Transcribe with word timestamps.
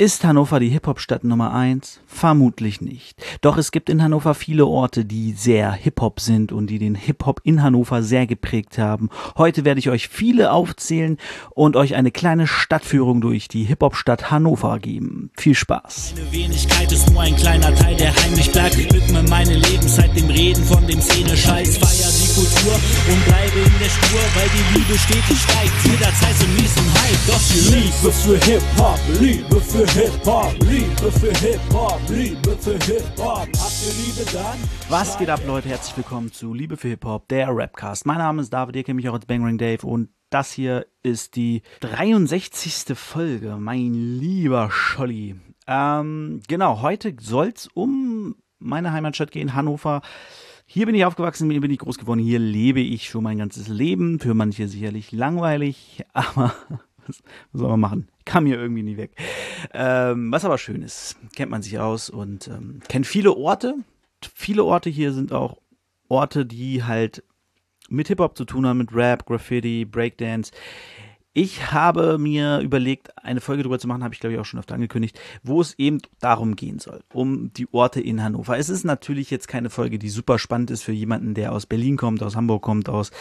Ist 0.00 0.24
Hannover 0.24 0.60
die 0.60 0.70
Hip-Hop-Stadt 0.70 1.24
Nummer 1.24 1.52
eins? 1.52 2.00
Vermutlich 2.06 2.80
nicht. 2.80 3.22
Doch 3.42 3.58
es 3.58 3.70
gibt 3.70 3.90
in 3.90 4.02
Hannover 4.02 4.32
viele 4.32 4.64
Orte, 4.64 5.04
die 5.04 5.32
sehr 5.32 5.72
Hip-Hop 5.72 6.20
sind 6.20 6.52
und 6.52 6.68
die 6.68 6.78
den 6.78 6.94
Hip-Hop 6.94 7.42
in 7.44 7.62
Hannover 7.62 8.02
sehr 8.02 8.26
geprägt 8.26 8.78
haben. 8.78 9.10
Heute 9.36 9.66
werde 9.66 9.78
ich 9.78 9.90
euch 9.90 10.08
viele 10.08 10.52
aufzählen 10.52 11.18
und 11.50 11.76
euch 11.76 11.96
eine 11.96 12.10
kleine 12.12 12.46
Stadtführung 12.46 13.20
durch 13.20 13.46
die 13.48 13.64
Hip-Hop-Stadt 13.64 14.30
Hannover 14.30 14.78
geben. 14.78 15.32
Viel 15.36 15.54
Spaß. 15.54 16.14
Meine 16.16 16.32
Wenigkeit 16.32 16.90
ist 16.90 17.10
nur 17.10 17.20
ein 17.20 17.36
kleiner 17.36 17.74
Teil, 17.74 17.94
der 17.96 18.16
heimlich 18.16 18.50
bleibt. 18.50 18.78
Widme 18.78 19.22
meine 19.24 19.54
Lebenszeit 19.54 20.16
dem 20.16 20.30
Reden 20.30 20.64
von 20.64 20.86
dem 20.86 21.02
Szene-Scheiß. 21.02 21.76
Feier 21.76 22.10
die 22.10 22.32
Kultur 22.40 22.72
und 22.72 23.24
bleibe 23.26 23.58
in 23.58 23.78
der 23.78 23.90
Spur, 23.90 24.20
weil 24.34 24.48
die 24.48 24.78
Liebe 24.78 24.98
stetig 24.98 25.38
steigt. 25.42 25.72
Jederzeit 25.84 26.36
mies 26.56 26.74
und 26.78 26.90
Hype. 26.94 27.26
Doch 27.26 27.42
die 27.52 27.74
Liebe 27.74 28.10
für 28.10 28.38
Hip-Hop, 28.50 28.98
Liebe 29.20 29.60
für 29.60 29.89
Hip-Hop, 29.92 30.54
Liebe 30.60 31.10
für 31.10 31.32
Hip-Hop, 31.38 32.00
Liebe 32.08 32.56
für 32.58 32.78
Hip-Hop. 32.84 33.48
Habt 33.48 33.82
ihr 33.84 33.92
Liebe 34.04 34.30
dann? 34.32 34.56
Was 34.88 35.18
geht 35.18 35.28
ab, 35.28 35.40
Leute? 35.44 35.68
Herzlich 35.68 35.96
willkommen 35.96 36.32
zu 36.32 36.54
Liebe 36.54 36.76
für 36.76 36.86
Hip-Hop, 36.86 37.26
der 37.26 37.48
Rapcast. 37.48 38.06
Mein 38.06 38.18
Name 38.18 38.40
ist 38.40 38.50
David, 38.50 38.76
ihr 38.76 38.84
kennt 38.84 38.94
mich 38.94 39.08
auch 39.08 39.14
als 39.14 39.26
Bangring 39.26 39.58
Dave 39.58 39.84
und 39.84 40.10
das 40.30 40.52
hier 40.52 40.86
ist 41.02 41.34
die 41.34 41.62
63. 41.80 42.96
Folge, 42.96 43.56
mein 43.58 43.92
lieber 43.92 44.70
Scholli. 44.70 45.34
Ähm, 45.66 46.40
genau, 46.46 46.82
heute 46.82 47.16
soll's 47.18 47.68
um 47.74 48.36
meine 48.60 48.92
Heimatstadt 48.92 49.32
gehen, 49.32 49.54
Hannover. 49.54 50.02
Hier 50.66 50.86
bin 50.86 50.94
ich 50.94 51.04
aufgewachsen, 51.04 51.50
hier 51.50 51.60
bin 51.60 51.72
ich 51.72 51.80
groß 51.80 51.98
geworden, 51.98 52.20
hier 52.20 52.38
lebe 52.38 52.78
ich 52.78 53.08
schon 53.08 53.24
mein 53.24 53.38
ganzes 53.38 53.66
Leben. 53.66 54.20
Für 54.20 54.34
manche 54.34 54.68
sicherlich 54.68 55.10
langweilig, 55.10 56.04
aber 56.12 56.54
was, 57.10 57.60
soll 57.60 57.70
man 57.70 57.80
machen? 57.80 58.08
Kam 58.24 58.46
hier 58.46 58.58
irgendwie 58.58 58.82
nie 58.82 58.96
weg. 58.96 59.12
Ähm, 59.72 60.30
was 60.32 60.44
aber 60.44 60.58
schön 60.58 60.82
ist, 60.82 61.16
kennt 61.34 61.50
man 61.50 61.62
sich 61.62 61.78
aus 61.78 62.10
und 62.10 62.48
ähm, 62.48 62.80
kennt 62.88 63.06
viele 63.06 63.36
Orte. 63.36 63.74
Viele 64.34 64.64
Orte 64.64 64.90
hier 64.90 65.12
sind 65.12 65.32
auch 65.32 65.58
Orte, 66.08 66.44
die 66.44 66.84
halt 66.84 67.22
mit 67.88 68.08
Hip-Hop 68.08 68.36
zu 68.36 68.44
tun 68.44 68.66
haben, 68.66 68.78
mit 68.78 68.94
Rap, 68.94 69.26
Graffiti, 69.26 69.84
Breakdance. 69.84 70.52
Ich 71.32 71.70
habe 71.70 72.18
mir 72.18 72.58
überlegt, 72.58 73.16
eine 73.16 73.40
Folge 73.40 73.62
darüber 73.62 73.78
zu 73.78 73.86
machen, 73.86 74.02
habe 74.02 74.12
ich 74.12 74.20
glaube 74.20 74.34
ich 74.34 74.40
auch 74.40 74.44
schon 74.44 74.58
öfter 74.58 74.74
angekündigt, 74.74 75.20
wo 75.44 75.60
es 75.60 75.78
eben 75.78 75.98
darum 76.18 76.56
gehen 76.56 76.80
soll, 76.80 77.02
um 77.12 77.52
die 77.52 77.72
Orte 77.72 78.00
in 78.00 78.22
Hannover. 78.22 78.58
Es 78.58 78.68
ist 78.68 78.84
natürlich 78.84 79.30
jetzt 79.30 79.46
keine 79.46 79.70
Folge, 79.70 80.00
die 80.00 80.08
super 80.08 80.40
spannend 80.40 80.72
ist 80.72 80.82
für 80.82 80.92
jemanden, 80.92 81.34
der 81.34 81.52
aus 81.52 81.66
Berlin 81.66 81.96
kommt, 81.96 82.22
aus 82.24 82.34
Hamburg 82.34 82.62
kommt, 82.62 82.88
aus 82.88 83.12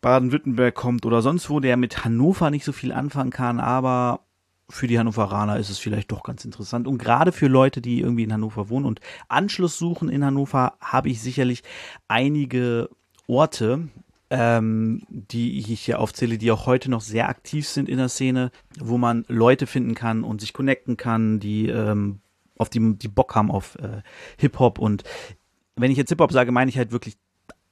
Baden-Württemberg 0.00 0.74
kommt 0.74 1.06
oder 1.06 1.22
sonst 1.22 1.50
wo, 1.50 1.60
der 1.60 1.76
mit 1.76 2.04
Hannover 2.04 2.50
nicht 2.50 2.64
so 2.64 2.72
viel 2.72 2.92
anfangen 2.92 3.30
kann, 3.30 3.60
aber 3.60 4.20
für 4.68 4.86
die 4.86 4.98
Hannoveraner 4.98 5.58
ist 5.58 5.70
es 5.70 5.78
vielleicht 5.78 6.10
doch 6.10 6.22
ganz 6.22 6.44
interessant. 6.44 6.86
Und 6.88 6.98
gerade 6.98 7.32
für 7.32 7.46
Leute, 7.46 7.80
die 7.80 8.00
irgendwie 8.00 8.24
in 8.24 8.32
Hannover 8.32 8.68
wohnen 8.68 8.84
und 8.84 9.00
Anschluss 9.28 9.78
suchen 9.78 10.08
in 10.08 10.24
Hannover, 10.24 10.74
habe 10.80 11.08
ich 11.08 11.20
sicherlich 11.20 11.62
einige 12.08 12.90
Orte, 13.28 13.88
ähm, 14.30 15.02
die 15.08 15.58
ich 15.58 15.80
hier 15.82 16.00
aufzähle, 16.00 16.38
die 16.38 16.50
auch 16.50 16.66
heute 16.66 16.90
noch 16.90 17.00
sehr 17.00 17.28
aktiv 17.28 17.68
sind 17.68 17.88
in 17.88 17.98
der 17.98 18.08
Szene, 18.08 18.50
wo 18.78 18.98
man 18.98 19.24
Leute 19.28 19.66
finden 19.66 19.94
kann 19.94 20.24
und 20.24 20.40
sich 20.40 20.52
connecten 20.52 20.96
kann, 20.96 21.38
die 21.38 21.68
ähm, 21.68 22.20
auf 22.58 22.68
die, 22.68 22.96
die 22.96 23.08
Bock 23.08 23.34
haben 23.34 23.50
auf 23.50 23.76
äh, 23.76 24.02
Hip-Hop. 24.38 24.78
Und 24.78 25.04
wenn 25.76 25.90
ich 25.90 25.98
jetzt 25.98 26.08
Hip-Hop 26.08 26.32
sage, 26.32 26.50
meine 26.50 26.70
ich 26.70 26.78
halt 26.78 26.90
wirklich 26.90 27.16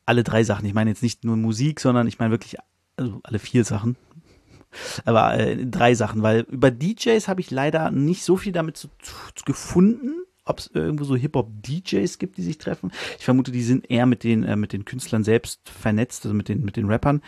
alle 0.07 0.25
drei 0.25 0.45
Sachen. 0.45 0.67
Ich 0.67 0.75
meine 0.75 0.91
jetzt 0.91 1.03
nicht 1.03 1.25
nur 1.25 1.37
Musik, 1.37 1.81
sondern 1.81 2.07
ich 2.07 2.19
meine 2.19 2.31
wirklich 2.31 2.57
also 2.97 3.21
alle 3.23 3.39
vier 3.39 3.65
Sachen. 3.65 3.97
Aber 5.05 5.35
äh, 5.39 5.67
drei 5.67 5.95
Sachen, 5.95 6.23
weil 6.23 6.41
über 6.51 6.71
DJs 6.71 7.29
habe 7.29 7.41
ich 7.41 7.51
leider 7.51 7.91
nicht 7.91 8.25
so 8.25 8.37
viel 8.37 8.53
damit 8.53 8.77
zu, 8.77 8.89
zu 8.99 9.45
gefunden 9.45 10.25
ob 10.45 10.59
es 10.59 10.71
irgendwo 10.73 11.05
so 11.05 11.17
Hip-Hop-DJs 11.17 12.19
gibt, 12.19 12.37
die 12.37 12.43
sich 12.43 12.59
treffen. 12.59 12.93
Ich 13.19 13.25
vermute, 13.25 13.51
die 13.51 13.63
sind 13.63 13.91
eher 13.91 14.07
mit 14.07 14.25
den, 14.25 14.45
äh, 14.45 14.57
mit 14.57 14.73
den 14.73 14.85
Künstlern 14.85 15.25
selbst 15.25 15.69
vernetzt, 15.69 16.25
also 16.25 16.35
mit 16.35 16.48
den, 16.48 16.64
mit 16.64 16.77
den 16.77 16.87
Rappern. 16.87 17.23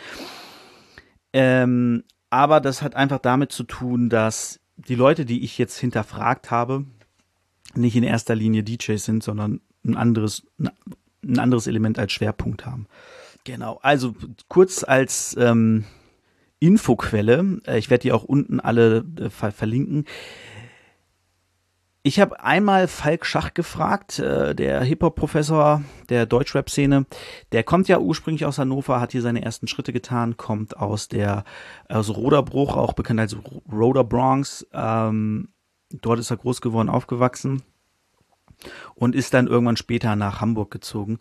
Ähm, 1.33 2.03
aber 2.29 2.59
das 2.59 2.81
hat 2.81 2.95
einfach 2.95 3.19
damit 3.19 3.51
zu 3.51 3.63
tun, 3.63 4.09
dass 4.09 4.59
die 4.75 4.95
Leute, 4.95 5.25
die 5.25 5.43
ich 5.43 5.57
jetzt 5.57 5.77
hinterfragt 5.79 6.51
habe, 6.51 6.85
nicht 7.73 7.95
in 7.95 8.03
erster 8.03 8.35
Linie 8.35 8.63
DJs 8.63 9.03
sind, 9.03 9.23
sondern 9.23 9.61
ein 9.83 9.95
anderes, 9.95 10.45
ein 11.27 11.39
anderes 11.39 11.67
Element 11.67 11.99
als 11.99 12.11
Schwerpunkt 12.11 12.65
haben. 12.65 12.87
Genau, 13.43 13.79
also 13.81 14.13
kurz 14.49 14.83
als 14.83 15.35
ähm, 15.39 15.85
Infoquelle, 16.59 17.61
äh, 17.65 17.77
ich 17.77 17.89
werde 17.89 18.01
die 18.03 18.11
auch 18.11 18.23
unten 18.23 18.59
alle 18.59 19.05
äh, 19.19 19.29
ver 19.29 19.51
verlinken. 19.51 20.05
Ich 22.03 22.19
habe 22.19 22.41
einmal 22.41 22.87
Falk 22.87 23.25
Schach 23.25 23.53
gefragt, 23.53 24.19
äh, 24.19 24.55
der 24.55 24.81
Hip-Hop-Professor 24.81 25.81
der 26.09 26.25
Deutschrap-Szene. 26.25 27.05
Der 27.51 27.63
kommt 27.63 27.87
ja 27.89 27.99
ursprünglich 27.99 28.45
aus 28.45 28.57
Hannover, 28.57 28.99
hat 28.99 29.11
hier 29.11 29.21
seine 29.21 29.43
ersten 29.43 29.67
Schritte 29.67 29.93
getan, 29.93 30.37
kommt 30.37 30.77
aus 30.77 31.09
der 31.09 31.43
aus 31.89 32.09
Roderbruch, 32.15 32.75
auch 32.75 32.93
bekannt 32.93 33.19
als 33.19 33.35
Roder 33.71 34.03
Bronx. 34.03 34.65
Ähm, 34.73 35.49
dort 35.91 36.19
ist 36.19 36.31
er 36.31 36.37
groß 36.37 36.61
geworden, 36.61 36.89
aufgewachsen 36.89 37.61
und 38.95 39.15
ist 39.15 39.33
dann 39.33 39.47
irgendwann 39.47 39.77
später 39.77 40.15
nach 40.15 40.41
Hamburg 40.41 40.71
gezogen. 40.71 41.19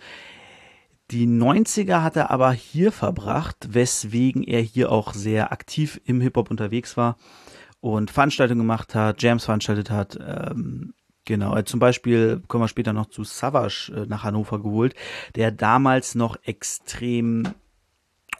Die 1.11 1.27
90er 1.27 2.03
hat 2.03 2.17
er 2.17 2.31
aber 2.31 2.53
hier 2.53 2.91
verbracht, 2.91 3.69
weswegen 3.71 4.43
er 4.43 4.61
hier 4.61 4.91
auch 4.91 5.15
sehr 5.15 5.53
aktiv 5.53 6.01
im 6.05 6.21
Hip-Hop 6.21 6.51
unterwegs 6.51 6.97
war 6.97 7.17
und 7.81 8.11
Veranstaltungen 8.11 8.61
gemacht 8.61 8.95
hat, 8.97 9.23
Jams 9.23 9.45
veranstaltet 9.45 9.91
hat. 9.91 10.19
Ähm, 10.21 10.95
genau, 11.25 11.61
zum 11.63 11.79
Beispiel 11.79 12.43
kommen 12.49 12.65
wir 12.65 12.69
später 12.69 12.93
noch 12.93 13.07
zu 13.07 13.23
Savage 13.23 13.93
äh, 13.95 14.07
nach 14.07 14.25
Hannover 14.25 14.61
geholt, 14.61 14.97
der 15.37 15.53
damals 15.53 16.17
noch 16.17 16.37
extrem 16.43 17.45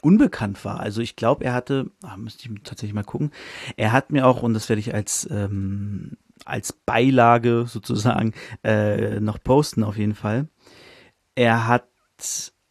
unbekannt 0.01 0.65
war. 0.65 0.81
Also 0.81 1.01
ich 1.03 1.15
glaube, 1.15 1.45
er 1.45 1.55
hatte, 1.55 1.91
ach, 2.03 2.17
müsste 2.17 2.49
ich 2.49 2.63
tatsächlich 2.65 2.95
mal 2.95 3.05
gucken, 3.05 3.31
er 3.77 3.93
hat 3.93 4.11
mir 4.11 4.27
auch, 4.27 4.43
und 4.43 4.55
das 4.55 4.69
werde 4.69 4.81
ich 4.81 4.93
als, 4.93 5.29
ähm, 5.31 6.17
als 6.45 6.73
Beilage 6.73 7.65
sozusagen 7.67 8.33
äh, 8.63 9.21
noch 9.21 9.43
posten 9.43 9.83
auf 9.83 9.97
jeden 9.97 10.15
Fall, 10.15 10.49
er 11.35 11.67
hat 11.67 11.89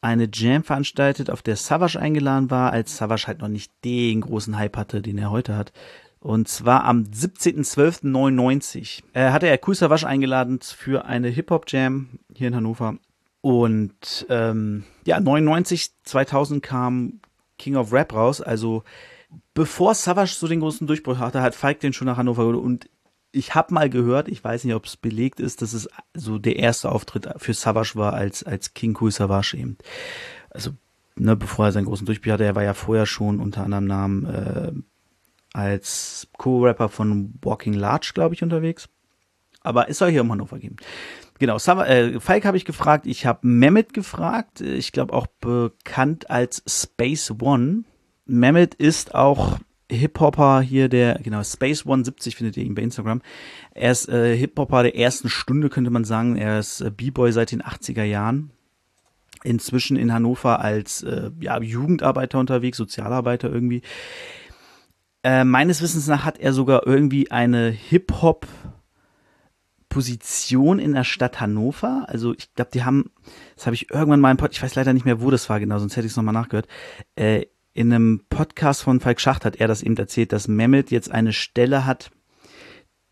eine 0.01 0.29
Jam 0.31 0.63
veranstaltet, 0.63 1.31
auf 1.31 1.41
der 1.41 1.55
Savage 1.55 1.99
eingeladen 1.99 2.51
war, 2.51 2.71
als 2.71 2.97
Savage 2.97 3.25
halt 3.27 3.39
noch 3.39 3.47
nicht 3.47 3.71
den 3.83 4.21
großen 4.21 4.57
Hype 4.57 4.77
hatte, 4.77 5.01
den 5.01 5.17
er 5.17 5.31
heute 5.31 5.55
hat. 5.55 5.71
Und 6.19 6.47
zwar 6.47 6.85
am 6.85 7.03
17.12.99 7.03 9.03
äh, 9.13 9.29
hatte 9.29 9.47
er 9.47 9.59
Cool 9.65 9.75
Savage 9.75 10.07
eingeladen 10.07 10.59
für 10.61 11.05
eine 11.05 11.29
Hip-Hop-Jam 11.29 12.19
hier 12.33 12.47
in 12.47 12.55
Hannover. 12.55 12.97
Und 13.41 14.25
ähm, 14.29 14.85
ja, 15.05 15.19
99, 15.19 15.91
2000 16.03 16.63
kam 16.63 17.19
King 17.59 17.75
of 17.75 17.93
Rap 17.93 18.13
raus. 18.13 18.41
Also 18.41 18.83
bevor 19.53 19.93
Savage 19.93 20.33
so 20.33 20.47
den 20.47 20.61
großen 20.61 20.87
Durchbruch 20.87 21.19
hatte, 21.19 21.43
hat 21.43 21.53
Falk 21.53 21.79
den 21.79 21.93
schon 21.93 22.07
nach 22.07 22.17
Hannover 22.17 22.43
geholt. 22.43 22.57
Und 22.57 22.89
ich 23.35 23.53
habe 23.53 23.73
mal 23.73 23.89
gehört, 23.89 24.27
ich 24.29 24.43
weiß 24.43 24.63
nicht, 24.63 24.73
ob 24.73 24.85
es 24.85 24.97
belegt 24.97 25.39
ist, 25.39 25.61
dass 25.61 25.73
es 25.73 25.89
so 26.13 26.39
der 26.39 26.55
erste 26.55 26.91
Auftritt 26.91 27.27
für 27.37 27.53
Savage 27.53 27.93
war 27.95 28.13
als, 28.13 28.43
als 28.43 28.73
King 28.73 28.97
Cool 28.99 29.11
Savage 29.11 29.57
eben. 29.57 29.77
Also, 30.49 30.71
ne, 31.15 31.35
bevor 31.35 31.65
er 31.65 31.71
seinen 31.73 31.85
großen 31.85 32.05
Durchbruch 32.05 32.31
hatte, 32.31 32.45
er 32.45 32.55
war 32.55 32.63
ja 32.63 32.73
vorher 32.73 33.05
schon 33.05 33.39
unter 33.39 33.63
anderem 33.63 33.85
Namen 33.85 34.25
äh, 34.25 34.71
als 35.53 36.27
Co-Rapper 36.37 36.89
von 36.89 37.33
Walking 37.41 37.73
Large, 37.73 38.11
glaube 38.13 38.35
ich, 38.35 38.43
unterwegs. 38.43 38.87
Aber 39.61 39.89
es 39.89 39.97
soll 39.97 40.11
hier 40.11 40.21
um 40.21 40.31
Hannover 40.31 40.59
gehen. 40.59 40.77
Genau, 41.37 41.57
Sava, 41.57 41.85
äh, 41.87 42.19
Falk 42.21 42.45
habe 42.45 42.55
ich 42.55 42.65
gefragt, 42.65 43.05
ich 43.05 43.25
habe 43.25 43.45
Mehmet 43.45 43.93
gefragt, 43.93 44.61
ich 44.61 44.93
glaube 44.93 45.13
auch 45.13 45.27
bekannt 45.27 46.29
als 46.29 46.63
Space 46.67 47.33
One. 47.41 47.83
Mehmet 48.25 48.75
ist 48.75 49.13
auch 49.13 49.57
Hip-Hopper 49.91 50.61
hier, 50.61 50.89
der, 50.89 51.19
genau, 51.21 51.43
Space 51.43 51.85
One 51.85 52.03
70 52.03 52.35
findet 52.35 52.57
ihr 52.57 52.63
ihn 52.63 52.75
bei 52.75 52.81
Instagram. 52.81 53.21
Er 53.71 53.91
ist 53.91 54.09
äh, 54.09 54.35
Hip-Hopper 54.35 54.83
der 54.83 54.97
ersten 54.97 55.29
Stunde, 55.29 55.69
könnte 55.69 55.91
man 55.91 56.03
sagen. 56.03 56.35
Er 56.35 56.59
ist 56.59 56.81
äh, 56.81 56.89
B-Boy 56.89 57.31
seit 57.31 57.51
den 57.51 57.61
80er 57.61 58.03
Jahren. 58.03 58.51
Inzwischen 59.43 59.95
in 59.95 60.11
Hannover 60.11 60.59
als 60.59 61.03
äh, 61.03 61.29
ja, 61.39 61.59
Jugendarbeiter 61.61 62.39
unterwegs, 62.39 62.77
Sozialarbeiter 62.77 63.51
irgendwie. 63.51 63.83
Äh, 65.23 65.43
meines 65.43 65.81
Wissens 65.83 66.07
nach 66.07 66.25
hat 66.25 66.39
er 66.39 66.53
sogar 66.53 66.87
irgendwie 66.87 67.29
eine 67.29 67.69
Hip-Hop 67.69 68.47
Position 69.95 70.77
in 70.77 70.93
der 70.93 71.05
Stadt 71.05 71.39
Hannover. 71.39 72.03
Also 72.07 72.33
ich 72.33 72.53
glaube, 72.53 72.71
die 72.73 72.83
haben, 72.83 73.11
das 73.55 73.65
habe 73.65 73.75
ich 73.75 73.91
irgendwann 73.91 74.19
mal 74.19 74.31
im 74.31 74.35
Podcast, 74.35 74.57
ich 74.57 74.63
weiß 74.63 74.75
leider 74.75 74.91
nicht 74.91 75.05
mehr, 75.05 75.21
wo 75.21 75.31
das 75.31 75.49
war 75.49 75.59
genau, 75.61 75.79
sonst 75.79 75.95
hätte 75.95 76.05
ich 76.05 76.11
es 76.11 76.17
nochmal 76.17 76.33
nachgehört. 76.33 76.67
Äh, 77.15 77.45
in 77.75 77.91
einem 77.93 78.21
Podcast 78.29 78.81
von 78.83 79.01
Falk 79.01 79.19
Schacht 79.19 79.43
hat 79.43 79.57
er 79.57 79.67
das 79.67 79.83
eben 79.83 79.97
erzählt, 79.97 80.31
dass 80.31 80.47
Mehmet 80.47 80.91
jetzt 80.91 81.11
eine 81.11 81.33
Stelle 81.33 81.85
hat, 81.85 82.09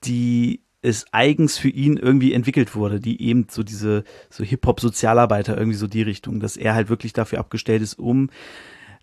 die 0.06 0.62
es 0.82 1.06
eigens 1.12 1.58
für 1.58 1.68
ihn 1.68 1.98
irgendwie 1.98 2.34
entwickelt 2.34 2.74
wurde, 2.74 3.02
die 3.02 3.22
eben 3.22 3.48
so 3.52 3.62
diese 3.62 4.06
so 4.30 4.44
Hip-Hop-Sozialarbeiter 4.44 5.58
irgendwie 5.58 5.78
so 5.78 5.88
die 5.88 6.02
Richtung, 6.02 6.40
dass 6.40 6.56
er 6.56 6.76
halt 6.76 6.88
wirklich 6.88 7.12
dafür 7.12 7.40
abgestellt 7.40 7.82
ist, 7.82 8.00
um 8.00 8.30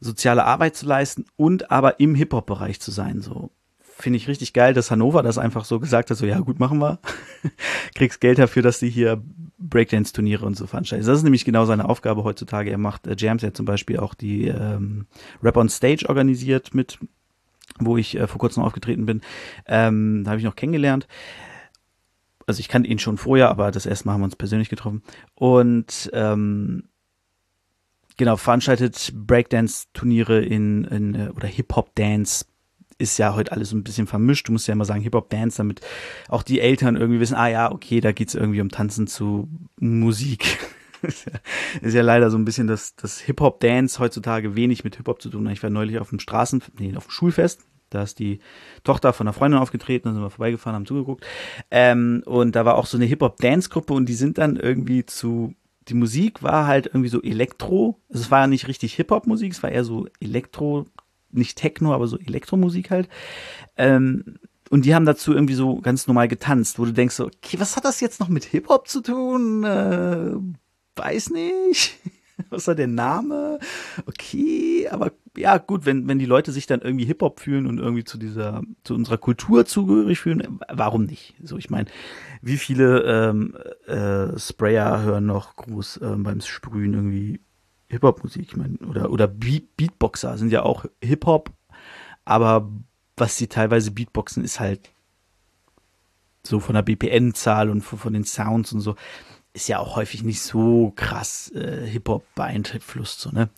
soziale 0.01 0.45
Arbeit 0.45 0.77
zu 0.77 0.87
leisten 0.87 1.27
und 1.37 1.71
aber 1.71 2.01
im 2.01 2.15
Hip-Hop-Bereich 2.15 2.81
zu 2.81 2.91
sein. 2.91 3.21
So 3.21 3.51
finde 3.83 4.17
ich 4.17 4.29
richtig 4.29 4.55
geil, 4.55 4.73
dass 4.73 4.91
Hannover 4.91 5.23
das 5.23 5.37
einfach 5.37 5.67
so 5.67 5.79
gesagt 5.79 6.11
hat, 6.11 6.17
so 6.17 6.25
ja 6.25 6.41
gut, 6.41 6.59
machen 6.59 6.79
wir. 6.79 7.01
Kriegst 7.95 8.23
Geld 8.23 8.39
dafür, 8.39 8.63
dass 8.63 8.79
die 8.79 8.89
hier 8.89 9.23
Breakdance-Turniere 9.61 10.45
und 10.45 10.57
so 10.57 10.67
veranstalten. 10.67 11.07
Das 11.07 11.19
ist 11.19 11.25
nämlich 11.25 11.45
genau 11.45 11.67
seine 11.67 11.89
Aufgabe 11.89 12.25
heutzutage. 12.25 12.71
Er 12.71 12.79
macht 12.79 13.07
äh, 13.07 13.15
Jams, 13.17 13.43
er 13.43 13.49
hat 13.49 13.57
zum 13.57 13.67
Beispiel 13.67 13.99
auch 13.99 14.15
die 14.15 14.49
ähm, 14.49 15.07
Rap 15.43 15.57
on 15.57 15.69
Stage 15.69 16.09
organisiert 16.09 16.75
mit, 16.75 16.99
wo 17.79 17.97
ich 17.97 18.17
äh, 18.17 18.27
vor 18.27 18.39
kurzem 18.39 18.63
aufgetreten 18.63 19.07
bin. 19.07 19.21
Ähm, 19.67 20.25
da 20.25 20.31
habe 20.31 20.41
ich 20.41 20.47
noch 20.47 20.57
kennengelernt. 20.57 21.07
Also 22.47 22.61
ich 22.61 22.69
kannte 22.69 22.89
ihn 22.89 22.99
schon 22.99 23.19
vorher, 23.19 23.51
aber 23.51 23.71
das 23.71 23.87
erste 23.87 24.07
Mal 24.07 24.15
haben 24.15 24.23
wir 24.23 24.25
uns 24.25 24.37
persönlich 24.37 24.71
getroffen. 24.71 25.03
Und 25.35 26.11
ähm, 26.13 26.85
genau, 28.17 28.37
veranstaltet 28.37 29.13
Breakdance-Turniere 29.15 30.43
in, 30.43 30.85
in 30.85 31.15
äh, 31.15 31.29
oder 31.29 31.47
Hip-Hop-Dance 31.47 32.47
ist 33.01 33.19
ja 33.19 33.35
heute 33.35 33.53
alles 33.53 33.71
so 33.71 33.77
ein 33.77 33.83
bisschen 33.83 34.07
vermischt. 34.07 34.49
Du 34.49 34.53
musst 34.53 34.69
ja 34.69 34.73
immer 34.73 34.85
sagen 34.85 35.01
Hip-Hop-Dance, 35.03 35.57
damit 35.57 35.81
auch 36.29 36.43
die 36.43 36.61
Eltern 36.61 36.97
irgendwie 36.97 37.21
wissen, 37.21 37.35
ah 37.35 37.49
ja, 37.49 37.73
okay, 37.73 38.01
da 38.01 38.13
geht's 38.13 38.35
irgendwie 38.35 38.61
um 38.61 38.69
Tanzen 38.69 39.07
zu 39.07 39.49
Musik. 39.79 40.59
ist 41.03 41.95
ja 41.95 42.03
leider 42.03 42.31
so 42.31 42.37
ein 42.37 42.45
bisschen, 42.45 42.67
dass 42.67 42.95
das 42.97 43.21
Hip-Hop-Dance 43.21 43.99
heutzutage 43.99 44.55
wenig 44.55 44.85
mit 44.85 44.97
Hip-Hop 44.97 45.23
zu 45.23 45.31
tun 45.31 45.47
hat. 45.47 45.55
Ich 45.55 45.63
war 45.63 45.71
neulich 45.71 45.99
auf 45.99 46.11
dem 46.11 46.21
Straßen, 46.21 46.63
nee, 46.79 46.95
auf 46.97 47.07
dem 47.07 47.11
Schulfest. 47.11 47.63
Da 47.89 48.03
ist 48.03 48.21
die 48.21 48.39
Tochter 48.85 49.13
von 49.13 49.27
einer 49.27 49.33
Freundin 49.33 49.59
aufgetreten, 49.59 50.09
da 50.09 50.13
sind 50.13 50.23
wir 50.23 50.31
vorbeigefahren, 50.31 50.77
haben 50.77 50.87
zugeguckt. 50.87 51.27
Ähm, 51.73 52.23
und 52.25 52.55
da 52.55 52.65
war 52.65 52.77
auch 52.77 52.87
so 52.87 52.97
eine 52.97 53.07
Hip-Hop-Dance-Gruppe 53.07 53.95
und 53.95 54.09
die 54.09 54.15
sind 54.15 54.39
dann 54.39 54.57
irgendwie 54.57 55.05
zu 55.07 55.55
die 55.89 55.95
Musik 55.95 56.43
war 56.43 56.67
halt 56.67 56.87
irgendwie 56.87 57.09
so 57.09 57.21
Elektro. 57.23 57.99
Also 58.09 58.23
es 58.23 58.31
war 58.31 58.41
ja 58.41 58.47
nicht 58.47 58.69
richtig 58.69 58.95
Hip-Hop-Musik, 58.95 59.53
es 59.53 59.63
war 59.63 59.71
eher 59.71 59.85
so 59.85 60.07
Elektro, 60.21 60.87
nicht 61.33 61.59
Techno, 61.59 61.93
aber 61.93 62.07
so 62.07 62.19
Elektromusik 62.19 62.91
halt. 62.91 63.09
Ähm, 63.77 64.39
und 64.71 64.85
die 64.85 64.95
haben 64.95 65.05
dazu 65.05 65.33
irgendwie 65.33 65.55
so 65.55 65.81
ganz 65.81 66.07
normal 66.07 66.29
getanzt, 66.29 66.79
wo 66.79 66.85
du 66.85 66.93
denkst 66.93 67.17
so, 67.17 67.27
okay, 67.27 67.59
was 67.59 67.77
hat 67.77 67.85
das 67.85 68.01
jetzt 68.01 68.21
noch 68.21 68.29
mit 68.29 68.45
Hip-Hop 68.45 68.87
zu 68.87 69.01
tun? 69.01 69.65
Äh, 69.65 70.33
weiß 70.97 71.31
nicht. 71.31 71.99
was 72.51 72.69
war 72.69 72.77
der 72.77 72.87
Name? 72.87 73.59
Okay, 74.07 74.89
aber 74.89 75.13
ja, 75.37 75.59
gut, 75.59 75.87
wenn, 75.87 76.09
wenn 76.09 76.19
die 76.19 76.27
Leute 76.27 76.53
sich 76.53 76.67
dann 76.67 76.81
irgendwie 76.81 77.05
Hip-Hop 77.05 77.41
fühlen 77.41 77.67
und 77.67 77.79
irgendwie 77.79 78.05
zu 78.05 78.17
dieser, 78.17 78.63
zu 78.85 78.95
unserer 78.95 79.19
Kultur 79.19 79.67
zugehörig 79.67 80.21
fühlen, 80.21 80.61
warum 80.69 81.05
nicht? 81.05 81.35
So, 81.43 81.59
ich 81.59 81.71
meine, 81.71 81.89
wie 82.41 82.57
viele 82.57 83.03
ähm, 83.03 83.57
äh, 83.87 84.39
Sprayer 84.39 85.03
hören 85.03 85.27
noch 85.27 85.57
groß 85.57 86.01
ähm, 86.03 86.23
beim 86.23 86.41
Sprühen 86.41 86.95
irgendwie 86.95 87.41
Hip-Hop-Musik, 87.91 88.43
ich 88.43 88.57
meine, 88.57 88.79
oder, 88.89 89.11
oder 89.11 89.27
Beat 89.27 89.77
Beatboxer 89.77 90.39
sind 90.39 90.53
ja 90.53 90.63
auch 90.63 90.87
Hip-Hop, 91.03 91.51
aber 92.25 92.71
was 93.17 93.37
sie 93.37 93.49
teilweise 93.49 93.91
Beatboxen 93.91 94.45
ist 94.45 94.61
halt 94.61 94.91
so 96.47 96.61
von 96.61 96.75
der 96.75 96.83
BPN-Zahl 96.83 97.69
und 97.69 97.83
von 97.83 98.13
den 98.13 98.25
Sounds 98.25 98.73
und 98.73 98.81
so, 98.81 98.97
ist 99.53 99.69
ja 99.69 99.79
auch 99.79 99.97
häufig 99.97 100.23
nicht 100.23 100.41
so 100.41 100.93
krass 100.95 101.51
äh, 101.53 101.87
Hip-Hop 101.87 102.25
beeinflusst, 102.35 103.21
so, 103.21 103.31
ne? 103.31 103.51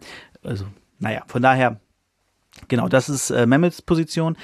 Also, 0.43 0.65
naja, 0.99 1.23
von 1.27 1.43
daher, 1.43 1.81
genau, 2.69 2.89
das 2.89 3.09
ist 3.09 3.31
äh, 3.31 3.47
Mehmets 3.47 3.83
Position. 3.83 4.37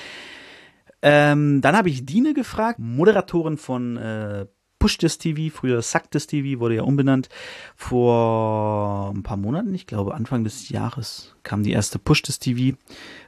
Ähm, 1.01 1.61
dann 1.61 1.77
habe 1.77 1.89
ich 1.89 2.05
Dine 2.05 2.35
gefragt, 2.35 2.79
Moderatorin 2.79 3.57
von 3.57 3.97
äh, 3.97 4.47
Push 4.79 4.99
This 4.99 5.19
TV, 5.19 5.55
früher 5.55 5.83
Suck 5.83 6.11
This 6.11 6.27
TV, 6.27 6.61
wurde 6.61 6.77
ja 6.77 6.83
umbenannt. 6.83 7.29
Vor 7.77 9.13
ein 9.15 9.23
paar 9.23 9.37
Monaten, 9.37 9.75
ich 9.75 9.87
glaube 9.87 10.15
Anfang 10.15 10.45
des 10.45 10.69
Jahres, 10.69 11.35
kam 11.43 11.63
die 11.63 11.73
erste 11.73 11.99
Push 11.99 12.23
This 12.23 12.39
TV. 12.39 12.77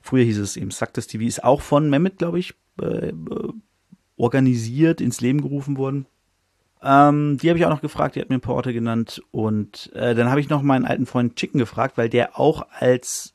Früher 0.03 0.25
hieß 0.25 0.39
es 0.39 0.57
eben 0.57 0.71
Suck 0.71 0.95
This 0.95 1.07
TV, 1.07 1.25
ist 1.25 1.45
auch 1.45 1.61
von 1.61 1.91
Mehmet, 1.91 2.19
glaube 2.19 2.39
ich, 2.39 2.55
äh, 2.81 3.13
organisiert, 4.17 5.01
ins 5.01 5.21
Leben 5.21 5.41
gerufen 5.41 5.77
worden. 5.77 6.07
Ähm, 6.83 7.39
die 7.39 7.49
habe 7.49 7.59
ich 7.59 7.65
auch 7.65 7.71
noch 7.71 7.83
gefragt, 7.83 8.15
die 8.15 8.21
hat 8.21 8.31
mir 8.31 8.37
ein 8.37 8.41
paar 8.41 8.55
Orte 8.55 8.73
genannt. 8.73 9.23
Und 9.31 9.91
äh, 9.95 10.15
dann 10.15 10.31
habe 10.31 10.41
ich 10.41 10.49
noch 10.49 10.63
meinen 10.63 10.85
alten 10.85 11.07
Freund 11.07 11.37
Chicken 11.37 11.59
gefragt, 11.59 11.99
weil 11.99 12.09
der 12.09 12.39
auch 12.39 12.67
als, 12.71 13.35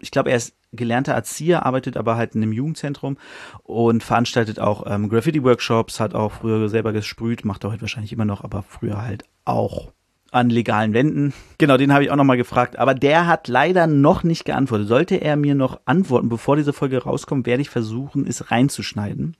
ich 0.00 0.10
glaube, 0.10 0.30
er 0.30 0.36
ist 0.36 0.54
gelernter 0.72 1.12
Erzieher, 1.12 1.66
arbeitet 1.66 1.96
aber 1.96 2.16
halt 2.16 2.34
in 2.34 2.42
einem 2.42 2.52
Jugendzentrum 2.52 3.18
und 3.62 4.02
veranstaltet 4.02 4.58
auch 4.58 4.84
ähm, 4.86 5.08
Graffiti-Workshops, 5.08 6.00
hat 6.00 6.14
auch 6.14 6.32
früher 6.32 6.68
selber 6.68 6.92
gesprüht, 6.92 7.44
macht 7.44 7.64
er 7.64 7.72
heute 7.72 7.82
wahrscheinlich 7.82 8.12
immer 8.12 8.24
noch, 8.24 8.44
aber 8.44 8.62
früher 8.62 9.02
halt 9.02 9.24
auch 9.44 9.92
an 10.32 10.48
legalen 10.48 10.94
Wänden. 10.94 11.32
Genau, 11.58 11.76
den 11.76 11.92
habe 11.92 12.04
ich 12.04 12.10
auch 12.10 12.16
nochmal 12.16 12.36
gefragt, 12.36 12.78
aber 12.78 12.94
der 12.94 13.26
hat 13.26 13.48
leider 13.48 13.88
noch 13.88 14.22
nicht 14.22 14.44
geantwortet. 14.44 14.86
Sollte 14.86 15.16
er 15.16 15.36
mir 15.36 15.56
noch 15.56 15.80
antworten, 15.86 16.28
bevor 16.28 16.56
diese 16.56 16.72
Folge 16.72 17.02
rauskommt, 17.02 17.46
werde 17.46 17.62
ich 17.62 17.70
versuchen, 17.70 18.26
es 18.26 18.50
reinzuschneiden. 18.50 19.36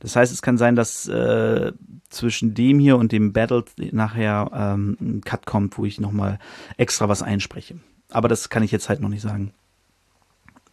Das 0.00 0.16
heißt, 0.16 0.32
es 0.32 0.42
kann 0.42 0.58
sein, 0.58 0.76
dass 0.76 1.08
äh, 1.08 1.72
zwischen 2.10 2.54
dem 2.54 2.78
hier 2.78 2.98
und 2.98 3.10
dem 3.10 3.32
Battle 3.32 3.64
nachher 3.90 4.50
ähm, 4.54 4.96
ein 5.00 5.20
Cut 5.22 5.46
kommt, 5.46 5.78
wo 5.78 5.86
ich 5.86 5.98
nochmal 5.98 6.38
extra 6.76 7.08
was 7.08 7.22
einspreche. 7.22 7.80
Aber 8.10 8.28
das 8.28 8.48
kann 8.48 8.62
ich 8.62 8.70
jetzt 8.70 8.88
halt 8.88 9.00
noch 9.00 9.08
nicht 9.08 9.22
sagen 9.22 9.54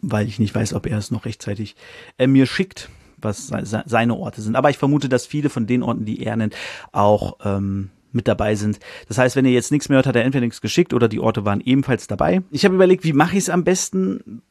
weil 0.01 0.27
ich 0.27 0.39
nicht 0.39 0.53
weiß, 0.53 0.73
ob 0.73 0.85
er 0.85 0.97
es 0.97 1.11
noch 1.11 1.25
rechtzeitig 1.25 1.75
äh, 2.17 2.27
mir 2.27 2.45
schickt, 2.45 2.89
was 3.17 3.47
se 3.47 3.83
seine 3.85 4.15
Orte 4.15 4.41
sind. 4.41 4.55
Aber 4.55 4.69
ich 4.69 4.77
vermute, 4.77 5.09
dass 5.09 5.25
viele 5.25 5.49
von 5.49 5.67
den 5.67 5.83
Orten, 5.83 6.05
die 6.05 6.23
er 6.23 6.35
nennt, 6.35 6.55
auch 6.91 7.37
ähm, 7.43 7.89
mit 8.11 8.27
dabei 8.27 8.55
sind. 8.55 8.79
Das 9.07 9.17
heißt, 9.17 9.35
wenn 9.35 9.45
ihr 9.45 9.51
jetzt 9.51 9.71
nichts 9.71 9.89
mehr 9.89 9.97
hört, 9.97 10.07
hat 10.07 10.15
er 10.15 10.23
entweder 10.23 10.45
nichts 10.45 10.61
geschickt 10.61 10.93
oder 10.93 11.07
die 11.07 11.19
Orte 11.19 11.45
waren 11.45 11.61
ebenfalls 11.61 12.07
dabei. 12.07 12.41
Ich 12.49 12.65
habe 12.65 12.75
überlegt, 12.75 13.03
wie 13.03 13.13
mache 13.13 13.33
ich 13.33 13.43
es 13.43 13.49
am 13.49 13.63
besten? 13.63 14.41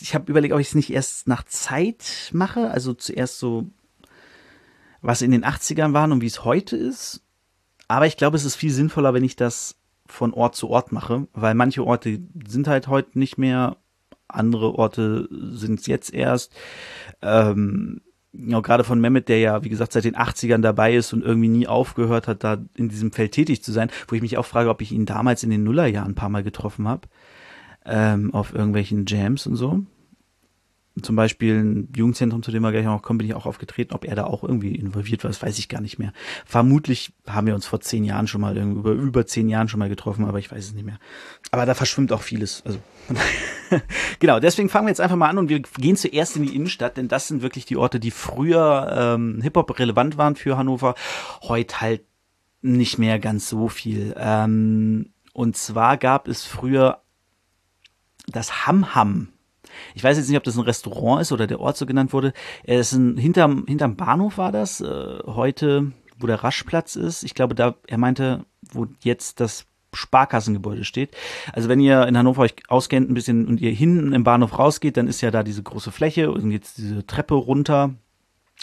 Ich 0.00 0.14
habe 0.14 0.30
überlegt, 0.30 0.52
ob 0.52 0.60
ich 0.60 0.68
es 0.68 0.74
nicht 0.74 0.92
erst 0.92 1.28
nach 1.28 1.44
Zeit 1.44 2.30
mache, 2.32 2.70
also 2.70 2.92
zuerst 2.92 3.38
so, 3.38 3.68
was 5.00 5.22
in 5.22 5.30
den 5.30 5.44
80ern 5.44 5.94
waren 5.94 6.12
und 6.12 6.20
wie 6.20 6.26
es 6.26 6.44
heute 6.44 6.76
ist. 6.76 7.22
Aber 7.88 8.06
ich 8.06 8.16
glaube, 8.16 8.36
es 8.36 8.44
ist 8.44 8.56
viel 8.56 8.72
sinnvoller, 8.72 9.14
wenn 9.14 9.24
ich 9.24 9.36
das 9.36 9.76
von 10.06 10.34
Ort 10.34 10.56
zu 10.56 10.68
Ort 10.68 10.92
mache, 10.92 11.26
weil 11.32 11.54
manche 11.54 11.84
Orte 11.84 12.20
sind 12.46 12.68
halt 12.68 12.88
heute 12.88 13.18
nicht 13.18 13.38
mehr 13.38 13.76
andere 14.34 14.74
Orte 14.74 15.28
sind 15.30 15.80
es 15.80 15.86
jetzt 15.86 16.12
erst. 16.12 16.52
Ähm, 17.22 18.00
ja, 18.32 18.60
gerade 18.60 18.84
von 18.84 19.00
Mehmet, 19.00 19.28
der 19.28 19.38
ja, 19.40 19.62
wie 19.62 19.68
gesagt, 19.68 19.92
seit 19.92 20.04
den 20.04 20.16
80ern 20.16 20.62
dabei 20.62 20.94
ist 20.94 21.12
und 21.12 21.22
irgendwie 21.22 21.48
nie 21.48 21.66
aufgehört 21.66 22.28
hat, 22.28 22.44
da 22.44 22.58
in 22.74 22.88
diesem 22.88 23.12
Feld 23.12 23.32
tätig 23.32 23.62
zu 23.62 23.72
sein, 23.72 23.90
wo 24.08 24.16
ich 24.16 24.22
mich 24.22 24.38
auch 24.38 24.46
frage, 24.46 24.70
ob 24.70 24.80
ich 24.80 24.92
ihn 24.92 25.04
damals 25.04 25.42
in 25.42 25.50
den 25.50 25.64
Nullerjahren 25.64 26.12
ein 26.12 26.16
paar 26.16 26.30
Mal 26.30 26.42
getroffen 26.42 26.88
habe, 26.88 27.08
ähm, 27.84 28.32
auf 28.32 28.54
irgendwelchen 28.54 29.04
Jams 29.06 29.46
und 29.46 29.56
so 29.56 29.84
zum 31.00 31.16
Beispiel 31.16 31.58
ein 31.58 31.92
Jugendzentrum, 31.96 32.42
zu 32.42 32.50
dem 32.50 32.62
wir 32.62 32.70
gleich 32.70 32.84
noch 32.84 33.00
kommen, 33.00 33.18
bin 33.18 33.26
ich 33.26 33.34
auch 33.34 33.46
aufgetreten. 33.46 33.94
Ob 33.94 34.04
er 34.04 34.14
da 34.14 34.24
auch 34.24 34.42
irgendwie 34.42 34.74
involviert 34.74 35.24
war, 35.24 35.30
das 35.30 35.40
weiß 35.40 35.58
ich 35.58 35.70
gar 35.70 35.80
nicht 35.80 35.98
mehr. 35.98 36.12
Vermutlich 36.44 37.14
haben 37.26 37.46
wir 37.46 37.54
uns 37.54 37.66
vor 37.66 37.80
zehn 37.80 38.04
Jahren 38.04 38.26
schon 38.26 38.42
mal, 38.42 38.56
über, 38.58 38.92
über 38.92 39.26
zehn 39.26 39.48
Jahren 39.48 39.68
schon 39.68 39.78
mal 39.78 39.88
getroffen, 39.88 40.26
aber 40.26 40.38
ich 40.38 40.52
weiß 40.52 40.66
es 40.66 40.74
nicht 40.74 40.84
mehr. 40.84 40.98
Aber 41.50 41.64
da 41.64 41.72
verschwimmt 41.74 42.12
auch 42.12 42.20
vieles. 42.20 42.62
Also 42.66 42.78
genau, 44.18 44.38
deswegen 44.38 44.68
fangen 44.68 44.86
wir 44.86 44.90
jetzt 44.90 45.00
einfach 45.00 45.16
mal 45.16 45.30
an 45.30 45.38
und 45.38 45.48
wir 45.48 45.60
gehen 45.60 45.96
zuerst 45.96 46.36
in 46.36 46.42
die 46.42 46.54
Innenstadt, 46.54 46.98
denn 46.98 47.08
das 47.08 47.26
sind 47.26 47.40
wirklich 47.40 47.64
die 47.64 47.78
Orte, 47.78 47.98
die 47.98 48.10
früher 48.10 49.14
ähm, 49.16 49.40
Hip-Hop 49.40 49.78
relevant 49.78 50.18
waren 50.18 50.36
für 50.36 50.58
Hannover, 50.58 50.94
heute 51.42 51.80
halt 51.80 52.02
nicht 52.60 52.98
mehr 52.98 53.18
ganz 53.18 53.48
so 53.48 53.68
viel. 53.68 54.14
Ähm, 54.18 55.12
und 55.32 55.56
zwar 55.56 55.96
gab 55.96 56.28
es 56.28 56.44
früher 56.44 57.02
das 58.26 58.66
Ham 58.66 58.94
Ham 58.94 59.31
ich 59.94 60.04
weiß 60.04 60.16
jetzt 60.16 60.28
nicht, 60.28 60.36
ob 60.36 60.44
das 60.44 60.56
ein 60.56 60.64
Restaurant 60.64 61.22
ist 61.22 61.32
oder 61.32 61.46
der 61.46 61.60
Ort 61.60 61.76
so 61.76 61.86
genannt 61.86 62.12
wurde. 62.12 62.32
Es 62.64 62.92
ist 62.92 62.98
ein, 62.98 63.16
hinterm, 63.16 63.64
hinterm 63.66 63.96
Bahnhof 63.96 64.38
war 64.38 64.52
das, 64.52 64.80
äh, 64.80 65.18
heute, 65.26 65.92
wo 66.18 66.26
der 66.26 66.42
Raschplatz 66.42 66.96
ist. 66.96 67.22
Ich 67.22 67.34
glaube, 67.34 67.54
da, 67.54 67.74
er 67.86 67.98
meinte, 67.98 68.44
wo 68.72 68.86
jetzt 69.02 69.40
das 69.40 69.66
Sparkassengebäude 69.94 70.84
steht. 70.84 71.14
Also 71.52 71.68
wenn 71.68 71.80
ihr 71.80 72.06
in 72.06 72.16
Hannover 72.16 72.42
euch 72.42 72.54
auskennt 72.68 73.10
ein 73.10 73.14
bisschen 73.14 73.46
und 73.46 73.60
ihr 73.60 73.72
hinten 73.72 74.12
im 74.12 74.24
Bahnhof 74.24 74.58
rausgeht, 74.58 74.96
dann 74.96 75.06
ist 75.06 75.20
ja 75.20 75.30
da 75.30 75.42
diese 75.42 75.62
große 75.62 75.92
Fläche 75.92 76.30
und 76.30 76.50
jetzt 76.50 76.78
diese 76.78 77.06
Treppe 77.06 77.34
runter. 77.34 77.94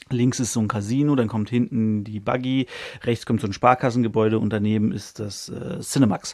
Links 0.10 0.40
ist 0.40 0.54
so 0.54 0.60
ein 0.60 0.68
Casino, 0.68 1.16
dann 1.16 1.28
kommt 1.28 1.50
hinten 1.50 2.04
die 2.04 2.20
Buggy, 2.20 2.66
rechts 3.04 3.28
kommt 3.28 3.42
so 3.42 3.48
ein 3.48 3.54
Sparkassengebäude 3.54 4.40
und 4.40 4.52
daneben 4.52 4.92
ist 4.92 5.20
das 5.20 5.50
äh, 5.50 5.82
Cinemax. 5.82 6.34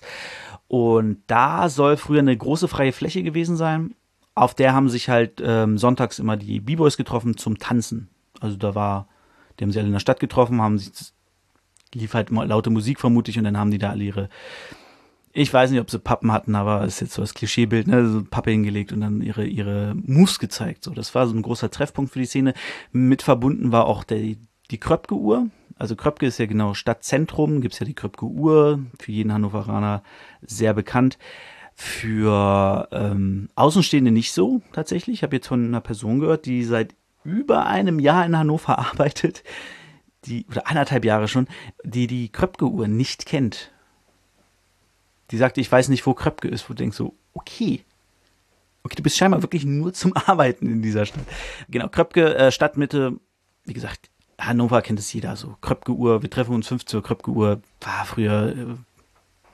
Und 0.68 1.24
da 1.28 1.68
soll 1.68 1.98
früher 1.98 2.20
eine 2.20 2.38
große 2.38 2.70
freie 2.70 2.94
Fläche 2.94 3.22
gewesen 3.22 3.58
sein 3.58 3.96
auf 4.36 4.54
der 4.54 4.74
haben 4.74 4.90
sich 4.90 5.10
halt 5.10 5.42
ähm, 5.44 5.78
sonntags 5.78 6.20
immer 6.20 6.36
die 6.38 6.60
B-Boys 6.60 6.98
getroffen 6.98 7.38
zum 7.38 7.58
Tanzen. 7.58 8.10
Also 8.42 8.58
da 8.58 8.76
war, 8.76 9.08
die 9.58 9.64
haben 9.64 9.72
sie 9.72 9.80
alle 9.80 9.88
in 9.88 9.94
der 9.94 10.00
Stadt 10.00 10.20
getroffen, 10.20 10.62
haben 10.62 10.78
sich, 10.78 10.92
lief 11.94 12.14
halt 12.14 12.30
laute 12.30 12.70
Musik 12.70 13.00
vermutlich 13.00 13.38
und 13.38 13.46
dann 13.46 13.58
haben 13.58 13.72
die 13.72 13.78
da 13.78 13.92
alle 13.92 14.04
ihre, 14.04 14.30
ich 15.32 15.54
weiß 15.54 15.72
nicht, 15.72 15.80
ob 15.80 15.90
sie 15.90 16.00
Pappen 16.00 16.34
hatten, 16.34 16.54
aber 16.56 16.84
ist 16.84 17.00
jetzt 17.00 17.14
so 17.14 17.22
das 17.22 17.34
Klischeebild, 17.34 17.88
ne, 17.88 18.08
so 18.08 18.24
Pappe 18.24 18.52
hingelegt 18.52 18.92
und 18.92 19.02
dann 19.02 19.22
ihre, 19.22 19.46
ihre 19.46 19.96
Moves 19.96 20.40
gezeigt. 20.40 20.84
So, 20.84 20.92
das 20.92 21.16
war 21.16 21.28
so 21.28 21.34
ein 21.34 21.42
großer 21.42 21.72
Treffpunkt 21.72 22.12
für 22.12 22.20
die 22.20 22.26
Szene. 22.26 22.54
Mit 22.92 23.22
verbunden 23.22 23.72
war 23.72 23.86
auch 23.86 24.04
der, 24.04 24.36
die 24.72 24.78
Kröpke-Uhr. 24.78 25.48
Also 25.78 25.96
Kröpke 25.96 26.26
ist 26.26 26.38
ja 26.38 26.46
genau 26.46 26.74
Stadtzentrum, 26.74 27.62
gibt's 27.62 27.80
ja 27.80 27.86
die 27.86 27.94
Kröpke-Uhr, 27.94 28.80
für 29.00 29.12
jeden 29.12 29.34
Hannoveraner 29.34 30.04
sehr 30.42 30.74
bekannt. 30.74 31.18
Für 31.78 32.88
ähm, 32.92 33.50
Außenstehende 33.56 34.12
nicht 34.12 34.32
so 34.32 34.62
tatsächlich. 34.72 35.18
Ich 35.18 35.24
habe 35.24 35.36
jetzt 35.36 35.48
von 35.48 35.66
einer 35.66 35.82
Person 35.82 36.20
gehört, 36.20 36.46
die 36.46 36.64
seit 36.64 36.96
über 37.26 37.66
einem 37.66 38.00
Jahr 38.00 38.26
in 38.26 38.38
Hannover 38.38 38.80
arbeitet, 38.80 39.44
die, 40.26 40.46
oder 40.50 40.68
anderthalb 40.68 41.04
Jahre 41.04 41.28
schon, 41.28 41.48
die 41.84 42.08
die 42.08 42.30
Kröpke-Uhr 42.30 42.88
nicht 42.88 43.26
kennt. 43.26 43.72
Die 45.32 45.38
sagte, 45.38 45.60
ich 45.60 45.72
weiß 45.72 45.90
nicht, 45.90 46.06
wo 46.06 46.14
Kröpke 46.14 46.48
ist, 46.48 46.70
wo 46.70 46.74
du 46.74 46.78
denkst 46.78 46.98
so, 46.98 47.16
okay. 47.34 47.84
Okay, 48.84 48.96
du 48.96 49.04
bist 49.04 49.18
scheinbar 49.18 49.42
wirklich 49.42 49.66
nur 49.66 49.94
zum 49.94 50.14
Arbeiten 50.28 50.68
in 50.68 50.82
dieser 50.82 51.06
Stadt. 51.06 51.26
Genau, 51.68 51.90
Kröpke, 51.90 52.36
äh, 52.36 52.52
Stadtmitte, 52.52 53.20
wie 53.66 53.74
gesagt, 53.74 54.10
Hannover 54.40 54.82
kennt 54.82 55.00
es 55.00 55.12
jeder 55.12 55.36
so. 55.36 55.58
Kröpke-Uhr, 55.62 56.22
wir 56.22 56.30
treffen 56.30 56.54
uns 56.56 56.68
15 56.68 56.98
Uhr, 56.98 57.04
Kröpke-Uhr, 57.04 57.62
war 57.82 58.06
früher 58.06 58.56
äh, 58.56 58.95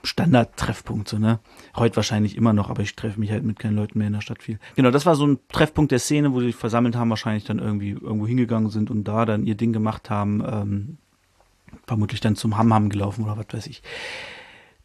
Standard-Treffpunkt, 0.04 1.08
so, 1.08 1.18
ne? 1.18 1.38
Heute 1.76 1.96
wahrscheinlich 1.96 2.36
immer 2.36 2.52
noch, 2.52 2.70
aber 2.70 2.82
ich 2.82 2.96
treffe 2.96 3.20
mich 3.20 3.30
halt 3.30 3.44
mit 3.44 3.58
keinen 3.58 3.76
Leuten 3.76 3.98
mehr 3.98 4.08
in 4.08 4.12
der 4.14 4.20
Stadt 4.20 4.42
viel. 4.42 4.58
Genau, 4.76 4.90
das 4.90 5.06
war 5.06 5.14
so 5.14 5.26
ein 5.26 5.38
Treffpunkt 5.48 5.92
der 5.92 5.98
Szene, 5.98 6.32
wo 6.32 6.40
sie 6.40 6.46
sich 6.46 6.56
versammelt 6.56 6.96
haben, 6.96 7.10
wahrscheinlich 7.10 7.44
dann 7.44 7.58
irgendwie 7.58 7.90
irgendwo 7.90 8.26
hingegangen 8.26 8.70
sind 8.70 8.90
und 8.90 9.04
da 9.04 9.24
dann 9.24 9.46
ihr 9.46 9.54
Ding 9.54 9.72
gemacht 9.72 10.10
haben, 10.10 10.42
ähm, 10.44 10.98
vermutlich 11.86 12.20
dann 12.20 12.36
zum 12.36 12.56
Hammham 12.58 12.88
gelaufen 12.88 13.24
oder 13.24 13.36
was 13.36 13.46
weiß 13.50 13.66
ich. 13.66 13.82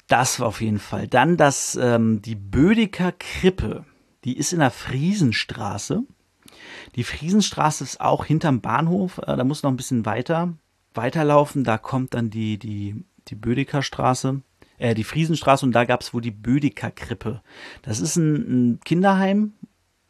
Das 0.08 0.40
war 0.40 0.48
auf 0.48 0.62
jeden 0.62 0.80
Fall. 0.80 1.08
Dann 1.08 1.36
das, 1.36 1.78
ähm, 1.82 2.22
die 2.22 2.36
Bödeker 2.36 3.12
Krippe, 3.12 3.86
die 4.24 4.38
ist 4.38 4.54
in 4.54 4.60
der 4.60 4.72
Friesenstraße. 4.72 6.04
Die 6.96 7.04
Friesenstraße 7.04 7.84
ist 7.84 8.02
auch 8.02 8.26
hinterm 8.26 8.62
Bahnhof, 8.62 9.20
äh, 9.20 9.36
da 9.36 9.44
muss 9.44 9.64
noch 9.64 9.72
ein 9.72 9.78
bisschen 9.78 10.06
weiter 10.06 10.54
weiterlaufen, 10.98 11.64
da 11.64 11.78
kommt 11.78 12.14
dann 12.14 12.30
die, 12.30 12.58
die, 12.58 13.06
die 13.28 13.36
Bödeker 13.36 13.84
Straße 13.84 14.42
äh, 14.77 14.96
die 14.96 15.03
Friesenstraße 15.03 15.65
und 15.65 15.72
da 15.74 15.86
gab 15.86 16.01
es 16.01 16.13
wohl 16.13 16.22
die 16.22 16.31
Bödeker 16.31 16.91
Krippe. 16.91 17.41
Das 17.81 18.00
ist 18.00 18.15
ein, 18.15 18.36
ein 18.36 18.79
Kinderheim, 18.84 19.53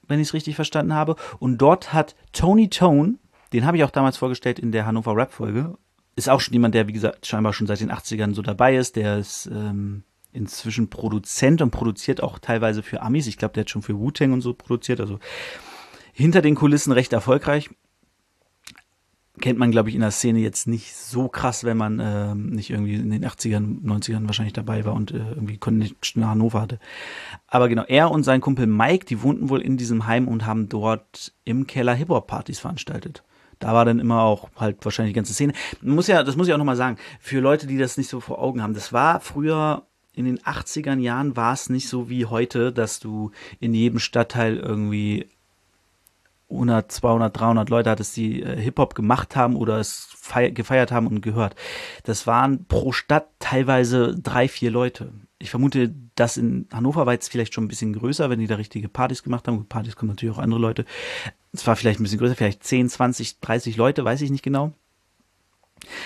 wenn 0.07 0.19
ich 0.19 0.27
es 0.27 0.33
richtig 0.33 0.55
verstanden 0.55 0.93
habe. 0.93 1.15
Und 1.39 1.57
dort 1.57 1.93
hat 1.93 2.15
Tony 2.33 2.69
Tone, 2.69 3.15
den 3.53 3.65
habe 3.65 3.77
ich 3.77 3.83
auch 3.83 3.91
damals 3.91 4.17
vorgestellt 4.17 4.59
in 4.59 4.71
der 4.71 4.85
Hannover 4.85 5.15
Rap-Folge, 5.15 5.77
ist 6.15 6.29
auch 6.29 6.41
schon 6.41 6.53
jemand, 6.53 6.73
der, 6.75 6.87
wie 6.87 6.93
gesagt, 6.93 7.27
scheinbar 7.27 7.53
schon 7.53 7.67
seit 7.67 7.79
den 7.79 7.91
80ern 7.91 8.33
so 8.33 8.41
dabei 8.41 8.75
ist. 8.75 8.95
Der 8.95 9.19
ist 9.19 9.45
ähm, 9.47 10.03
inzwischen 10.31 10.89
Produzent 10.89 11.61
und 11.61 11.71
produziert 11.71 12.21
auch 12.23 12.39
teilweise 12.39 12.81
für 12.81 13.01
Amis. 13.01 13.27
Ich 13.27 13.37
glaube, 13.37 13.53
der 13.53 13.61
hat 13.61 13.69
schon 13.69 13.83
für 13.83 13.97
Wu-Tang 13.97 14.33
und 14.33 14.41
so 14.41 14.53
produziert. 14.53 14.99
Also 14.99 15.19
hinter 16.13 16.41
den 16.41 16.55
Kulissen 16.55 16.91
recht 16.91 17.13
erfolgreich 17.13 17.69
kennt 19.39 19.59
man, 19.59 19.71
glaube 19.71 19.89
ich, 19.89 19.95
in 19.95 20.01
der 20.01 20.11
Szene 20.11 20.39
jetzt 20.39 20.67
nicht 20.67 20.95
so 20.95 21.27
krass, 21.27 21.63
wenn 21.63 21.77
man 21.77 21.99
äh, 21.99 22.35
nicht 22.35 22.69
irgendwie 22.69 22.95
in 22.95 23.09
den 23.09 23.25
80ern, 23.25 23.83
90ern 23.83 24.25
wahrscheinlich 24.25 24.53
dabei 24.53 24.85
war 24.85 24.93
und 24.93 25.11
äh, 25.11 25.17
irgendwie 25.17 25.57
Connection 25.57 26.21
nach 26.21 26.29
Hannover 26.29 26.61
hatte. 26.61 26.79
Aber 27.47 27.69
genau, 27.69 27.83
er 27.83 28.11
und 28.11 28.23
sein 28.23 28.41
Kumpel 28.41 28.67
Mike, 28.67 29.05
die 29.05 29.21
wohnten 29.21 29.49
wohl 29.49 29.61
in 29.61 29.77
diesem 29.77 30.07
Heim 30.07 30.27
und 30.27 30.45
haben 30.45 30.69
dort 30.69 31.33
im 31.43 31.67
Keller 31.67 31.93
Hip-Hop-Partys 31.93 32.59
veranstaltet. 32.59 33.23
Da 33.59 33.73
war 33.73 33.85
dann 33.85 33.99
immer 33.99 34.21
auch 34.21 34.49
halt 34.55 34.83
wahrscheinlich 34.85 35.13
die 35.13 35.17
ganze 35.17 35.33
Szene. 35.33 35.53
Muss 35.81 36.07
ja, 36.07 36.23
das 36.23 36.35
muss 36.35 36.47
ich 36.47 36.53
auch 36.53 36.59
nochmal 36.59 36.75
sagen, 36.75 36.97
für 37.19 37.39
Leute, 37.39 37.67
die 37.67 37.77
das 37.77 37.97
nicht 37.97 38.09
so 38.09 38.19
vor 38.19 38.39
Augen 38.39 38.61
haben, 38.61 38.73
das 38.73 38.93
war 38.93 39.19
früher 39.19 39.87
in 40.13 40.25
den 40.25 40.39
80ern 40.39 40.99
Jahren 40.99 41.35
war 41.35 41.53
es 41.53 41.69
nicht 41.69 41.87
so 41.87 42.09
wie 42.09 42.25
heute, 42.25 42.73
dass 42.73 42.99
du 42.99 43.31
in 43.59 43.75
jedem 43.75 43.99
Stadtteil 43.99 44.57
irgendwie 44.57 45.27
100, 46.49 46.91
200, 46.91 47.37
300 47.37 47.69
Leute 47.69 47.89
hattest, 47.89 48.15
die 48.15 48.41
äh, 48.41 48.59
Hip-Hop 48.59 48.95
gemacht 48.95 49.35
haben 49.35 49.55
oder 49.55 49.79
es 49.79 50.09
gefeiert 50.53 50.91
haben 50.91 51.07
und 51.07 51.21
gehört. 51.21 51.55
Das 52.03 52.27
waren 52.27 52.65
pro 52.65 52.91
Stadt 52.91 53.27
teilweise 53.39 54.15
drei, 54.15 54.47
vier 54.47 54.71
Leute. 54.71 55.11
Ich 55.39 55.49
vermute, 55.49 55.93
dass 56.15 56.37
in 56.37 56.67
Hannover 56.71 57.05
war 57.05 57.13
jetzt 57.13 57.29
vielleicht 57.29 57.53
schon 57.53 57.65
ein 57.65 57.67
bisschen 57.67 57.93
größer, 57.93 58.29
wenn 58.29 58.39
die 58.39 58.47
da 58.47 58.55
richtige 58.55 58.89
Partys 58.89 59.23
gemacht 59.23 59.47
haben. 59.47 59.67
Partys 59.67 59.95
kommen 59.95 60.09
natürlich 60.09 60.35
auch 60.35 60.41
andere 60.41 60.59
Leute. 60.59 60.85
Es 61.51 61.67
war 61.67 61.75
vielleicht 61.75 61.99
ein 61.99 62.03
bisschen 62.03 62.19
größer, 62.19 62.35
vielleicht 62.35 62.63
10, 62.63 62.89
20, 62.89 63.39
30 63.39 63.77
Leute, 63.77 64.03
weiß 64.03 64.21
ich 64.21 64.31
nicht 64.31 64.43
genau. 64.43 64.73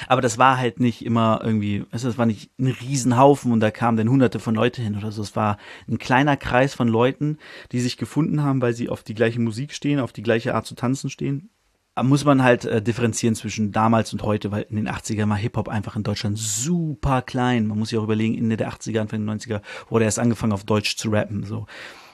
Aber 0.07 0.21
das 0.21 0.37
war 0.37 0.57
halt 0.57 0.79
nicht 0.79 1.05
immer 1.05 1.41
irgendwie, 1.43 1.85
also 1.91 2.09
es 2.09 2.17
war 2.17 2.25
nicht 2.25 2.51
ein 2.59 2.67
Riesenhaufen 2.67 3.51
und 3.51 3.59
da 3.59 3.71
kamen 3.71 3.97
dann 3.97 4.09
hunderte 4.09 4.39
von 4.39 4.55
Leute 4.55 4.81
hin 4.81 4.95
oder 4.95 5.11
so. 5.11 5.21
Es 5.21 5.35
war 5.35 5.57
ein 5.87 5.97
kleiner 5.97 6.37
Kreis 6.37 6.73
von 6.73 6.87
Leuten, 6.87 7.37
die 7.71 7.79
sich 7.79 7.97
gefunden 7.97 8.43
haben, 8.43 8.61
weil 8.61 8.73
sie 8.73 8.89
auf 8.89 9.03
die 9.03 9.13
gleiche 9.13 9.39
Musik 9.39 9.73
stehen, 9.73 9.99
auf 9.99 10.13
die 10.13 10.23
gleiche 10.23 10.55
Art 10.55 10.65
zu 10.65 10.75
tanzen 10.75 11.09
stehen. 11.09 11.49
Da 11.95 12.03
muss 12.03 12.23
man 12.23 12.41
halt 12.41 12.63
äh, 12.63 12.81
differenzieren 12.81 13.35
zwischen 13.35 13.73
damals 13.73 14.13
und 14.13 14.23
heute, 14.23 14.49
weil 14.51 14.65
in 14.69 14.77
den 14.77 14.87
80ern 14.87 15.29
war 15.29 15.35
Hip-Hop 15.35 15.67
einfach 15.67 15.97
in 15.97 16.03
Deutschland 16.03 16.37
super 16.37 17.21
klein. 17.21 17.67
Man 17.67 17.77
muss 17.77 17.89
sich 17.89 17.99
auch 17.99 18.03
überlegen, 18.03 18.37
Ende 18.37 18.55
der 18.55 18.71
80er, 18.71 19.01
Anfang 19.01 19.25
der 19.25 19.35
90er 19.35 19.61
wurde 19.89 20.05
erst 20.05 20.19
angefangen 20.19 20.53
auf 20.53 20.63
Deutsch 20.63 20.95
zu 20.95 21.09
rappen. 21.09 21.43
So. 21.43 21.65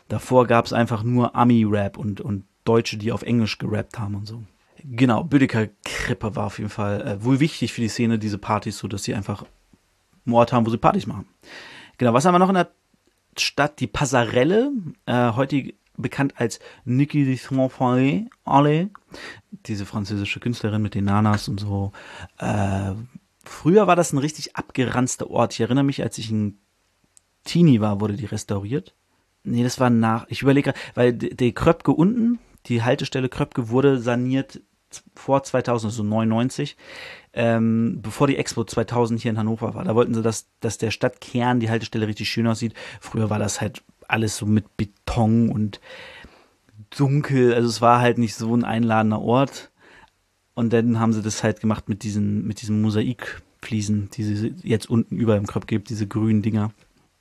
Davor 0.08 0.48
gab 0.48 0.66
es 0.66 0.74
einfach 0.74 1.04
nur 1.04 1.36
Ami-Rap 1.36 1.98
und, 1.98 2.22
und 2.22 2.46
Deutsche, 2.64 2.98
die 2.98 3.12
auf 3.12 3.22
Englisch 3.22 3.60
gerappt 3.60 4.00
haben 4.00 4.16
und 4.16 4.26
so. 4.26 4.44
Genau, 4.84 5.24
Büdeker 5.24 5.68
Krippe 5.84 6.36
war 6.36 6.46
auf 6.46 6.58
jeden 6.60 6.70
Fall 6.70 7.02
äh, 7.02 7.24
wohl 7.24 7.40
wichtig 7.40 7.74
für 7.74 7.82
die 7.82 7.90
Szene, 7.90 8.20
diese 8.20 8.38
Partys, 8.38 8.78
so 8.78 8.88
dass 8.88 9.04
sie 9.04 9.14
einfach 9.14 9.46
einen 10.26 10.36
Ort 10.36 10.54
haben, 10.54 10.66
wo 10.66 10.70
sie 10.70 10.78
Partys 10.78 11.08
machen. 11.08 11.28
Genau, 11.98 12.14
was 12.14 12.26
haben 12.26 12.36
wir 12.36 12.40
noch 12.40 12.50
in 12.50 12.56
der 12.56 12.72
Stadt? 13.38 13.80
Die 13.80 13.88
Passarelle, 13.88 14.72
äh, 15.06 15.32
heute 15.32 15.74
bekannt 15.98 16.36
als 16.38 16.60
Niki 16.86 17.26
de 17.26 17.36
Saint-Fanny, 17.36 18.30
diese 19.66 19.86
französische 19.86 20.40
Künstlerin 20.40 20.82
mit 20.82 20.94
den 20.94 21.06
Nanas 21.06 21.48
und 21.48 21.60
so. 21.60 21.92
Äh, 22.38 22.94
früher 23.44 23.88
war 23.88 23.96
das 23.96 24.14
ein 24.14 24.20
richtig 24.20 24.56
abgeranzter 24.56 25.30
Ort. 25.30 25.54
Ich 25.54 25.60
erinnere 25.60 25.84
mich, 25.84 26.04
als 26.04 26.18
ich 26.18 26.30
ein 26.30 26.60
Teenie 27.44 27.82
war, 27.82 28.00
wurde 28.00 28.14
die 28.14 28.26
restauriert. 28.26 28.94
Nee, 29.44 29.64
das 29.64 29.80
war 29.80 29.90
nach, 29.90 30.26
ich 30.30 30.42
überlege, 30.42 30.74
weil 30.94 31.14
die 31.14 31.54
Kröpke 31.54 31.92
unten, 31.92 32.40
die 32.68 32.84
Haltestelle 32.84 33.30
Kröpke 33.30 33.70
wurde 33.70 34.00
saniert 34.00 34.62
vor 35.16 35.44
2000, 35.44 35.92
also 35.92 36.04
99, 36.04 36.78
ähm, 37.34 38.00
bevor 38.02 38.28
die 38.28 38.38
Expo 38.38 38.64
2000 38.64 39.22
hier 39.22 39.32
in 39.32 39.38
Hannover 39.38 39.74
war. 39.74 39.84
Da 39.84 39.96
wollten 39.96 40.14
sie, 40.14 40.22
dass, 40.22 40.48
dass 40.60 40.78
der 40.78 40.92
Stadtkern, 40.92 41.60
die 41.60 41.70
Haltestelle 41.70 42.08
richtig 42.08 42.30
schön 42.30 42.48
aussieht. 42.48 42.74
Früher 43.02 43.30
war 43.30 43.40
das 43.40 43.62
halt 43.62 43.84
alles 44.08 44.38
so 44.38 44.46
mit 44.46 44.78
Beton 44.78 45.50
und 45.50 45.82
dunkel. 46.96 47.54
Also 47.54 47.68
es 47.68 47.82
war 47.82 48.00
halt 48.00 48.18
nicht 48.18 48.36
so 48.36 48.56
ein 48.56 48.64
einladender 48.64 49.22
Ort. 49.22 49.72
Und 50.54 50.74
dann 50.74 51.00
haben 51.00 51.14
sie 51.14 51.22
das 51.22 51.44
halt 51.44 51.60
gemacht 51.60 51.88
mit 51.90 52.04
diesen, 52.04 52.48
mit 52.48 52.62
diesen 52.62 52.82
Mosaikfliesen, 52.82 54.10
die 54.12 54.24
sie 54.24 54.56
jetzt 54.64 54.90
unten 54.90 55.16
über 55.18 55.36
im 55.36 55.46
Kröpke 55.46 55.76
gibt, 55.76 55.90
diese 55.90 56.08
grünen 56.08 56.42
Dinger. 56.42 56.72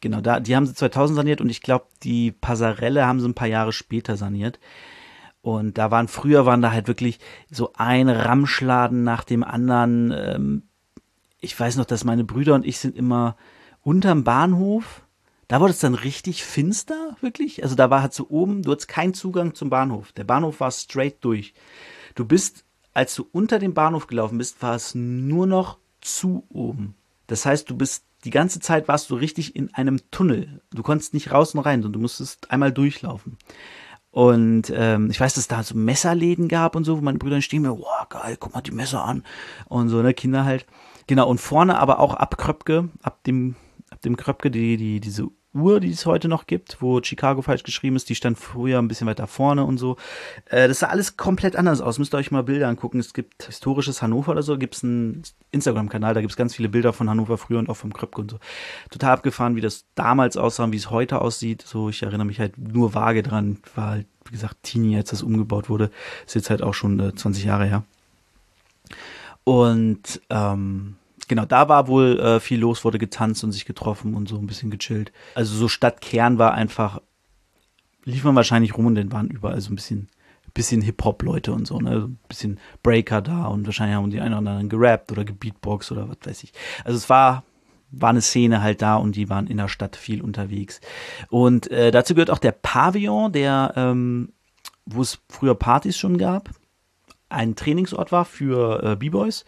Genau, 0.01 0.21
da, 0.21 0.41
die 0.41 0.57
haben 0.57 0.67
sie 0.67 0.75
2000 0.75 1.17
saniert 1.17 1.41
und 1.41 1.51
ich 1.51 1.61
glaube, 1.61 1.87
die 2.03 2.31
Passarelle 2.31 3.07
haben 3.07 3.21
sie 3.21 3.29
ein 3.29 3.35
paar 3.35 3.49
Jahre 3.49 3.73
später 3.73 4.17
saniert. 4.17 4.59
Und 5.47 5.79
da 5.79 5.93
waren 5.93 6.09
früher 6.09 6.45
waren 6.45 6.61
da 6.61 6.73
halt 6.73 6.89
wirklich 6.89 7.21
so 7.49 7.73
ein 7.77 8.09
Ramschladen 8.09 9.05
nach 9.05 9.23
dem 9.23 9.45
anderen. 9.45 10.11
Ähm, 10.11 10.63
ich 11.41 11.59
weiß 11.59 11.77
noch, 11.77 11.85
dass 11.85 12.03
meine 12.03 12.25
Brüder 12.25 12.57
und 12.57 12.67
ich 12.67 12.81
sind 12.81 12.97
immer 12.97 13.37
unterm 13.81 14.25
Bahnhof. 14.25 15.03
Da 15.47 15.61
wurde 15.61 15.71
es 15.71 15.79
dann 15.79 15.95
richtig 15.95 16.43
finster, 16.43 17.17
wirklich. 17.21 17.63
Also 17.63 17.77
da 17.77 17.91
war 17.91 18.03
halt 18.03 18.13
so 18.13 18.29
oben, 18.29 18.63
du 18.63 18.73
hattest 18.73 18.89
keinen 18.89 19.15
Zugang 19.15 19.55
zum 19.55 19.71
Bahnhof. 19.71 20.11
Der 20.11 20.25
Bahnhof 20.25 20.59
war 20.59 20.73
straight 20.73 21.19
durch. 21.21 21.55
Du 22.17 22.25
bist, 22.25 22.65
als 22.93 23.15
du 23.15 23.29
unter 23.31 23.61
dem 23.61 23.73
Bahnhof 23.73 24.09
gelaufen 24.09 24.39
bist, 24.39 24.61
war 24.63 24.75
es 24.75 24.97
nur 24.97 25.47
noch 25.47 25.79
zu 26.01 26.45
oben. 26.49 26.97
Das 27.29 27.47
heißt, 27.47 27.71
du 27.71 27.77
bist 27.77 28.03
die 28.25 28.31
ganze 28.31 28.59
Zeit 28.59 28.89
warst 28.89 29.11
du 29.11 29.15
richtig 29.15 29.55
in 29.55 29.73
einem 29.75 30.01
Tunnel. 30.11 30.61
Du 30.73 30.83
konntest 30.83 31.15
nicht 31.15 31.31
raus 31.31 31.55
und 31.55 31.61
rein, 31.61 31.83
sondern 31.83 32.01
du 32.01 32.01
musstest 32.01 32.51
einmal 32.51 32.73
durchlaufen. 32.73 33.37
Und 34.17 34.73
ähm, 34.75 35.11
ich 35.11 35.21
weiß, 35.21 35.35
dass 35.35 35.43
es 35.43 35.49
da 35.49 35.63
so 35.63 35.77
Messerläden 35.77 36.49
gab 36.49 36.75
und 36.75 36.85
so, 36.85 36.97
wo 36.97 37.03
meine 37.03 37.19
Brüder 37.19 37.43
stehen 37.43 37.61
mir, 37.61 37.79
wow, 37.79 38.09
geil, 38.09 38.39
guck 38.41 38.55
mal 38.55 38.63
die 38.63 38.71
Messer 38.71 39.05
an. 39.05 39.25
Und 39.67 39.91
so, 39.91 40.01
ne, 40.01 40.15
Kinder 40.15 40.47
halt. 40.47 40.65
Genau, 41.07 41.29
und 41.29 41.39
vorne 41.39 41.79
aber 41.79 42.01
auch 42.01 42.15
ab 42.15 42.39
Kröpke, 42.39 42.89
ab 43.03 43.23
dem, 43.25 43.57
ab 43.91 44.01
dem 44.01 44.17
Kröpke, 44.17 44.51
die, 44.51 44.79
die, 44.79 45.01
diese 45.01 45.29
Uhr, 45.57 45.81
die 45.81 45.91
es 45.91 46.07
heute 46.07 46.29
noch 46.29 46.47
gibt, 46.47 46.81
wo 46.81 47.03
Chicago 47.03 47.43
falsch 47.43 47.63
geschrieben 47.63 47.97
ist, 47.97 48.09
die 48.09 48.15
stand 48.15 48.39
früher 48.39 48.79
ein 48.79 48.89
bisschen 48.89 49.07
weiter 49.07 49.27
vorne 49.27 49.65
und 49.65 49.79
so. 49.79 49.97
Äh, 50.47 50.69
das 50.69 50.81
sah 50.81 50.89
alles 50.89 51.17
komplett 51.17 51.57
anders 51.57 51.81
aus. 51.81 51.99
Müsst 51.99 52.15
ihr 52.15 52.19
euch 52.19 52.31
mal 52.31 52.43
Bilder 52.43 52.69
angucken. 52.69 52.99
Es 52.99 53.15
gibt 53.15 53.45
historisches 53.45 54.03
Hannover 54.03 54.33
oder 54.33 54.43
so, 54.43 54.59
gibt 54.59 54.77
es 54.77 54.85
einen 54.85 55.23
Instagram-Kanal, 55.51 56.15
da 56.15 56.21
gibt 56.21 56.33
es 56.33 56.37
ganz 56.37 56.55
viele 56.55 56.69
Bilder 56.69 56.93
von 56.93 57.09
Hannover 57.11 57.39
früher 57.39 57.59
und 57.59 57.69
auch 57.69 57.77
vom 57.77 57.93
Kröpke 57.93 58.21
und 58.21 58.31
so. 58.31 58.39
Total 58.91 59.13
abgefahren, 59.13 59.57
wie 59.57 59.61
das 59.61 59.87
damals 59.95 60.37
aussah 60.37 60.65
und 60.65 60.73
wie 60.73 60.77
es 60.77 60.91
heute 60.91 61.21
aussieht. 61.21 61.63
So, 61.63 61.89
ich 61.89 62.03
erinnere 62.03 62.27
mich 62.27 62.41
halt 62.41 62.59
nur 62.59 62.95
vage 62.95 63.23
dran. 63.23 63.59
War 63.75 63.91
halt, 63.91 64.07
wie 64.25 64.33
gesagt, 64.33 64.63
Teenie, 64.63 64.97
als 64.97 65.11
das 65.11 65.23
umgebaut 65.23 65.69
wurde. 65.69 65.91
Ist 66.27 66.35
jetzt 66.35 66.51
halt 66.51 66.63
auch 66.63 66.75
schon 66.75 67.01
äh, 67.01 67.15
20 67.15 67.45
Jahre 67.45 67.65
her. 67.67 67.83
Und 69.45 70.21
ähm, 70.31 70.97
genau, 71.29 71.45
da 71.45 71.69
war 71.69 71.89
wohl 71.89 72.19
äh, 72.19 72.41
viel 72.41 72.61
los, 72.61 72.85
wurde 72.85 72.99
getanzt 72.99 73.45
und 73.45 73.53
sich 73.53 73.65
getroffen 73.65 74.15
und 74.15 74.29
so 74.29 74.37
ein 74.37 74.47
bisschen 74.47 74.71
gechillt. 74.71 75.13
Also 75.35 75.55
so 75.57 75.69
Stadtkern 75.69 76.39
war 76.39 76.55
einfach, 76.55 77.01
lief 78.05 78.25
man 78.25 78.37
wahrscheinlich 78.37 78.77
rum 78.77 78.87
und 78.87 78.95
dann 78.95 79.13
waren 79.13 79.29
überall 79.29 79.61
so 79.61 79.73
ein 79.73 79.77
bisschen, 79.77 80.09
bisschen 80.55 80.83
Hip-Hop-Leute 80.83 81.53
und 81.53 81.67
so, 81.67 81.79
ne? 81.79 82.07
Ein 82.09 82.19
bisschen 82.29 82.59
Breaker 82.83 83.21
da 83.21 83.47
und 83.47 83.67
wahrscheinlich 83.67 83.97
haben 83.97 84.11
die 84.11 84.21
einen 84.21 84.35
oder 84.35 84.39
anderen 84.39 84.69
gerappt 84.69 85.13
oder 85.13 85.25
gebeatbox 85.25 85.93
oder 85.93 86.09
was 86.09 86.19
weiß 86.25 86.45
ich. 86.45 86.53
Also 86.85 86.97
es 86.97 87.11
war, 87.11 87.45
war 87.91 88.11
eine 88.11 88.23
Szene 88.23 88.63
halt 88.63 88.83
da 88.83 88.97
und 88.97 89.17
die 89.17 89.29
waren 89.29 89.47
in 89.47 89.59
der 89.59 89.69
Stadt 89.69 89.97
viel 89.97 90.23
unterwegs. 90.23 90.81
Und 91.29 91.71
äh, 91.71 91.91
dazu 91.91 92.15
gehört 92.15 92.31
auch 92.31 92.39
der 92.39 92.53
Pavillon, 92.53 93.33
der, 93.33 93.73
ähm, 93.77 94.33
wo 94.87 95.03
es 95.03 95.19
früher 95.29 95.55
Partys 95.55 95.99
schon 95.99 96.17
gab 96.17 96.51
ein 97.29 97.57
Trainingsort 97.57 98.13
war 98.13 98.25
für 98.25 98.83
äh, 98.83 98.97
B-Boys 98.97 99.45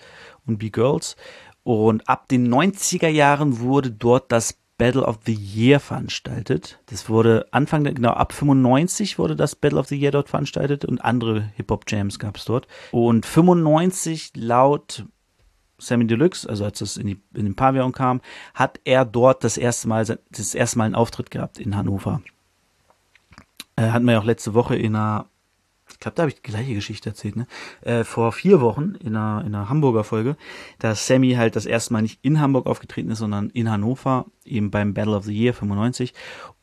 und 0.47 0.59
B-Girls. 0.59 1.17
Und 1.69 2.09
ab 2.09 2.29
den 2.29 2.49
90er 2.49 3.09
Jahren 3.09 3.61
wurde 3.61 3.91
dort 3.91 4.33
das 4.33 4.55
Battle 4.79 5.05
of 5.05 5.19
the 5.27 5.35
Year 5.35 5.81
veranstaltet. 5.81 6.81
Das 6.87 7.11
wurde 7.11 7.47
Anfang, 7.51 7.85
genau 7.85 8.13
ab 8.13 8.33
95 8.33 9.19
wurde 9.19 9.37
das 9.37 9.55
Battle 9.55 9.79
of 9.79 9.87
the 9.87 9.95
Year 9.95 10.11
dort 10.11 10.31
veranstaltet 10.31 10.87
und 10.87 11.05
andere 11.05 11.51
Hip-Hop-Jams 11.57 12.19
gab 12.19 12.39
es 12.39 12.47
dort. 12.47 12.67
Und 12.91 13.27
95 13.27 14.33
laut 14.35 15.05
Sammy 15.77 16.07
Deluxe, 16.07 16.49
also 16.49 16.65
als 16.65 16.81
es 16.81 16.97
in, 16.97 17.07
die, 17.07 17.21
in 17.35 17.45
den 17.45 17.55
Pavillon 17.55 17.93
kam, 17.93 18.23
hat 18.55 18.81
er 18.85 19.05
dort 19.05 19.45
das 19.45 19.59
erste 19.59 19.89
Mal, 19.89 20.07
das 20.07 20.55
erste 20.55 20.79
Mal 20.79 20.87
einen 20.87 20.95
Auftritt 20.95 21.31
gehabt 21.31 21.59
in 21.59 21.77
Hannover. 21.77 22.23
Äh, 23.77 23.91
hatten 23.91 24.07
wir 24.07 24.13
ja 24.13 24.21
auch 24.21 24.25
letzte 24.25 24.55
Woche 24.55 24.75
in 24.75 24.97
einer 24.97 25.27
ich 25.99 26.01
glaube, 26.01 26.15
da 26.15 26.23
habe 26.23 26.31
ich 26.31 26.37
die 26.37 26.49
gleiche 26.49 26.75
Geschichte 26.75 27.09
erzählt, 27.09 27.35
ne? 27.35 27.49
Äh, 27.81 28.05
vor 28.05 28.31
vier 28.31 28.61
Wochen 28.61 28.95
in 29.01 29.17
einer, 29.17 29.45
in 29.45 29.53
einer 29.53 29.69
Hamburger 29.69 30.05
Folge, 30.05 30.37
dass 30.79 31.09
Sammy 31.09 31.33
halt 31.33 31.57
das 31.57 31.67
erste 31.67 31.93
Mal 31.93 32.03
nicht 32.03 32.21
in 32.23 32.39
Hamburg 32.41 32.67
aufgetreten 32.67 33.11
ist, 33.11 33.19
sondern 33.19 33.51
in 33.51 33.69
Hannover, 33.69 34.27
eben 34.45 34.71
beim 34.71 34.95
Battle 34.95 35.17
of 35.17 35.25
the 35.25 35.37
Year 35.37 35.55
95. 35.55 36.15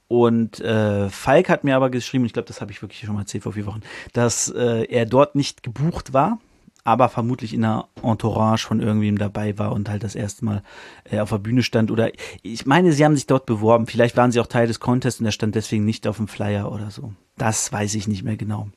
Und 0.08 0.62
äh, 0.62 1.10
Falk 1.10 1.50
hat 1.50 1.66
mir 1.66 1.76
aber 1.76 1.90
geschrieben, 1.90 2.24
ich 2.24 2.32
glaube, 2.32 2.48
das 2.48 2.62
habe 2.62 2.72
ich 2.72 2.82
wirklich 2.82 3.02
schon 3.02 3.14
mal 3.14 3.24
erzählt 3.24 3.44
vor 3.44 3.52
vier 3.52 3.66
Wochen, 3.66 3.82
dass 4.14 4.48
äh, 4.48 4.86
er 4.86 5.06
dort 5.06 5.36
nicht 5.36 5.64
gebucht 5.64 6.14
war, 6.14 6.40
aber 6.86 7.10
vermutlich 7.10 7.54
in 7.54 7.66
einer 7.66 7.90
Entourage 8.04 8.66
von 8.66 8.80
irgendwem 8.80 9.18
dabei 9.18 9.58
war 9.60 9.74
und 9.74 9.90
halt 9.90 10.04
das 10.04 10.16
erste 10.16 10.46
Mal 10.46 10.64
äh, 11.12 11.20
auf 11.20 11.32
der 11.32 11.40
Bühne 11.40 11.62
stand. 11.62 11.92
Oder 11.92 12.10
ich 12.42 12.66
meine, 12.66 12.94
sie 12.94 13.04
haben 13.04 13.16
sich 13.16 13.28
dort 13.28 13.46
beworben. 13.46 13.86
Vielleicht 13.86 14.16
waren 14.16 14.32
sie 14.32 14.40
auch 14.40 14.48
Teil 14.48 14.68
des 14.68 14.80
Contests 14.80 15.20
und 15.20 15.26
er 15.26 15.34
stand 15.34 15.56
deswegen 15.56 15.84
nicht 15.84 16.08
auf 16.08 16.16
dem 16.16 16.30
Flyer 16.30 16.72
oder 16.72 16.90
so. 16.90 17.12
Das 17.36 17.74
weiß 17.74 17.96
ich 17.96 18.08
nicht 18.08 18.24
mehr 18.24 18.38
genau. 18.38 18.70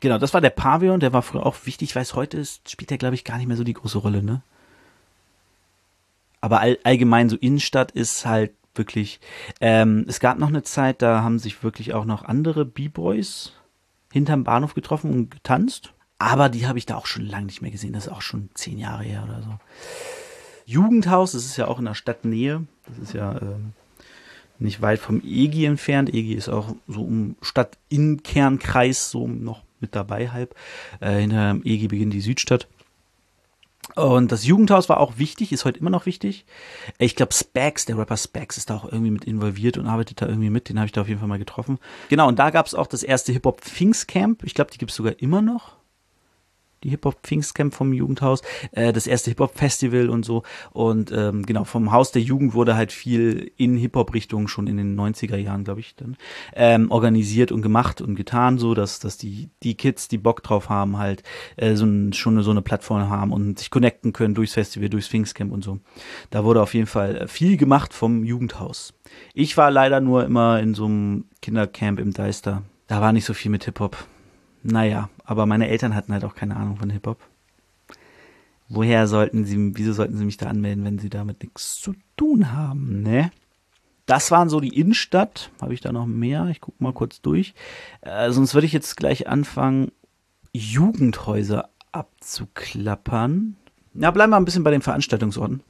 Genau, 0.00 0.18
das 0.18 0.34
war 0.34 0.40
der 0.40 0.50
Pavillon, 0.50 1.00
der 1.00 1.12
war 1.12 1.22
früher 1.22 1.44
auch 1.44 1.56
wichtig. 1.64 1.90
Ich 1.90 1.96
weiß, 1.96 2.14
heute 2.14 2.36
ist, 2.38 2.70
spielt 2.70 2.90
er, 2.90 2.98
glaube 2.98 3.14
ich, 3.14 3.24
gar 3.24 3.38
nicht 3.38 3.48
mehr 3.48 3.56
so 3.56 3.64
die 3.64 3.74
große 3.74 3.98
Rolle, 3.98 4.22
ne? 4.22 4.42
Aber 6.40 6.60
all, 6.60 6.78
allgemein 6.84 7.28
so 7.28 7.36
Innenstadt 7.36 7.90
ist 7.90 8.24
halt 8.24 8.52
wirklich. 8.74 9.20
Ähm, 9.60 10.04
es 10.08 10.20
gab 10.20 10.38
noch 10.38 10.48
eine 10.48 10.62
Zeit, 10.62 11.02
da 11.02 11.22
haben 11.22 11.40
sich 11.40 11.64
wirklich 11.64 11.94
auch 11.94 12.04
noch 12.04 12.24
andere 12.24 12.64
B-Boys 12.64 13.52
hinterm 14.12 14.44
Bahnhof 14.44 14.74
getroffen 14.74 15.12
und 15.12 15.30
getanzt. 15.30 15.92
Aber 16.18 16.48
die 16.48 16.66
habe 16.66 16.78
ich 16.78 16.86
da 16.86 16.96
auch 16.96 17.06
schon 17.06 17.26
lange 17.26 17.46
nicht 17.46 17.62
mehr 17.62 17.70
gesehen. 17.70 17.92
Das 17.92 18.06
ist 18.06 18.12
auch 18.12 18.22
schon 18.22 18.50
zehn 18.54 18.78
Jahre 18.78 19.04
her 19.04 19.24
oder 19.24 19.42
so. 19.42 19.58
Jugendhaus, 20.64 21.32
das 21.32 21.44
ist 21.44 21.56
ja 21.56 21.66
auch 21.66 21.78
in 21.78 21.84
der 21.84 21.94
Stadtnähe. 21.94 22.66
Das 22.86 22.98
ist 22.98 23.14
ja 23.14 23.40
ähm, 23.40 23.72
nicht 24.58 24.82
weit 24.82 24.98
vom 24.98 25.22
EGI 25.24 25.66
entfernt. 25.66 26.12
EGI 26.12 26.34
ist 26.34 26.48
auch 26.48 26.74
so 26.86 27.02
um 27.02 27.36
Stadt-Innenkernkreis 27.40 29.10
so 29.10 29.28
noch 29.28 29.62
mit 29.80 29.94
dabei 29.94 30.30
halb. 30.30 30.54
Äh, 31.00 31.20
hinter 31.20 31.52
dem 31.52 31.62
EG 31.64 31.88
beginnt 31.88 32.12
die 32.12 32.20
Südstadt. 32.20 32.68
Und 33.94 34.32
das 34.32 34.44
Jugendhaus 34.44 34.88
war 34.88 35.00
auch 35.00 35.18
wichtig, 35.18 35.50
ist 35.50 35.64
heute 35.64 35.80
immer 35.80 35.90
noch 35.90 36.06
wichtig. 36.06 36.44
Ich 36.98 37.16
glaube, 37.16 37.32
Spax, 37.32 37.86
der 37.86 37.96
Rapper 37.96 38.16
Spax, 38.16 38.58
ist 38.58 38.70
da 38.70 38.76
auch 38.76 38.84
irgendwie 38.84 39.10
mit 39.10 39.24
involviert 39.24 39.78
und 39.78 39.86
arbeitet 39.86 40.20
da 40.20 40.26
irgendwie 40.26 40.50
mit. 40.50 40.68
Den 40.68 40.78
habe 40.78 40.86
ich 40.86 40.92
da 40.92 41.00
auf 41.00 41.08
jeden 41.08 41.20
Fall 41.20 41.28
mal 41.28 41.38
getroffen. 41.38 41.78
Genau, 42.08 42.28
und 42.28 42.38
da 42.38 42.50
gab 42.50 42.66
es 42.66 42.74
auch 42.74 42.86
das 42.86 43.02
erste 43.02 43.32
Hip-Hop 43.32 43.62
Pfingst 43.62 44.06
Camp. 44.06 44.44
Ich 44.44 44.54
glaube, 44.54 44.70
die 44.70 44.78
gibt 44.78 44.90
es 44.90 44.96
sogar 44.96 45.20
immer 45.20 45.40
noch 45.40 45.77
die 46.84 46.90
Hip-Hop-Pfingstcamp 46.90 47.74
vom 47.74 47.92
Jugendhaus, 47.92 48.42
äh, 48.72 48.92
das 48.92 49.06
erste 49.06 49.30
Hip-Hop-Festival 49.30 50.08
und 50.08 50.24
so. 50.24 50.42
Und 50.72 51.12
ähm, 51.12 51.44
genau, 51.44 51.64
vom 51.64 51.92
Haus 51.92 52.12
der 52.12 52.22
Jugend 52.22 52.54
wurde 52.54 52.76
halt 52.76 52.92
viel 52.92 53.50
in 53.56 53.76
Hip-Hop-Richtung 53.76 54.48
schon 54.48 54.66
in 54.66 54.76
den 54.76 54.98
90er 54.98 55.36
Jahren, 55.36 55.64
glaube 55.64 55.80
ich, 55.80 55.94
dann 55.96 56.16
ähm, 56.54 56.90
organisiert 56.90 57.52
und 57.52 57.62
gemacht 57.62 58.00
und 58.00 58.14
getan, 58.14 58.58
so 58.58 58.74
dass, 58.74 59.00
dass 59.00 59.18
die, 59.18 59.50
die 59.62 59.74
Kids, 59.74 60.08
die 60.08 60.18
Bock 60.18 60.42
drauf 60.42 60.68
haben, 60.68 60.98
halt 60.98 61.22
äh, 61.56 61.74
so 61.74 61.84
ein, 61.84 62.12
schon 62.12 62.42
so 62.42 62.50
eine 62.50 62.62
Plattform 62.62 63.08
haben 63.08 63.32
und 63.32 63.58
sich 63.58 63.70
connecten 63.70 64.12
können 64.12 64.34
durchs 64.34 64.54
Festival, 64.54 64.88
durchs 64.88 65.08
Pfingstcamp 65.08 65.52
und 65.52 65.64
so. 65.64 65.78
Da 66.30 66.44
wurde 66.44 66.62
auf 66.62 66.74
jeden 66.74 66.86
Fall 66.86 67.26
viel 67.28 67.56
gemacht 67.56 67.92
vom 67.92 68.24
Jugendhaus. 68.24 68.94
Ich 69.34 69.56
war 69.56 69.70
leider 69.70 70.00
nur 70.00 70.24
immer 70.24 70.60
in 70.60 70.74
so 70.74 70.86
einem 70.86 71.24
Kindercamp 71.42 71.98
im 71.98 72.12
Deister. 72.12 72.62
Da 72.86 73.00
war 73.00 73.12
nicht 73.12 73.24
so 73.24 73.34
viel 73.34 73.50
mit 73.50 73.64
Hip-Hop. 73.64 73.96
Naja, 74.62 75.08
aber 75.24 75.46
meine 75.46 75.68
Eltern 75.68 75.94
hatten 75.94 76.12
halt 76.12 76.24
auch 76.24 76.34
keine 76.34 76.56
Ahnung 76.56 76.76
von 76.76 76.90
Hip-Hop. 76.90 77.18
Woher 78.68 79.06
sollten 79.06 79.44
sie, 79.44 79.76
wieso 79.76 79.92
sollten 79.92 80.16
sie 80.16 80.24
mich 80.24 80.36
da 80.36 80.46
anmelden, 80.46 80.84
wenn 80.84 80.98
sie 80.98 81.08
damit 81.08 81.42
nichts 81.42 81.80
zu 81.80 81.94
tun 82.16 82.52
haben, 82.52 83.02
ne? 83.02 83.30
Das 84.04 84.30
waren 84.30 84.48
so 84.48 84.60
die 84.60 84.74
Innenstadt. 84.78 85.50
Habe 85.60 85.74
ich 85.74 85.82
da 85.82 85.92
noch 85.92 86.06
mehr? 86.06 86.46
Ich 86.46 86.62
gucke 86.62 86.82
mal 86.82 86.94
kurz 86.94 87.20
durch. 87.20 87.54
Äh, 88.00 88.30
sonst 88.30 88.54
würde 88.54 88.66
ich 88.66 88.72
jetzt 88.72 88.96
gleich 88.96 89.28
anfangen, 89.28 89.92
Jugendhäuser 90.52 91.68
abzuklappern. 91.92 93.56
Ja, 93.92 94.10
bleiben 94.10 94.32
wir 94.32 94.38
ein 94.38 94.46
bisschen 94.46 94.64
bei 94.64 94.70
den 94.70 94.80
Veranstaltungsorten. 94.80 95.62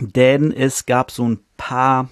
Denn 0.00 0.52
es 0.52 0.86
gab 0.86 1.10
so 1.10 1.28
ein 1.28 1.40
paar 1.58 2.08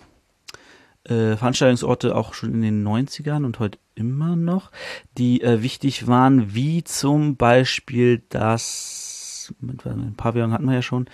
äh, 1.04 1.37
Veranstaltungsorte 1.37 2.14
auch 2.14 2.34
schon 2.34 2.52
in 2.52 2.61
den 2.61 2.87
90ern 2.87 3.46
und 3.46 3.58
heute 3.58 3.78
immer 3.98 4.37
noch, 4.37 4.70
die 5.18 5.42
äh, 5.42 5.62
wichtig 5.62 6.06
waren, 6.06 6.54
wie 6.54 6.84
zum 6.84 7.37
Beispiel 7.37 8.22
das, 8.28 9.54
mit, 9.61 9.84
ein 9.87 10.14
Pavillon 10.16 10.52
hatten 10.52 10.66
wir 10.66 10.74
ja 10.74 10.82
schon, 10.82 11.08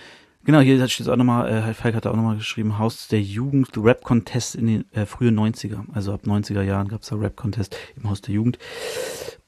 Genau, 0.45 0.59
hier 0.59 0.87
steht 0.87 1.09
auch 1.09 1.15
nochmal, 1.15 1.51
äh, 1.51 1.73
Falk 1.73 1.95
hat 1.95 2.05
da 2.05 2.11
auch 2.11 2.15
nochmal 2.15 2.37
geschrieben, 2.37 2.77
Haus 2.77 3.07
der 3.07 3.19
Jugend, 3.19 3.69
Rap-Contest 3.75 4.53
in 4.53 4.67
den 4.67 4.93
äh, 4.93 5.07
frühen 5.07 5.37
90er. 5.39 5.85
Also 5.91 6.13
ab 6.13 6.21
90er 6.25 6.61
Jahren 6.61 6.87
gab 6.87 7.01
es 7.01 7.09
da 7.09 7.15
Rap-Contest 7.15 7.75
im 7.97 8.07
Haus 8.07 8.21
der 8.21 8.35
Jugend. 8.35 8.59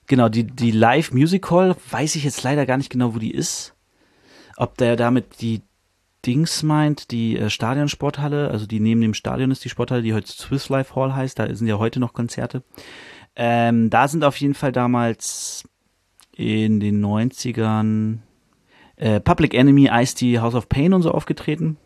Genau, 0.08 0.28
die, 0.28 0.44
die 0.44 0.72
Live 0.72 1.12
Music 1.12 1.52
Hall, 1.52 1.76
weiß 1.92 2.16
ich 2.16 2.24
jetzt 2.24 2.42
leider 2.42 2.66
gar 2.66 2.78
nicht 2.78 2.90
genau, 2.90 3.14
wo 3.14 3.20
die 3.20 3.32
ist. 3.32 3.76
Ob 4.56 4.76
der 4.80 4.96
damit 4.96 5.40
die 5.40 5.62
Dings 6.26 6.64
meint, 6.64 7.12
die 7.12 7.38
äh, 7.38 7.52
Stadionsporthalle, 7.52 8.50
also 8.50 8.66
die 8.66 8.80
neben 8.80 9.02
dem 9.02 9.14
Stadion 9.14 9.52
ist 9.52 9.64
die 9.64 9.70
Sporthalle, 9.70 10.02
die 10.02 10.16
heute 10.16 10.32
Swiss 10.32 10.68
Life 10.70 10.96
Hall 10.96 11.16
heißt, 11.16 11.38
da 11.38 11.54
sind 11.54 11.68
ja 11.68 11.78
heute 11.78 12.00
noch 12.00 12.14
Konzerte. 12.14 12.64
Ähm, 13.38 13.92
da 13.92 14.08
sind 14.08 14.24
auf 14.24 14.36
jeden 14.38 14.56
Fall 14.56 14.72
damals 14.72 15.64
in 16.36 16.80
den 16.80 17.06
90ern 17.06 18.18
äh, 18.96 19.20
Public 19.20 19.54
Enemy, 19.54 19.90
Ice-T, 19.92 20.40
House 20.40 20.56
of 20.56 20.68
Pain 20.68 20.94
und 20.94 21.04
so 21.04 21.12
aufgetreten. 21.12 21.78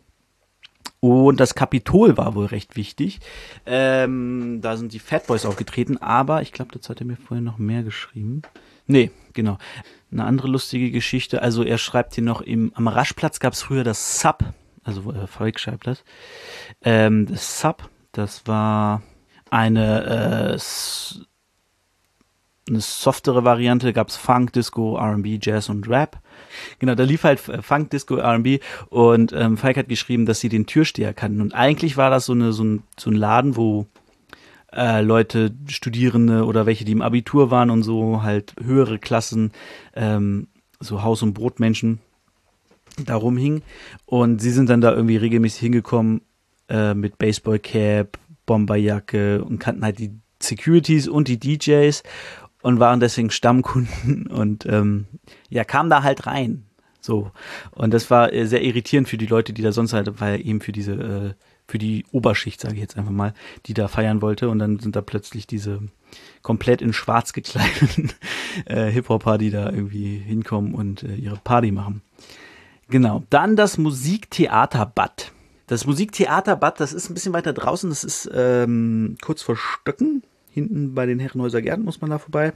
Und 1.00 1.40
das 1.40 1.54
Kapitol 1.54 2.16
war 2.16 2.34
wohl 2.34 2.46
recht 2.46 2.76
wichtig. 2.76 3.20
Ähm, 3.66 4.60
da 4.62 4.76
sind 4.76 4.92
die 4.92 4.98
Fat 4.98 5.26
Boys 5.26 5.44
aufgetreten, 5.44 5.98
aber 5.98 6.42
ich 6.42 6.52
glaube, 6.52 6.70
dazu 6.72 6.90
hat 6.90 7.00
er 7.00 7.06
mir 7.06 7.16
vorher 7.16 7.42
noch 7.42 7.58
mehr 7.58 7.82
geschrieben. 7.82 8.42
Nee, 8.86 9.10
genau. 9.32 9.58
Eine 10.10 10.24
andere 10.24 10.48
lustige 10.48 10.90
Geschichte. 10.90 11.42
Also 11.42 11.64
er 11.64 11.78
schreibt 11.78 12.14
hier 12.14 12.24
noch, 12.24 12.40
im, 12.40 12.72
am 12.74 12.88
Raschplatz 12.88 13.40
gab 13.40 13.52
es 13.52 13.62
früher 13.62 13.84
das 13.84 14.20
Sub, 14.20 14.44
also 14.84 15.12
äh, 15.12 15.26
Volk 15.26 15.60
schreibt 15.60 15.86
das. 15.86 16.04
Ähm, 16.82 17.26
das 17.26 17.60
Sub, 17.60 17.90
das 18.12 18.46
war 18.46 19.02
eine, 19.50 20.54
äh, 20.54 20.58
eine 22.72 22.80
softere 22.80 23.44
Variante, 23.44 23.92
gab 23.92 24.08
es 24.08 24.16
Funk, 24.16 24.52
Disco, 24.52 24.96
R&B, 24.96 25.38
Jazz 25.40 25.68
und 25.68 25.88
Rap. 25.88 26.18
Genau, 26.78 26.94
da 26.94 27.04
lief 27.04 27.24
halt 27.24 27.40
Funk, 27.40 27.90
Disco, 27.90 28.16
R&B 28.16 28.60
und 28.88 29.32
ähm, 29.32 29.56
Falk 29.56 29.76
hat 29.76 29.88
geschrieben, 29.88 30.26
dass 30.26 30.40
sie 30.40 30.48
den 30.48 30.66
Türsteher 30.66 31.14
kannten. 31.14 31.40
Und 31.40 31.54
eigentlich 31.54 31.96
war 31.96 32.10
das 32.10 32.26
so, 32.26 32.32
eine, 32.32 32.52
so, 32.52 32.64
ein, 32.64 32.82
so 32.98 33.10
ein 33.10 33.16
Laden, 33.16 33.56
wo 33.56 33.86
äh, 34.72 35.02
Leute, 35.02 35.54
Studierende 35.68 36.44
oder 36.44 36.66
welche, 36.66 36.84
die 36.84 36.92
im 36.92 37.02
Abitur 37.02 37.50
waren 37.50 37.70
und 37.70 37.82
so, 37.82 38.22
halt 38.22 38.54
höhere 38.62 38.98
Klassen, 38.98 39.52
ähm, 39.94 40.48
so 40.80 41.02
Haus- 41.02 41.22
und 41.22 41.34
Brotmenschen 41.34 42.00
da 43.04 43.16
rumhingen. 43.16 43.62
Und 44.06 44.40
sie 44.40 44.50
sind 44.50 44.68
dann 44.68 44.80
da 44.80 44.92
irgendwie 44.92 45.16
regelmäßig 45.16 45.60
hingekommen 45.60 46.22
äh, 46.68 46.94
mit 46.94 47.18
Baseballcap, 47.18 48.18
Bomberjacke 48.46 49.44
und 49.44 49.58
kannten 49.58 49.84
halt 49.84 49.98
die 49.98 50.12
Securities 50.42 51.08
und 51.08 51.28
die 51.28 51.38
DJs 51.38 52.02
und 52.62 52.80
waren 52.80 53.00
deswegen 53.00 53.30
Stammkunden 53.30 54.26
und 54.30 54.66
ähm, 54.66 55.06
ja, 55.48 55.64
kam 55.64 55.90
da 55.90 56.02
halt 56.02 56.26
rein. 56.26 56.64
So. 57.00 57.30
Und 57.72 57.92
das 57.92 58.10
war 58.10 58.32
äh, 58.32 58.46
sehr 58.46 58.62
irritierend 58.62 59.08
für 59.08 59.18
die 59.18 59.26
Leute, 59.26 59.52
die 59.52 59.62
da 59.62 59.72
sonst 59.72 59.92
halt, 59.92 60.20
weil 60.20 60.40
eben 60.46 60.60
für 60.60 60.72
diese 60.72 60.92
äh, 60.92 61.34
für 61.68 61.78
die 61.78 62.04
Oberschicht, 62.12 62.60
sage 62.60 62.74
ich 62.74 62.80
jetzt 62.80 62.98
einfach 62.98 63.12
mal, 63.12 63.34
die 63.66 63.74
da 63.74 63.88
feiern 63.88 64.20
wollte. 64.20 64.48
Und 64.48 64.58
dann 64.58 64.78
sind 64.78 64.96
da 64.96 65.00
plötzlich 65.00 65.46
diese 65.46 65.80
komplett 66.42 66.82
in 66.82 66.92
schwarz 66.92 67.32
gekleideten 67.32 68.12
äh, 68.66 68.90
Hip-Hopper, 68.90 69.38
die 69.38 69.50
da 69.50 69.70
irgendwie 69.70 70.18
hinkommen 70.18 70.74
und 70.74 71.02
äh, 71.02 71.14
ihre 71.14 71.36
Party 71.36 71.72
machen. 71.72 72.02
Genau. 72.88 73.24
Dann 73.30 73.56
das 73.56 73.78
Musiktheaterbad. 73.78 75.32
Das 75.66 75.86
Musiktheaterbad, 75.86 76.78
das 76.80 76.92
ist 76.92 77.08
ein 77.08 77.14
bisschen 77.14 77.32
weiter 77.32 77.52
draußen. 77.52 77.88
Das 77.88 78.04
ist 78.04 78.30
ähm, 78.34 79.16
kurz 79.22 79.42
vor 79.42 79.56
Stöcken. 79.56 80.22
Hinten 80.52 80.94
bei 80.94 81.06
den 81.06 81.18
Herrenhäuser 81.18 81.62
Gärten 81.62 81.84
muss 81.84 82.00
man 82.00 82.10
da 82.10 82.18
vorbei. 82.18 82.52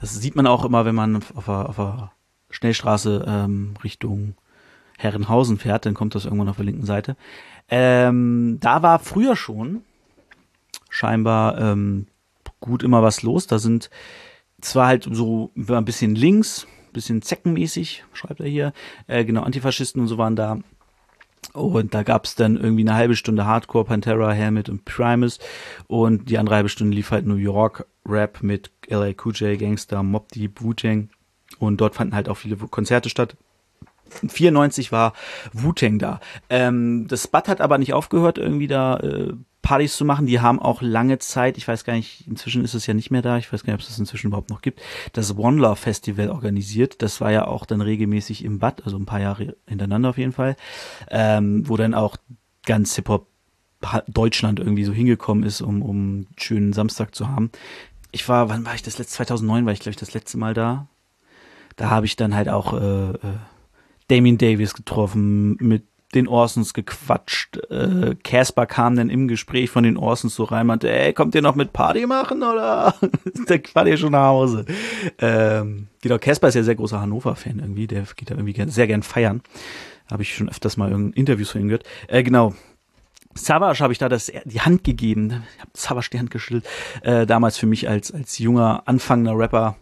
Das 0.00 0.14
sieht 0.14 0.36
man 0.36 0.46
auch 0.46 0.64
immer, 0.64 0.84
wenn 0.84 0.94
man 0.94 1.16
auf 1.16 1.46
der, 1.46 1.68
auf 1.68 1.76
der 1.76 2.12
Schnellstraße 2.50 3.24
ähm, 3.26 3.74
Richtung 3.82 4.34
Herrenhausen 4.98 5.58
fährt, 5.58 5.86
dann 5.86 5.94
kommt 5.94 6.14
das 6.14 6.24
irgendwann 6.24 6.48
auf 6.48 6.56
der 6.56 6.66
linken 6.66 6.86
Seite. 6.86 7.16
Ähm, 7.68 8.58
da 8.60 8.82
war 8.82 8.98
früher 8.98 9.36
schon 9.36 9.82
scheinbar 10.90 11.58
ähm, 11.58 12.06
gut 12.60 12.82
immer 12.82 13.02
was 13.02 13.22
los. 13.22 13.46
Da 13.46 13.58
sind 13.58 13.90
zwar 14.60 14.86
halt 14.86 15.08
so 15.10 15.50
ein 15.56 15.84
bisschen 15.84 16.14
links, 16.14 16.66
bisschen 16.92 17.22
zeckenmäßig, 17.22 18.04
schreibt 18.12 18.40
er 18.40 18.46
hier. 18.46 18.72
Äh, 19.06 19.24
genau, 19.24 19.42
Antifaschisten 19.42 20.00
und 20.00 20.08
so 20.08 20.18
waren 20.18 20.36
da. 20.36 20.58
Und 21.52 21.94
da 21.94 22.02
gab's 22.02 22.34
dann 22.34 22.56
irgendwie 22.56 22.82
eine 22.82 22.94
halbe 22.94 23.16
Stunde 23.16 23.46
Hardcore, 23.46 23.84
Pantera, 23.84 24.32
Helmet 24.32 24.68
und 24.68 24.84
Primus. 24.84 25.38
Und 25.86 26.28
die 26.30 26.38
andere 26.38 26.56
halbe 26.56 26.68
Stunde 26.68 26.96
lief 26.96 27.10
halt 27.10 27.26
New 27.26 27.36
York 27.36 27.86
Rap 28.06 28.42
mit 28.42 28.70
LA 28.88 29.12
Cool 29.24 29.32
J, 29.32 29.58
Gangster, 29.58 30.02
Mob 30.02 30.30
Deep, 30.32 30.60
Wu-Tang. 30.60 31.10
Und 31.58 31.80
dort 31.80 31.94
fanden 31.94 32.14
halt 32.14 32.28
auch 32.28 32.36
viele 32.36 32.56
Konzerte 32.56 33.08
statt. 33.08 33.36
94 34.28 34.92
war 34.92 35.12
Wu-Tang 35.52 35.98
da. 35.98 36.20
Ähm, 36.50 37.06
das 37.08 37.24
Spud 37.24 37.48
hat 37.48 37.60
aber 37.60 37.78
nicht 37.78 37.94
aufgehört, 37.94 38.38
irgendwie 38.38 38.66
da 38.66 38.96
äh, 38.98 39.32
Partys 39.64 39.96
zu 39.96 40.04
machen. 40.04 40.26
Die 40.26 40.40
haben 40.40 40.60
auch 40.60 40.82
lange 40.82 41.18
Zeit, 41.18 41.56
ich 41.56 41.66
weiß 41.66 41.84
gar 41.84 41.94
nicht, 41.94 42.26
inzwischen 42.28 42.62
ist 42.62 42.74
es 42.74 42.86
ja 42.86 42.92
nicht 42.92 43.10
mehr 43.10 43.22
da, 43.22 43.38
ich 43.38 43.50
weiß 43.50 43.64
gar 43.64 43.72
nicht, 43.72 43.80
ob 43.80 43.80
es 43.80 43.88
das 43.88 43.98
inzwischen 43.98 44.26
überhaupt 44.26 44.50
noch 44.50 44.60
gibt, 44.60 44.80
das 45.14 45.36
One 45.36 45.56
Love 45.56 45.76
Festival 45.76 46.28
organisiert. 46.28 47.00
Das 47.00 47.22
war 47.22 47.32
ja 47.32 47.46
auch 47.46 47.64
dann 47.64 47.80
regelmäßig 47.80 48.44
im 48.44 48.58
Bad, 48.58 48.84
also 48.84 48.98
ein 48.98 49.06
paar 49.06 49.20
Jahre 49.20 49.56
hintereinander 49.66 50.10
auf 50.10 50.18
jeden 50.18 50.32
Fall, 50.32 50.54
ähm, 51.10 51.66
wo 51.66 51.78
dann 51.78 51.94
auch 51.94 52.18
ganz 52.66 52.94
Hip-Hop 52.94 53.26
Deutschland 54.06 54.60
irgendwie 54.60 54.84
so 54.84 54.92
hingekommen 54.92 55.44
ist, 55.44 55.62
um, 55.62 55.82
um 55.82 55.96
einen 55.96 56.26
schönen 56.36 56.72
Samstag 56.74 57.14
zu 57.14 57.28
haben. 57.28 57.50
Ich 58.12 58.28
war, 58.28 58.50
wann 58.50 58.66
war 58.66 58.74
ich 58.74 58.82
das 58.82 58.98
letzte? 58.98 59.16
2009 59.16 59.64
war 59.64 59.72
ich, 59.72 59.80
glaube 59.80 59.90
ich, 59.90 59.96
das 59.96 60.12
letzte 60.12 60.38
Mal 60.38 60.54
da. 60.54 60.88
Da 61.76 61.90
habe 61.90 62.06
ich 62.06 62.16
dann 62.16 62.34
halt 62.34 62.48
auch 62.48 62.74
äh, 62.74 63.10
äh, 63.10 63.16
Damien 64.08 64.38
Davis 64.38 64.74
getroffen, 64.74 65.56
mit 65.58 65.84
den 66.14 66.28
Orsons 66.28 66.74
gequatscht. 66.74 67.58
Äh, 67.70 68.14
Casper 68.22 68.66
kam 68.66 68.96
dann 68.96 69.10
im 69.10 69.28
Gespräch 69.28 69.70
von 69.70 69.84
den 69.84 69.96
Orsons 69.96 70.34
so 70.34 70.44
rein, 70.44 70.66
meinte, 70.66 70.90
ey, 70.90 71.12
kommt 71.12 71.34
ihr 71.34 71.42
noch 71.42 71.54
mit 71.54 71.72
Party 71.72 72.06
machen 72.06 72.42
oder? 72.42 72.94
da 73.46 73.54
fahrt 73.72 73.88
ihr 73.88 73.96
schon 73.96 74.12
nach 74.12 74.26
Hause. 74.26 74.64
Ähm, 75.18 75.88
genau, 76.02 76.18
Casper 76.18 76.48
ist 76.48 76.54
ja 76.54 76.62
sehr 76.62 76.76
großer 76.76 77.00
Hannover-Fan 77.00 77.58
irgendwie, 77.58 77.86
der 77.86 78.04
geht 78.16 78.30
da 78.30 78.34
irgendwie 78.34 78.70
sehr 78.70 78.86
gern 78.86 79.02
feiern. 79.02 79.42
Habe 80.10 80.22
ich 80.22 80.34
schon 80.34 80.48
öfters 80.48 80.76
mal 80.76 80.90
irgendein 80.90 81.18
Interviews 81.18 81.50
von 81.50 81.62
ihm 81.62 81.68
gehört. 81.68 81.84
Äh, 82.08 82.22
genau, 82.22 82.54
Savage 83.34 83.80
habe 83.80 83.92
ich 83.92 83.98
da 83.98 84.08
das, 84.08 84.32
die 84.44 84.60
Hand 84.60 84.84
gegeben. 84.84 85.44
Ich 85.56 85.60
habe 85.60 85.70
Savage 85.74 86.10
die 86.12 86.18
Hand 86.18 86.30
geschüttelt. 86.30 86.66
Äh, 87.02 87.26
damals 87.26 87.58
für 87.58 87.66
mich 87.66 87.88
als, 87.88 88.12
als 88.12 88.38
junger, 88.38 88.82
anfangender 88.86 89.36
Rapper 89.36 89.76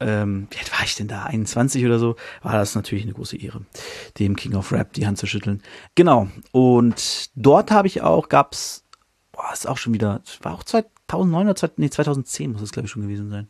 ähm, 0.00 0.48
wie 0.50 0.58
alt 0.58 0.72
war 0.72 0.84
ich 0.84 0.94
denn 0.94 1.08
da? 1.08 1.24
21 1.24 1.84
oder 1.84 1.98
so, 1.98 2.16
war 2.42 2.52
das 2.52 2.74
natürlich 2.74 3.04
eine 3.04 3.14
große 3.14 3.36
Ehre, 3.36 3.62
dem 4.18 4.36
King 4.36 4.54
of 4.54 4.72
Rap 4.72 4.92
die 4.92 5.06
Hand 5.06 5.18
zu 5.18 5.26
schütteln. 5.26 5.62
Genau. 5.94 6.28
Und 6.52 7.30
dort 7.34 7.70
habe 7.70 7.88
ich 7.88 8.02
auch, 8.02 8.28
gab's, 8.28 8.84
boah, 9.32 9.52
ist 9.52 9.68
auch 9.68 9.78
schon 9.78 9.94
wieder, 9.94 10.20
war 10.42 10.54
auch 10.54 10.64
2009 10.64 11.46
oder 11.46 11.56
20, 11.56 11.78
nee, 11.78 11.90
2010 11.90 12.52
muss 12.52 12.62
es 12.62 12.72
glaube 12.72 12.86
ich 12.86 12.92
schon 12.92 13.02
gewesen 13.02 13.30
sein. 13.30 13.48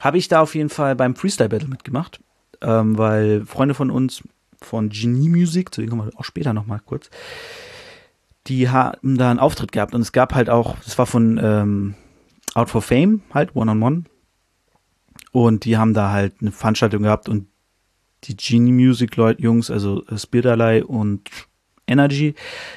Habe 0.00 0.18
ich 0.18 0.28
da 0.28 0.40
auf 0.40 0.54
jeden 0.54 0.70
Fall 0.70 0.96
beim 0.96 1.16
Freestyle 1.16 1.48
Battle 1.48 1.68
mitgemacht, 1.68 2.20
ähm, 2.60 2.98
weil 2.98 3.44
Freunde 3.46 3.74
von 3.74 3.90
uns 3.90 4.22
von 4.62 4.90
Genie 4.90 5.30
Music, 5.30 5.74
zu 5.74 5.80
denen 5.80 5.90
kommen 5.90 6.10
wir 6.10 6.18
auch 6.18 6.24
später 6.24 6.52
nochmal 6.52 6.80
kurz, 6.84 7.08
die 8.46 8.68
haben 8.68 9.16
da 9.16 9.30
einen 9.30 9.38
Auftritt 9.38 9.72
gehabt 9.72 9.94
und 9.94 10.00
es 10.02 10.12
gab 10.12 10.34
halt 10.34 10.50
auch, 10.50 10.76
das 10.84 10.98
war 10.98 11.06
von 11.06 11.38
ähm, 11.42 11.94
Out 12.54 12.70
for 12.70 12.82
Fame, 12.82 13.22
halt, 13.32 13.54
One-on-One, 13.54 13.96
-on 13.96 14.02
-one, 14.02 14.09
und 15.32 15.64
die 15.64 15.76
haben 15.76 15.94
da 15.94 16.10
halt 16.10 16.34
eine 16.40 16.52
Veranstaltung 16.52 17.02
gehabt 17.02 17.28
und 17.28 17.46
die 18.24 18.36
Genie 18.36 18.72
Music 18.72 19.16
Leute, 19.16 19.42
Jungs, 19.42 19.70
also 19.70 20.04
Spiralei 20.16 20.84
und 20.84 21.30
Energy, 21.86 22.34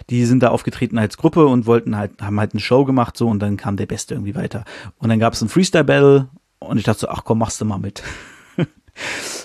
die 0.10 0.26
sind 0.26 0.42
da 0.42 0.50
aufgetreten 0.50 0.98
als 0.98 1.18
Gruppe 1.18 1.46
und 1.46 1.66
wollten 1.66 1.96
halt, 1.96 2.22
haben 2.22 2.40
halt 2.40 2.54
eine 2.54 2.62
Show 2.62 2.86
gemacht 2.86 3.16
so 3.18 3.28
und 3.28 3.40
dann 3.40 3.58
kam 3.58 3.78
der 3.78 3.86
Beste 3.86 4.16
irgendwie 4.16 4.36
weiter. 4.36 4.66
Und 4.98 5.10
dann 5.10 5.20
gab 5.20 5.34
es 5.34 5.42
ein 5.42 5.50
Freestyle 5.50 5.84
Battle 5.84 6.30
und 6.60 6.78
ich 6.78 6.84
dachte 6.84 7.02
so, 7.02 7.10
ach 7.10 7.24
komm, 7.24 7.40
machst 7.40 7.62
du 7.62 7.66
mal 7.66 7.78
mit. 7.78 8.04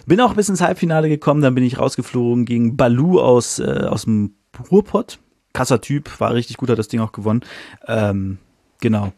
bin 0.07 0.21
auch 0.21 0.35
bis 0.35 0.49
ins 0.49 0.61
Halbfinale 0.61 1.09
gekommen, 1.09 1.43
dann 1.43 1.55
bin 1.55 1.65
ich 1.65 1.79
rausgeflogen 1.79 2.47
gegen 2.47 2.77
Balu 2.77 3.21
aus, 3.21 3.59
äh, 3.59 3.87
aus 3.89 4.05
dem 4.05 4.35
Ruhrpott. 4.71 5.19
Krasser 5.53 5.81
Typ, 5.81 6.21
war 6.21 6.35
richtig 6.35 6.57
gut, 6.57 6.71
hat 6.71 6.79
das 6.79 6.89
Ding 6.89 7.01
auch 7.01 7.13
gewonnen. 7.13 7.41
Ähm, 7.87 8.39
Genau. 8.81 9.13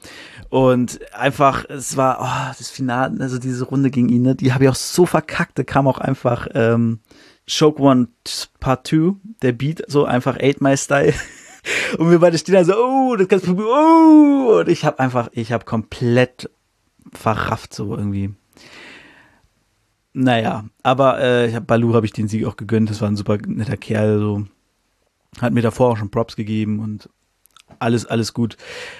Und 0.48 1.00
einfach, 1.12 1.68
es 1.68 1.96
war, 1.96 2.18
oh, 2.20 2.54
das 2.56 2.70
Finale, 2.70 3.20
also 3.20 3.38
diese 3.38 3.64
Runde 3.64 3.90
gegen 3.90 4.08
ihn, 4.08 4.22
ne, 4.22 4.34
die 4.34 4.52
habe 4.52 4.64
ich 4.64 4.70
auch 4.70 4.74
so 4.74 5.06
verkackt, 5.06 5.58
da 5.58 5.62
kam 5.62 5.86
auch 5.86 5.98
einfach 5.98 6.48
ähm, 6.54 7.00
Choke 7.48 7.80
One 7.82 8.08
Part 8.58 8.86
2, 8.86 9.12
der 9.42 9.52
Beat, 9.52 9.84
so 9.86 10.04
einfach 10.04 10.38
8 10.40 10.60
My 10.60 10.76
Style. 10.76 11.14
Und 11.98 12.10
wir 12.10 12.18
beide 12.20 12.38
stehen 12.38 12.54
da 12.54 12.64
so, 12.64 12.74
oh, 12.74 13.16
das 13.16 13.28
ganze 13.28 13.46
Publikum, 13.46 13.74
oh, 13.74 14.60
und 14.60 14.68
ich 14.68 14.86
habe 14.86 14.98
einfach, 14.98 15.28
ich 15.32 15.52
habe 15.52 15.66
komplett 15.66 16.48
verrafft, 17.12 17.74
so 17.74 17.94
irgendwie. 17.94 18.34
Naja, 20.14 20.64
aber 20.82 21.20
äh, 21.20 21.48
ich 21.48 21.54
hab, 21.54 21.66
Balu 21.66 21.94
habe 21.94 22.06
ich 22.06 22.12
den 22.12 22.28
Sieg 22.28 22.46
auch 22.46 22.56
gegönnt, 22.56 22.88
das 22.88 23.02
war 23.02 23.08
ein 23.08 23.16
super 23.16 23.36
netter 23.46 23.76
Kerl, 23.76 24.18
so. 24.20 24.46
Hat 25.38 25.52
mir 25.52 25.60
davor 25.60 25.90
auch 25.90 25.96
schon 25.98 26.10
Props 26.10 26.34
gegeben 26.34 26.80
und 26.80 27.10
alles, 27.78 28.06
alles 28.06 28.34
gut. 28.34 28.56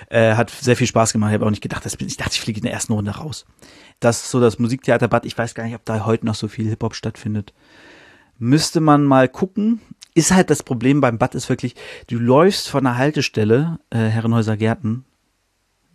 Äh, 0.09 0.35
hat 0.35 0.51
sehr 0.51 0.77
viel 0.77 0.87
Spaß 0.87 1.13
gemacht. 1.13 1.31
Ich 1.31 1.35
habe 1.35 1.47
auch 1.47 1.51
nicht 1.51 1.63
gedacht, 1.63 1.85
dass, 1.85 1.95
ich 1.95 2.17
dachte, 2.17 2.33
ich 2.33 2.41
fliege 2.41 2.59
in 2.59 2.65
der 2.65 2.73
ersten 2.73 2.93
Runde 2.93 3.13
raus. 3.13 3.47
Das 3.99 4.23
ist 4.23 4.31
so 4.31 4.41
das 4.41 4.59
Musiktheater 4.59 5.09
Bad. 5.09 5.27
Ich 5.27 5.37
weiß 5.37 5.55
gar 5.55 5.65
nicht, 5.65 5.75
ob 5.75 5.85
da 5.85 6.07
heute 6.07 6.27
noch 6.27 6.35
so 6.35 6.49
viel 6.49 6.69
Hip-Hop 6.69 6.95
stattfindet. 6.95 7.53
Müsste 8.39 8.81
man 8.81 9.05
mal 9.05 9.29
gucken. 9.29 9.81
Ist 10.15 10.33
halt 10.33 10.51
das 10.51 10.63
Problem 10.63 11.01
beim 11.01 11.19
Bad 11.19 11.35
ist 11.35 11.49
wirklich, 11.49 11.77
du 12.09 12.19
läufst 12.19 12.69
von 12.69 12.85
der 12.85 12.97
Haltestelle, 12.97 13.79
äh, 13.91 13.99
Herrenhäuser 13.99 14.57
Gärten. 14.57 15.05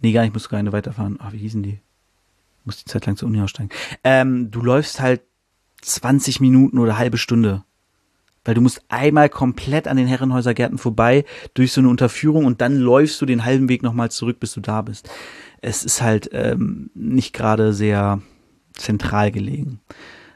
Nee, 0.02 0.12
gar 0.12 0.22
nicht, 0.22 0.34
musst 0.34 0.46
du 0.46 0.50
gar 0.52 0.62
nicht 0.62 0.72
weiterfahren. 0.72 1.20
Ah, 1.20 1.32
wie 1.32 1.40
hießen 1.40 1.64
die? 1.64 1.80
Muss 2.64 2.78
die 2.78 2.86
Zeit 2.86 3.06
lang 3.06 3.18
zur 3.18 3.28
Uni 3.28 3.42
aussteigen. 3.42 3.70
Ähm, 4.04 4.52
du 4.52 4.62
läufst 4.62 5.00
halt 5.00 5.22
20 5.82 6.40
Minuten 6.40 6.80
oder 6.80 6.98
halbe 6.98 7.18
Stunde 7.18 7.64
weil 8.46 8.54
du 8.54 8.62
musst 8.62 8.84
einmal 8.88 9.28
komplett 9.28 9.88
an 9.88 9.98
den 9.98 10.08
Herrenhäusergärten 10.08 10.78
vorbei 10.78 11.26
durch 11.54 11.74
so 11.74 11.82
eine 11.82 11.90
Unterführung 11.90 12.46
und 12.46 12.62
dann 12.62 12.78
läufst 12.78 13.20
du 13.22 13.26
den 13.26 13.44
halben 13.44 13.68
Weg 13.68 13.84
nochmal 13.84 14.12
zurück, 14.12 14.40
bis 14.40 14.54
du 14.54 14.62
da 14.62 14.82
bist. 14.82 15.10
Es 15.62 15.84
ist 15.84 16.02
halt 16.02 16.30
ähm, 16.32 16.92
nicht 16.94 17.34
gerade 17.34 17.74
sehr 17.74 18.22
zentral 18.74 19.32
gelegen. 19.32 19.82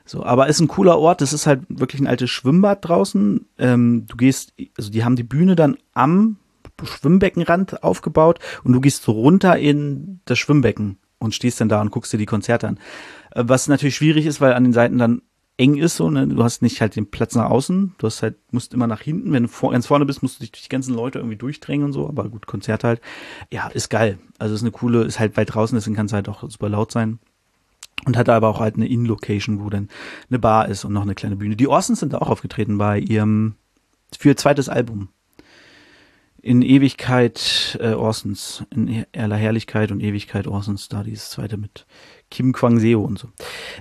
So, 0.05 0.23
aber 0.23 0.47
ist 0.47 0.59
ein 0.59 0.67
cooler 0.67 0.97
Ort. 0.97 1.21
Das 1.21 1.33
ist 1.33 1.45
halt 1.45 1.61
wirklich 1.69 2.01
ein 2.01 2.07
altes 2.07 2.31
Schwimmbad 2.31 2.87
draußen. 2.87 3.45
Ähm, 3.59 4.07
du 4.07 4.17
gehst, 4.17 4.53
also 4.75 4.89
die 4.89 5.03
haben 5.03 5.15
die 5.15 5.23
Bühne 5.23 5.55
dann 5.55 5.77
am 5.93 6.37
Schwimmbeckenrand 6.83 7.83
aufgebaut 7.83 8.39
und 8.63 8.73
du 8.73 8.81
gehst 8.81 9.07
runter 9.07 9.57
in 9.57 10.21
das 10.25 10.39
Schwimmbecken 10.39 10.97
und 11.19 11.35
stehst 11.35 11.61
dann 11.61 11.69
da 11.69 11.79
und 11.81 11.91
guckst 11.91 12.11
dir 12.11 12.17
die 12.17 12.25
Konzerte 12.25 12.67
an. 12.67 12.79
Äh, 13.31 13.43
was 13.45 13.67
natürlich 13.67 13.95
schwierig 13.95 14.25
ist, 14.25 14.41
weil 14.41 14.53
an 14.53 14.63
den 14.63 14.73
Seiten 14.73 14.97
dann 14.97 15.21
eng 15.59 15.75
ist, 15.75 15.97
so, 15.97 16.09
ne? 16.09 16.25
Du 16.25 16.41
hast 16.41 16.61
nicht 16.61 16.79
halt 16.79 16.95
den 16.95 17.11
Platz 17.11 17.35
nach 17.35 17.49
außen, 17.49 17.95
du 17.97 18.07
hast 18.07 18.23
halt, 18.23 18.37
musst 18.51 18.73
immer 18.73 18.87
nach 18.87 19.01
hinten. 19.01 19.33
Wenn 19.33 19.43
du 19.43 19.49
vor, 19.49 19.71
ganz 19.71 19.87
vorne 19.87 20.05
bist, 20.05 20.23
musst 20.23 20.37
du 20.37 20.39
dich 20.41 20.51
durch 20.51 20.63
die 20.63 20.69
ganzen 20.69 20.95
Leute 20.95 21.19
irgendwie 21.19 21.35
durchdrängen 21.35 21.85
und 21.85 21.93
so, 21.93 22.07
aber 22.07 22.29
gut, 22.29 22.47
Konzert 22.47 22.85
halt. 22.85 23.01
Ja, 23.51 23.67
ist 23.67 23.89
geil. 23.89 24.19
Also 24.37 24.55
ist 24.55 24.61
eine 24.61 24.71
coole, 24.71 25.03
ist 25.03 25.19
halt 25.19 25.35
weit 25.35 25.53
draußen, 25.53 25.75
deswegen 25.75 25.95
kann 25.95 26.05
es 26.05 26.13
halt 26.13 26.29
auch 26.29 26.49
super 26.49 26.69
laut 26.69 26.91
sein. 26.91 27.19
Und 28.05 28.15
hat 28.15 28.29
aber 28.29 28.47
auch 28.47 28.61
halt 28.61 28.75
eine 28.75 28.87
In-Location, 28.87 29.61
wo 29.61 29.69
dann 29.69 29.89
eine 30.29 30.39
Bar 30.39 30.69
ist 30.69 30.85
und 30.85 30.93
noch 30.93 31.01
eine 31.01 31.15
kleine 31.15 31.35
Bühne. 31.35 31.57
Die 31.57 31.67
Orsons 31.67 31.99
sind 31.99 32.13
da 32.13 32.19
auch 32.19 32.29
aufgetreten 32.29 32.77
bei 32.77 32.97
ihrem, 32.97 33.55
für 34.17 34.29
ihr 34.29 34.37
zweites 34.37 34.69
Album. 34.69 35.09
In 36.41 36.61
Ewigkeit 36.61 37.77
äh, 37.81 37.93
Orsons, 37.93 38.63
in 38.71 39.05
aller 39.15 39.35
Herrlichkeit 39.35 39.91
und 39.91 39.99
Ewigkeit 39.99 40.47
Orsons, 40.47 40.87
da 40.87 41.03
dieses 41.03 41.29
zweite 41.31 41.57
mit 41.57 41.85
Kim 42.31 42.53
Kwang 42.53 42.79
Seo 42.79 43.01
und 43.01 43.19
so. 43.19 43.29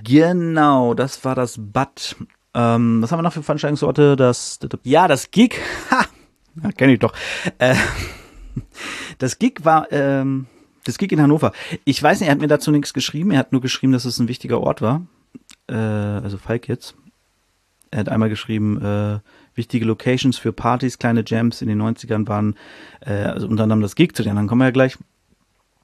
Genau, 0.03 0.93
das 0.93 1.23
war 1.23 1.35
das 1.35 1.55
Bad. 1.57 2.15
Ähm, 2.53 3.01
was 3.01 3.11
haben 3.11 3.19
wir 3.19 3.23
noch 3.23 3.33
für 3.33 3.43
Veranstaltungsorte? 3.43 4.15
Das, 4.15 4.59
das 4.59 4.71
ja, 4.83 5.07
das 5.07 5.31
Gig. 5.31 5.59
Ha, 5.91 6.05
ja, 6.63 6.71
kenne 6.71 6.93
ich 6.93 6.99
doch. 6.99 7.13
Äh, 7.59 7.75
das 9.17 9.39
Gig 9.39 9.63
war 9.63 9.91
ähm, 9.91 10.47
das 10.83 10.97
Gig 10.97 11.11
in 11.11 11.21
Hannover. 11.21 11.53
Ich 11.85 12.01
weiß 12.01 12.19
nicht, 12.19 12.27
er 12.27 12.33
hat 12.33 12.41
mir 12.41 12.47
dazu 12.47 12.71
nichts 12.71 12.93
geschrieben. 12.93 13.31
Er 13.31 13.39
hat 13.39 13.51
nur 13.51 13.61
geschrieben, 13.61 13.93
dass 13.93 14.05
es 14.05 14.19
ein 14.19 14.27
wichtiger 14.27 14.59
Ort 14.61 14.81
war. 14.81 15.05
Äh, 15.67 15.75
also 15.75 16.37
Falk 16.37 16.67
jetzt. 16.67 16.95
Er 17.91 17.99
hat 17.99 18.09
einmal 18.09 18.29
geschrieben, 18.29 18.81
äh, 18.81 19.19
wichtige 19.55 19.85
Locations 19.85 20.37
für 20.37 20.53
Partys, 20.53 20.99
kleine 20.99 21.23
Jams 21.25 21.61
in 21.61 21.67
den 21.67 21.81
90ern 21.81 22.27
waren, 22.27 22.55
äh, 23.01 23.11
also 23.11 23.47
unter 23.47 23.63
anderem 23.63 23.81
das 23.81 23.95
Gig, 23.95 24.13
zu 24.13 24.23
den 24.23 24.31
anderen 24.31 24.47
kommen 24.47 24.61
wir 24.61 24.65
ja 24.65 24.71
gleich. 24.71 24.97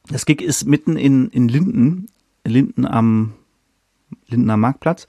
Das 0.10 0.26
Gig 0.26 0.42
ist 0.42 0.66
mitten 0.66 0.98
in, 0.98 1.30
in 1.30 1.48
Linden, 1.48 2.08
Linden 2.46 2.86
am 2.86 3.34
Lindener 4.28 4.58
Marktplatz. 4.58 5.08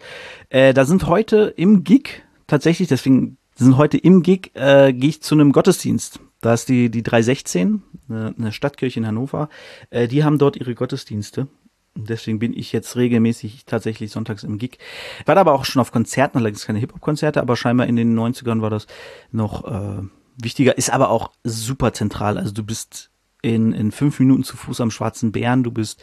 Äh, 0.49 0.75
da 0.75 0.85
sind 0.85 1.07
heute 1.07 1.53
im 1.57 1.85
Gig, 1.85 2.23
tatsächlich, 2.47 2.89
deswegen 2.89 3.37
sind 3.55 3.77
heute 3.77 3.99
im 3.99 4.23
Gig, 4.23 4.51
äh, 4.55 4.93
gehe 4.93 5.11
ich 5.11 5.23
zu 5.23 5.35
einem 5.35 5.53
Gottesdienst. 5.53 6.21
Da 6.41 6.55
ist 6.55 6.69
die, 6.69 6.91
die 6.91 7.03
316, 7.03 7.83
eine, 8.09 8.35
eine 8.39 8.53
Stadtkirche 8.53 9.01
in 9.01 9.07
Hannover. 9.07 9.49
Äh, 9.91 10.09
die 10.09 10.25
haben 10.25 10.39
dort 10.39 10.57
ihre 10.57 10.75
Gottesdienste. 10.75 11.49
Deswegen 11.97 12.39
bin 12.39 12.57
ich 12.57 12.73
jetzt 12.73 12.97
regelmäßig 12.97 13.65
tatsächlich 13.65 14.11
sonntags 14.11 14.45
im 14.45 14.59
Gig. 14.59 14.79
War 15.25 15.37
aber 15.37 15.53
auch 15.53 15.65
schon 15.65 15.81
auf 15.81 15.93
Konzerten, 15.93 16.39
allerdings 16.39 16.67
keine 16.67 16.79
Hip-Hop-Konzerte, 16.79 17.41
aber 17.41 17.57
scheinbar 17.57 17.87
in 17.87 17.97
den 17.97 18.19
90ern 18.19 18.61
war 18.61 18.71
das 18.71 18.87
noch 19.33 19.65
äh, 19.65 20.03
wichtiger, 20.37 20.77
ist 20.77 20.91
aber 20.91 21.11
auch 21.11 21.31
super 21.45 21.93
zentral. 21.93 22.39
Also 22.39 22.53
du 22.53 22.63
bist 22.63 23.11
in, 23.43 23.73
in 23.73 23.93
fünf 23.93 24.19
Minuten 24.19 24.45
zu 24.45 24.57
Fuß 24.57 24.81
am 24.81 24.91
Schwarzen 24.91 25.33
Bären, 25.33 25.63
du 25.63 25.71
bist 25.71 26.03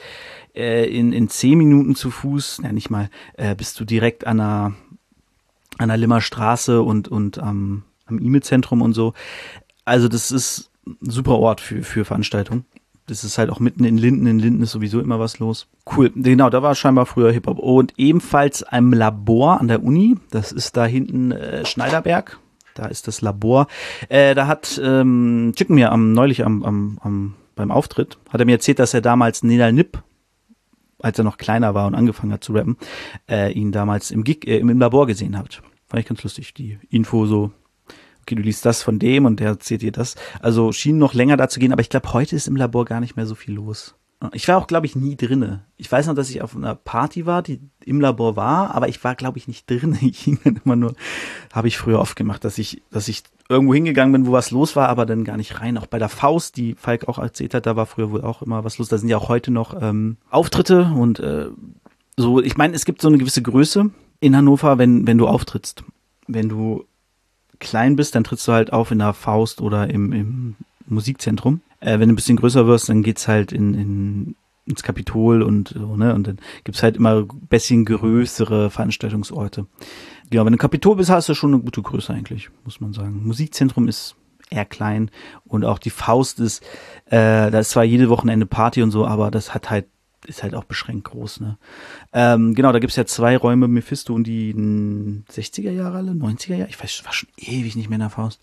äh, 0.56 0.86
in, 0.86 1.14
in 1.14 1.30
zehn 1.30 1.58
Minuten 1.58 1.96
zu 1.96 2.10
Fuß, 2.10 2.62
ja 2.64 2.72
nicht 2.72 2.90
mal, 2.90 3.10
äh, 3.34 3.56
bist 3.56 3.80
du 3.80 3.86
direkt 3.86 4.26
an 4.26 4.38
der, 4.38 4.74
an 5.78 5.88
der 5.90 5.98
Limmer 5.98 6.22
Straße 6.22 6.82
und, 6.82 7.08
und 7.08 7.40
am, 7.40 7.84
am 8.06 8.20
E-Mail-Zentrum 8.20 8.82
und 8.82 8.94
so. 8.94 9.14
Also 9.86 10.08
das 10.08 10.32
ist 10.32 10.72
ein 10.86 11.10
super 11.10 11.38
Ort 11.38 11.62
für, 11.62 11.84
für 11.84 12.06
Veranstaltungen. 12.06 12.66
Das 13.08 13.24
ist 13.24 13.38
halt 13.38 13.50
auch 13.50 13.60
mitten 13.60 13.84
in 13.84 13.98
Linden. 13.98 14.28
In 14.28 14.40
Linden 14.40 14.64
ist 14.64 14.72
sowieso 14.72 15.02
immer 15.02 15.20
was 15.20 15.40
los. 15.40 15.68
Cool. 15.96 16.12
Genau, 16.16 16.50
da 16.50 16.64
war 16.64 16.74
scheinbar 16.74 17.06
früher 17.06 17.32
Hip-Hop. 17.32 17.60
Und 17.60 17.94
ebenfalls 17.98 18.64
ein 18.64 18.92
Labor 18.92 19.60
an 19.60 19.68
der 19.68 19.84
Uni. 19.84 20.16
Das 20.32 20.52
ist 20.52 20.78
da 20.78 20.86
hinten 20.86 21.32
äh, 21.32 21.66
Schneiderberg. 21.66 22.40
Da 22.76 22.88
ist 22.88 23.08
das 23.08 23.22
Labor. 23.22 23.68
Äh, 24.10 24.36
da 24.36 24.48
hat 24.48 24.80
ähm, 24.84 25.54
Chicken 25.56 25.76
mir 25.76 25.92
am, 25.92 26.14
neulich 26.14 26.46
am, 26.46 26.64
am, 26.64 27.00
am, 27.02 27.36
beim 27.56 27.72
Auftritt, 27.72 28.18
hat 28.30 28.40
er 28.40 28.46
mir 28.46 28.54
erzählt, 28.54 28.80
dass 28.80 28.94
er 28.94 29.02
damals 29.02 29.44
Nedal 29.44 29.74
Nip, 29.74 30.02
als 31.00 31.18
er 31.18 31.24
noch 31.24 31.38
kleiner 31.38 31.76
war 31.76 31.88
und 31.88 31.96
angefangen 31.96 32.34
hat 32.34 32.44
zu 32.44 32.54
rappen, 32.54 32.78
äh, 33.30 33.52
ihn 33.52 33.72
damals 33.72 34.12
im 34.12 34.24
Gig, 34.24 34.48
äh, 34.48 34.58
im 34.58 34.80
Labor 34.80 35.06
gesehen 35.06 35.38
hat. 35.38 35.62
Fand 35.88 36.02
ich 36.02 36.08
ganz 36.08 36.24
lustig, 36.24 36.54
die 36.54 36.80
Info 36.90 37.26
so 37.26 37.52
okay, 38.24 38.36
du 38.36 38.42
liest 38.42 38.66
das 38.66 38.82
von 38.82 39.00
dem 39.00 39.26
und 39.26 39.40
der 39.40 39.50
erzählt 39.50 39.82
dir 39.82 39.92
das. 39.92 40.16
Also 40.42 40.72
schien 40.72 40.98
noch 40.98 41.14
länger 41.14 41.38
da 41.38 41.48
zu 41.48 41.60
gehen, 41.60 41.72
aber 41.72 41.82
ich 41.82 41.90
glaube, 41.90 42.14
heute 42.14 42.36
ist 42.36 42.48
im 42.48 42.56
Labor 42.56 42.86
gar 42.86 43.00
nicht 43.00 43.16
mehr 43.16 43.26
so 43.26 43.36
viel 43.36 43.54
los. 43.54 43.96
Ich 44.32 44.48
war 44.48 44.58
auch, 44.58 44.68
glaube 44.68 44.86
ich, 44.86 44.96
nie 44.96 45.18
drinne. 45.18 45.66
Ich 45.76 45.92
weiß 45.92 46.08
noch, 46.08 46.16
dass 46.16 46.30
ich 46.30 46.42
auf 46.42 46.56
einer 46.56 46.76
Party 46.76 47.26
war, 47.26 47.42
die 47.42 47.60
im 47.84 48.00
Labor 48.00 48.38
war, 48.38 48.74
aber 48.74 48.88
ich 48.88 49.04
war, 49.04 49.16
glaube 49.16 49.38
ich, 49.38 49.48
nicht 49.48 49.70
drinne. 49.70 49.98
Ich 50.02 50.20
hing 50.20 50.40
dann 50.44 50.62
immer 50.64 50.76
nur, 50.76 50.96
habe 51.52 51.68
ich 51.68 51.78
früher 51.78 52.00
oft 52.00 52.16
gemacht, 52.16 52.46
dass 52.46 52.58
ich, 52.58 52.82
dass 52.90 53.10
ich 53.10 53.24
irgendwo 53.50 53.74
hingegangen 53.74 54.14
bin, 54.14 54.26
wo 54.26 54.32
was 54.32 54.52
los 54.52 54.76
war, 54.76 54.88
aber 54.88 55.06
dann 55.06 55.26
gar 55.26 55.36
nicht 55.36 55.60
rein. 55.60 55.78
Auch 55.78 55.88
bei 55.88 56.00
der 56.00 56.10
Faust, 56.10 56.56
die 56.56 56.76
Falk 56.76 57.08
auch 57.10 57.20
erzählt 57.20 57.54
hat, 57.54 57.66
da 57.66 57.76
war 57.76 57.86
früher 57.86 58.12
wohl 58.12 58.22
auch 58.22 58.42
immer 58.42 58.64
was 58.64 58.78
los. 58.78 58.88
Da 58.88 58.98
sind 58.98 59.10
ja 59.10 59.18
auch 59.18 59.28
heute 59.28 59.52
noch 59.52 59.76
ähm, 59.82 60.18
Auftritte 60.30 60.94
und 60.96 61.20
äh, 61.20 61.48
so. 62.16 62.42
Ich 62.42 62.56
meine, 62.56 62.76
es 62.76 62.86
gibt 62.86 63.02
so 63.02 63.10
eine 63.10 63.18
gewisse 63.18 63.42
Größe 63.42 63.90
in 64.22 64.36
Hannover, 64.38 64.78
wenn 64.78 65.06
wenn 65.06 65.18
du 65.18 65.28
auftrittst, 65.28 65.84
wenn 66.28 66.48
du 66.48 66.86
klein 67.64 67.96
bist, 67.96 68.16
dann 68.16 68.24
trittst 68.24 68.48
du 68.48 68.52
halt 68.52 68.72
auf 68.72 68.92
in 68.92 69.00
der 69.00 69.14
Faust 69.14 69.62
oder 69.62 69.90
im, 69.90 70.14
im 70.14 70.56
Musikzentrum. 70.86 71.62
Äh, 71.80 72.00
wenn 72.00 72.10
du 72.10 72.14
ein 72.14 72.16
bisschen 72.16 72.38
größer 72.38 72.68
wirst, 72.68 72.90
dann 72.90 73.04
geht's 73.04 73.28
halt 73.28 73.52
in, 73.52 73.74
in 73.74 74.36
ins 74.66 74.84
Kapitol 74.84 75.42
und 75.42 75.70
so, 75.70 75.96
ne? 75.98 76.14
Und 76.14 76.28
dann 76.28 76.40
gibt's 76.64 76.84
halt 76.84 76.96
immer 76.96 77.24
ein 77.24 77.48
bisschen 77.50 77.86
größere 77.86 78.70
Veranstaltungsorte. 78.70 79.66
Genau, 80.30 80.46
wenn 80.46 80.54
du 80.54 80.58
Kapitol 80.58 80.96
bist, 80.96 81.10
hast 81.10 81.30
du 81.30 81.34
schon 81.34 81.54
eine 81.54 81.64
gute 81.64 81.82
Größe 81.82 82.14
eigentlich, 82.14 82.50
muss 82.64 82.80
man 82.80 82.94
sagen. 82.94 83.26
Musikzentrum 83.26 83.88
ist 83.88 84.16
eher 84.50 84.66
klein 84.66 85.12
und 85.46 85.66
auch 85.66 85.80
die 85.80 85.90
Faust 85.90 86.40
ist, 86.40 86.64
äh, 87.08 87.52
da 87.52 87.60
ist 87.60 87.72
zwar 87.72 87.84
jede 87.84 88.10
Wochenende 88.10 88.46
Party 88.46 88.82
und 88.82 88.92
so, 88.92 89.06
aber 89.06 89.32
das 89.32 89.54
hat 89.54 89.70
halt 89.70 89.88
ist 90.26 90.44
halt 90.44 90.56
auch 90.56 90.64
beschränkt 90.64 91.06
groß, 91.06 91.42
ne? 91.42 91.58
Ähm, 92.14 92.56
genau, 92.56 92.72
da 92.72 92.80
gibt's 92.80 92.96
ja 92.96 93.06
zwei 93.06 93.38
Räume, 93.38 93.68
Mephisto 93.68 94.14
und 94.14 94.26
die 94.26 94.54
60er 94.54 95.72
Jahre 95.72 95.98
alle, 95.98 96.12
90er 96.12 96.56
Jahre, 96.56 96.70
ich 96.70 96.82
weiß, 96.82 97.04
war 97.06 97.14
schon 97.14 97.30
ewig 97.38 97.76
nicht 97.76 97.90
mehr 97.90 97.98
in 97.98 98.02
der 98.02 98.10
Faust. 98.10 98.42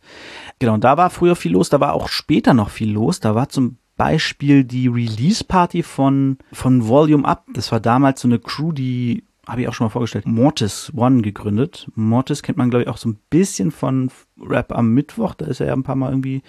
Genau, 0.58 0.74
und 0.74 0.84
da 0.84 0.96
war 0.96 1.10
früher 1.10 1.36
viel 1.36 1.52
los, 1.52 1.68
da 1.68 1.80
war 1.80 1.94
auch 1.94 2.08
später 2.08 2.54
noch 2.54 2.70
viel 2.70 2.90
los, 2.90 3.20
da 3.20 3.34
war 3.34 3.48
zum 3.48 3.78
Beispiel 3.96 4.64
die 4.64 4.88
Release-Party 4.88 5.82
von, 5.82 6.38
von 6.52 6.88
Volume 6.88 7.26
Up, 7.26 7.46
das 7.52 7.70
war 7.70 7.80
damals 7.80 8.22
so 8.22 8.28
eine 8.28 8.38
Crew, 8.38 8.72
die 8.72 9.24
habe 9.46 9.62
ich 9.62 9.68
auch 9.68 9.74
schon 9.74 9.86
mal 9.86 9.90
vorgestellt, 9.90 10.26
Mortis 10.26 10.92
One 10.94 11.22
gegründet. 11.22 11.90
Mortis 11.94 12.42
kennt 12.42 12.56
man, 12.56 12.70
glaube 12.70 12.84
ich, 12.84 12.88
auch 12.88 12.98
so 12.98 13.08
ein 13.08 13.18
bisschen 13.30 13.72
von 13.72 14.10
Rap 14.40 14.72
am 14.72 14.94
Mittwoch, 14.94 15.34
da 15.34 15.46
ist 15.46 15.60
er 15.60 15.66
ja 15.66 15.72
ein 15.72 15.82
paar 15.82 15.96
Mal 15.96 16.10
irgendwie, 16.10 16.42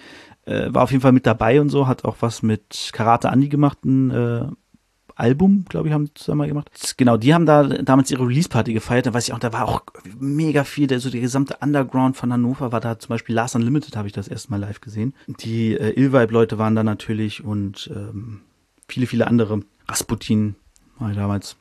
äh, 0.44 0.72
war 0.72 0.84
auf 0.84 0.92
jeden 0.92 1.02
Fall 1.02 1.12
mit 1.12 1.26
dabei 1.26 1.60
und 1.60 1.68
so, 1.68 1.86
hat 1.86 2.04
auch 2.04 2.16
was 2.20 2.42
mit 2.42 2.90
Karate 2.92 3.30
Andi 3.30 3.48
gemacht, 3.48 3.84
ein 3.84 4.10
äh, 4.10 4.46
Album, 5.22 5.64
glaube 5.68 5.88
ich, 5.88 5.94
haben 5.94 6.10
zusammen 6.14 6.48
gemacht. 6.48 6.68
Genau, 6.96 7.16
die 7.16 7.32
haben 7.32 7.46
da 7.46 7.62
damals 7.62 8.10
ihre 8.10 8.26
Release-Party 8.26 8.72
gefeiert. 8.72 9.06
Da 9.06 9.14
weiß 9.14 9.28
ich 9.28 9.32
auch, 9.32 9.38
da 9.38 9.52
war 9.52 9.68
auch 9.68 9.82
mega 10.18 10.64
viel, 10.64 10.88
der, 10.88 10.98
so 10.98 11.10
der 11.10 11.20
gesamte 11.20 11.58
Underground 11.60 12.16
von 12.16 12.32
Hannover 12.32 12.72
war 12.72 12.80
da. 12.80 12.98
Zum 12.98 13.10
Beispiel 13.10 13.34
Last 13.34 13.54
Unlimited 13.54 13.96
habe 13.96 14.08
ich 14.08 14.12
das 14.12 14.26
erste 14.26 14.50
Mal 14.50 14.58
live 14.58 14.80
gesehen. 14.80 15.14
Die 15.28 15.74
äh, 15.74 15.98
Illvibe-Leute 15.98 16.58
waren 16.58 16.74
da 16.74 16.82
natürlich 16.82 17.44
und 17.44 17.88
ähm, 17.94 18.40
viele, 18.88 19.06
viele 19.06 19.28
andere. 19.28 19.62
Rasputin 19.88 20.56
war 20.98 21.10
ich 21.10 21.16
damals. 21.16 21.56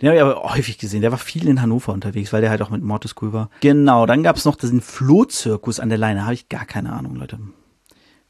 Den 0.00 0.10
habe 0.10 0.16
ich 0.16 0.22
aber 0.22 0.54
häufig 0.54 0.78
gesehen. 0.78 1.00
Der 1.00 1.10
war 1.10 1.18
viel 1.18 1.48
in 1.48 1.60
Hannover 1.60 1.92
unterwegs, 1.92 2.32
weil 2.32 2.40
der 2.40 2.50
halt 2.50 2.62
auch 2.62 2.70
mit 2.70 2.82
Mortis 2.82 3.16
cool 3.20 3.32
war. 3.32 3.50
Genau, 3.60 4.06
dann 4.06 4.22
gab 4.22 4.36
es 4.36 4.44
noch 4.44 4.54
diesen 4.54 4.80
Flohzirkus 4.80 5.80
an 5.80 5.88
der 5.88 5.98
Leine. 5.98 6.22
Habe 6.22 6.34
ich 6.34 6.48
gar 6.48 6.64
keine 6.64 6.92
Ahnung, 6.92 7.16
Leute. 7.16 7.40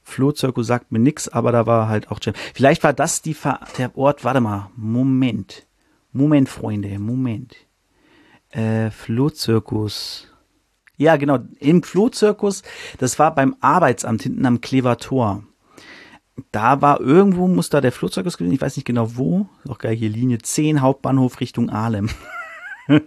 Flohzirkus 0.09 0.67
sagt 0.67 0.91
mir 0.91 0.99
nix, 0.99 1.29
aber 1.29 1.53
da 1.53 1.67
war 1.67 1.89
halt 1.89 2.11
auch 2.11 2.19
Jam. 2.23 2.35
Vielleicht 2.55 2.83
war 2.83 2.93
das 2.93 3.23
die 3.23 3.35
Ver 3.35 3.61
der 3.77 3.97
Ort, 3.97 4.25
warte 4.25 4.41
mal, 4.41 4.71
Moment. 4.75 5.67
Moment, 6.13 6.49
Freunde, 6.49 6.99
Moment. 6.99 7.55
Äh, 8.51 8.91
Flohzirkus. 8.91 10.27
Ja, 10.97 11.17
genau, 11.17 11.39
im 11.61 11.83
Flohzirkus, 11.83 12.63
das 12.99 13.19
war 13.19 13.35
beim 13.35 13.55
Arbeitsamt 13.61 14.23
hinten 14.23 14.47
am 14.47 14.61
Klever 14.61 14.97
Tor. 14.97 15.45
Da 16.51 16.81
war 16.81 17.01
irgendwo, 17.01 17.47
muss 17.47 17.69
da 17.69 17.81
der 17.81 17.93
Flohzirkus 17.93 18.39
gewesen, 18.39 18.55
ich 18.55 18.61
weiß 18.61 18.77
nicht 18.77 18.87
genau 18.87 19.17
wo, 19.17 19.49
auch 19.69 19.79
geil 19.79 19.95
hier, 19.95 20.09
Linie 20.09 20.39
10, 20.39 20.81
Hauptbahnhof 20.81 21.41
Richtung 21.41 21.71
Ahlem. 21.71 22.09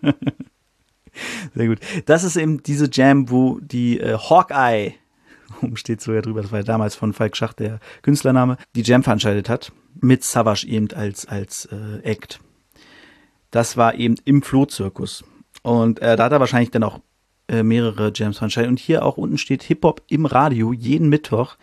Sehr 1.56 1.68
gut. 1.68 1.80
Das 2.06 2.24
ist 2.24 2.38
eben 2.38 2.64
diese 2.64 2.90
Jam, 2.92 3.30
wo 3.30 3.60
die 3.60 4.00
äh, 4.00 4.18
Hawkeye 4.18 4.94
oben 5.62 5.78
steht 5.78 6.02
so 6.02 6.13
ja 6.13 6.21
drüber, 6.21 6.41
das 6.41 6.52
war 6.52 6.60
ja 6.60 6.65
damals 6.65 6.95
von 6.95 7.13
Falk 7.13 7.36
Schacht 7.38 7.60
der 7.60 7.80
Künstlername, 8.02 8.58
die 8.76 8.84
Jam 8.84 9.04
veranstaltet 9.04 9.50
hat, 9.50 9.71
mit 10.00 10.24
Savage 10.24 10.67
eben 10.67 10.91
als, 10.93 11.28
als 11.28 11.65
äh, 11.65 12.00
Act. 12.04 12.39
Das 13.52 13.78
war 13.78 13.95
eben 13.95 14.15
im 14.26 14.41
Flohzirkus. 14.41 15.24
Und 15.63 16.00
äh, 16.00 16.15
da 16.15 16.26
hat 16.26 16.32
er 16.32 16.39
wahrscheinlich 16.39 16.71
dann 16.71 16.84
auch 16.84 17.00
äh, 17.47 17.63
mehrere 17.63 18.12
Jams 18.15 18.38
veranstaltet. 18.38 18.69
Und 18.69 18.80
hier 18.80 19.06
auch 19.06 19.17
unten 19.17 19.38
steht 19.38 19.63
Hip-Hop 19.63 20.04
im 20.08 20.26
Radio, 20.26 20.74
jeden 20.74 21.10
Mittwoch. 21.10 21.58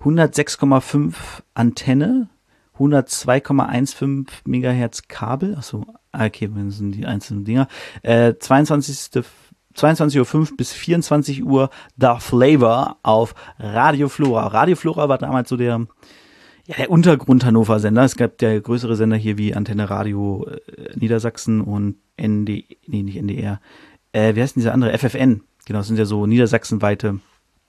106,5 0.00 1.14
Antenne, 1.54 2.28
102,15 2.78 4.26
Megahertz 4.44 5.08
Kabel, 5.08 5.56
achso, 5.56 5.86
ah, 6.12 6.26
okay, 6.26 6.50
das 6.54 6.76
sind 6.76 6.92
die 6.92 7.06
einzelnen 7.06 7.44
Dinger. 7.44 7.68
Äh, 8.02 8.34
22. 8.38 9.24
22.05 9.76 10.34
Uhr 10.34 10.56
bis 10.56 10.72
24 10.72 11.44
Uhr 11.44 11.70
The 11.96 12.14
Flavor 12.18 12.98
auf 13.02 13.34
Radio 13.58 14.08
Flora. 14.08 14.46
Radio 14.48 14.76
Flora 14.76 15.08
war 15.08 15.18
damals 15.18 15.48
so 15.48 15.56
der, 15.56 15.86
ja, 16.66 16.76
der 16.76 16.90
Untergrund 16.90 17.44
Hannover 17.44 17.80
Sender. 17.80 18.04
Es 18.04 18.16
gab 18.16 18.38
der 18.38 18.60
größere 18.60 18.96
Sender 18.96 19.16
hier 19.16 19.38
wie 19.38 19.54
Antenne 19.54 19.90
Radio 19.90 20.46
äh, 20.46 20.96
Niedersachsen 20.96 21.60
und 21.60 21.96
ND, 22.20 22.48
nee, 22.86 23.02
nicht 23.02 23.16
NDR. 23.16 23.60
Äh, 24.12 24.34
wie 24.34 24.42
heißt 24.42 24.56
denn 24.56 24.60
dieser 24.60 24.74
andere? 24.74 24.96
FFN. 24.96 25.42
Genau, 25.66 25.80
das 25.80 25.88
sind 25.88 25.98
ja 25.98 26.04
so 26.04 26.26
niedersachsenweite. 26.26 27.20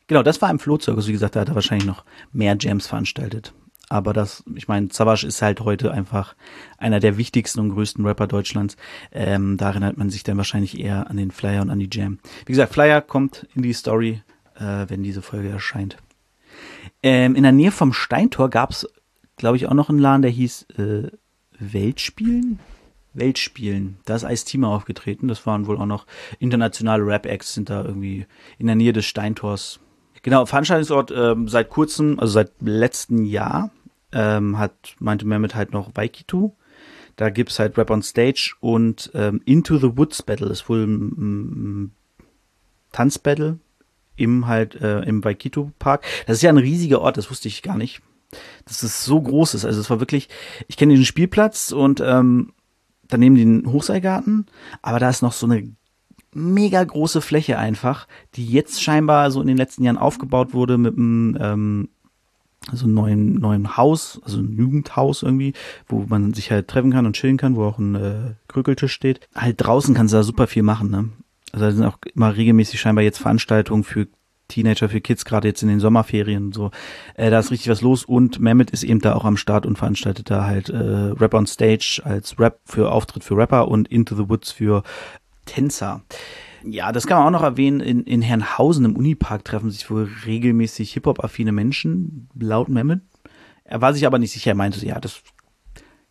Genau, 0.07 0.21
das 0.21 0.41
war 0.41 0.51
im 0.51 0.59
Flohzirkus. 0.59 1.07
Wie 1.07 1.13
gesagt, 1.13 1.35
da 1.35 1.41
hat 1.41 1.49
er 1.49 1.55
wahrscheinlich 1.55 1.87
noch 1.87 2.03
mehr 2.31 2.55
Jams 2.59 2.87
veranstaltet. 2.87 3.53
Aber 3.95 4.11
das, 4.11 4.43
ich 4.55 4.67
meine, 4.67 4.89
Savage 4.91 5.25
ist 5.25 5.41
halt 5.41 5.61
heute 5.61 5.91
einfach 5.91 6.35
einer 6.77 6.99
der 6.99 7.17
wichtigsten 7.17 7.61
und 7.61 7.69
größten 7.69 8.05
Rapper 8.05 8.27
Deutschlands. 8.27 8.75
Ähm, 9.13 9.55
da 9.55 9.69
erinnert 9.69 9.95
man 9.95 10.09
sich 10.09 10.23
dann 10.23 10.35
wahrscheinlich 10.35 10.77
eher 10.77 11.09
an 11.09 11.15
den 11.15 11.31
Flyer 11.31 11.61
und 11.61 11.69
an 11.69 11.79
die 11.79 11.87
Jam. 11.89 12.19
Wie 12.45 12.51
gesagt, 12.51 12.73
Flyer 12.73 12.99
kommt 12.99 13.47
in 13.55 13.61
die 13.61 13.71
Story, 13.71 14.21
äh, 14.55 14.85
wenn 14.89 15.01
diese 15.01 15.21
Folge 15.21 15.47
erscheint. 15.47 15.95
Ähm, 17.01 17.35
in 17.35 17.43
der 17.43 17.53
Nähe 17.53 17.71
vom 17.71 17.93
Steintor 17.93 18.49
gab's, 18.49 18.85
glaube 19.37 19.55
ich, 19.55 19.67
auch 19.67 19.73
noch 19.73 19.89
einen 19.89 19.99
Laden, 19.99 20.23
der 20.23 20.31
hieß 20.31 20.65
äh, 20.77 21.09
Weltspielen. 21.57 22.59
Weltspielen. 23.13 23.97
Da 24.03 24.15
ist 24.15 24.23
Ice-Team 24.23 24.65
aufgetreten. 24.65 25.29
Das 25.29 25.47
waren 25.47 25.67
wohl 25.67 25.77
auch 25.77 25.85
noch 25.85 26.05
internationale 26.39 27.05
Rap-Acts, 27.05 27.53
sind 27.53 27.69
da 27.69 27.85
irgendwie 27.85 28.25
in 28.57 28.67
der 28.67 28.75
Nähe 28.75 28.91
des 28.91 29.05
Steintors 29.05 29.79
Genau, 30.25 30.47
Veranstaltungsort 30.47 31.13
ähm, 31.15 31.47
seit 31.47 31.69
kurzem, 31.69 32.19
also 32.19 32.33
seit 32.33 32.51
letzten 32.59 33.25
Jahr, 33.25 33.69
ähm, 34.15 34.57
hat, 34.57 34.95
meinte 34.99 35.27
Mehmet 35.27 35.53
halt 35.53 35.73
noch 35.73 35.91
Waikito. 35.93 36.55
Da 37.17 37.29
gibt's 37.29 37.59
halt 37.59 37.77
Rap 37.77 37.91
on 37.91 38.01
Stage 38.01 38.55
und 38.59 39.11
ähm, 39.13 39.41
Into 39.45 39.77
the 39.77 39.97
Woods 39.97 40.23
Battle 40.23 40.49
ist 40.49 40.67
wohl 40.67 40.85
ein, 40.85 41.83
ein 41.83 41.91
Tanzbattle 42.91 43.59
im 44.15 44.47
halt 44.47 44.75
äh, 44.81 45.01
im 45.01 45.23
Waikito 45.23 45.71
Park. 45.79 46.05
Das 46.25 46.37
ist 46.37 46.41
ja 46.41 46.49
ein 46.49 46.57
riesiger 46.57 47.01
Ort, 47.01 47.17
das 47.17 47.29
wusste 47.29 47.47
ich 47.47 47.61
gar 47.61 47.77
nicht. 47.77 48.01
Das 48.65 48.83
ist 48.83 49.03
so 49.03 49.21
groß 49.21 49.53
ist. 49.53 49.65
Also 49.65 49.79
es 49.79 49.89
war 49.89 49.99
wirklich, 49.99 50.29
ich 50.67 50.77
kenne 50.77 50.95
den 50.95 51.05
Spielplatz 51.05 51.71
und 51.71 52.01
ähm, 52.01 52.53
daneben 53.07 53.35
den 53.35 53.71
Hochseilgarten, 53.71 54.47
aber 54.81 54.99
da 54.99 55.09
ist 55.09 55.21
noch 55.21 55.33
so 55.33 55.45
eine 55.45 55.69
mega 56.33 56.83
große 56.83 57.21
Fläche 57.21 57.57
einfach, 57.57 58.07
die 58.35 58.45
jetzt 58.45 58.83
scheinbar 58.83 59.31
so 59.31 59.41
in 59.41 59.47
den 59.47 59.57
letzten 59.57 59.83
Jahren 59.83 59.97
aufgebaut 59.97 60.53
wurde 60.53 60.77
mit 60.77 60.97
einem 60.97 61.37
ähm, 61.39 61.89
so 62.73 62.85
einem 62.85 62.93
neuen, 62.93 63.35
neuen 63.35 63.77
Haus, 63.77 64.19
also 64.23 64.39
ein 64.39 64.57
Jugendhaus 64.57 65.23
irgendwie, 65.23 65.53
wo 65.87 66.05
man 66.07 66.33
sich 66.33 66.51
halt 66.51 66.67
treffen 66.67 66.91
kann 66.91 67.05
und 67.05 67.15
chillen 67.15 67.37
kann, 67.37 67.55
wo 67.55 67.63
auch 67.63 67.77
ein 67.77 67.95
äh, 67.95 68.33
Krükeltisch 68.47 68.93
steht. 68.93 69.27
Halt 69.35 69.55
draußen 69.57 69.93
kannst 69.93 70.13
du 70.13 70.17
da 70.17 70.23
super 70.23 70.47
viel 70.47 70.63
machen, 70.63 70.89
ne? 70.89 71.09
Also 71.51 71.65
da 71.65 71.71
sind 71.71 71.85
auch 71.85 71.97
immer 72.13 72.35
regelmäßig 72.35 72.79
scheinbar 72.79 73.03
jetzt 73.03 73.19
Veranstaltungen 73.19 73.83
für 73.83 74.07
Teenager 74.47 74.89
für 74.89 75.01
Kids, 75.01 75.25
gerade 75.25 75.47
jetzt 75.47 75.63
in 75.63 75.69
den 75.69 75.79
Sommerferien 75.79 76.47
und 76.47 76.53
so. 76.53 76.71
Äh, 77.15 77.29
da 77.29 77.39
ist 77.39 77.51
richtig 77.51 77.69
was 77.69 77.81
los 77.81 78.03
und 78.03 78.39
Mehmet 78.39 78.71
ist 78.71 78.83
eben 78.83 78.99
da 78.99 79.15
auch 79.15 79.25
am 79.25 79.37
Start 79.37 79.65
und 79.65 79.77
veranstaltet 79.77 80.29
da 80.29 80.45
halt 80.45 80.69
äh, 80.69 80.75
Rap 80.77 81.33
on 81.33 81.47
Stage 81.47 82.01
als 82.03 82.39
Rap 82.39 82.59
für 82.65 82.91
Auftritt 82.91 83.23
für 83.23 83.37
Rapper 83.37 83.67
und 83.67 83.87
Into 83.87 84.15
the 84.15 84.29
Woods 84.29 84.51
für 84.51 84.83
Tänzer. 85.45 86.01
Ja, 86.67 86.91
das 86.91 87.05
kann 87.05 87.17
man 87.17 87.27
auch 87.27 87.39
noch 87.39 87.43
erwähnen. 87.43 87.79
In, 87.79 88.03
in 88.03 88.21
Herrenhausen 88.21 88.85
im 88.85 88.95
Unipark 88.95 89.45
treffen 89.45 89.69
sich 89.69 89.89
wohl 89.89 90.09
regelmäßig 90.25 90.93
Hip-Hop-affine 90.93 91.51
Menschen, 91.51 92.29
laut 92.39 92.69
Mehmet. 92.69 93.01
Er 93.63 93.81
war 93.81 93.93
sich 93.93 94.05
aber 94.05 94.19
nicht 94.19 94.31
sicher. 94.31 94.51
Er 94.51 94.55
meinte, 94.55 94.83
ja, 94.85 94.99
das 94.99 95.21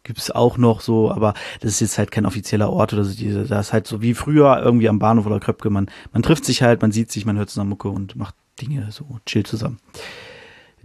gibt's 0.04 0.30
auch 0.30 0.58
noch 0.58 0.80
so, 0.80 1.10
aber 1.10 1.34
das 1.60 1.72
ist 1.72 1.80
jetzt 1.80 1.98
halt 1.98 2.10
kein 2.10 2.26
offizieller 2.26 2.70
Ort 2.70 2.92
oder 2.92 3.04
so. 3.04 3.44
Das 3.44 3.68
ist 3.68 3.72
halt 3.72 3.86
so 3.86 4.02
wie 4.02 4.14
früher 4.14 4.60
irgendwie 4.62 4.88
am 4.88 4.98
Bahnhof 4.98 5.26
oder 5.26 5.40
Kröpke. 5.40 5.70
Man, 5.70 5.90
man 6.12 6.22
trifft 6.22 6.44
sich 6.44 6.62
halt, 6.62 6.82
man 6.82 6.92
sieht 6.92 7.10
sich, 7.10 7.24
man 7.26 7.36
hört 7.36 7.50
zusammen 7.50 7.70
Mucke 7.70 7.88
und 7.88 8.14
macht 8.14 8.34
Dinge 8.60 8.86
so, 8.90 9.18
chill 9.26 9.44
zusammen. 9.44 9.78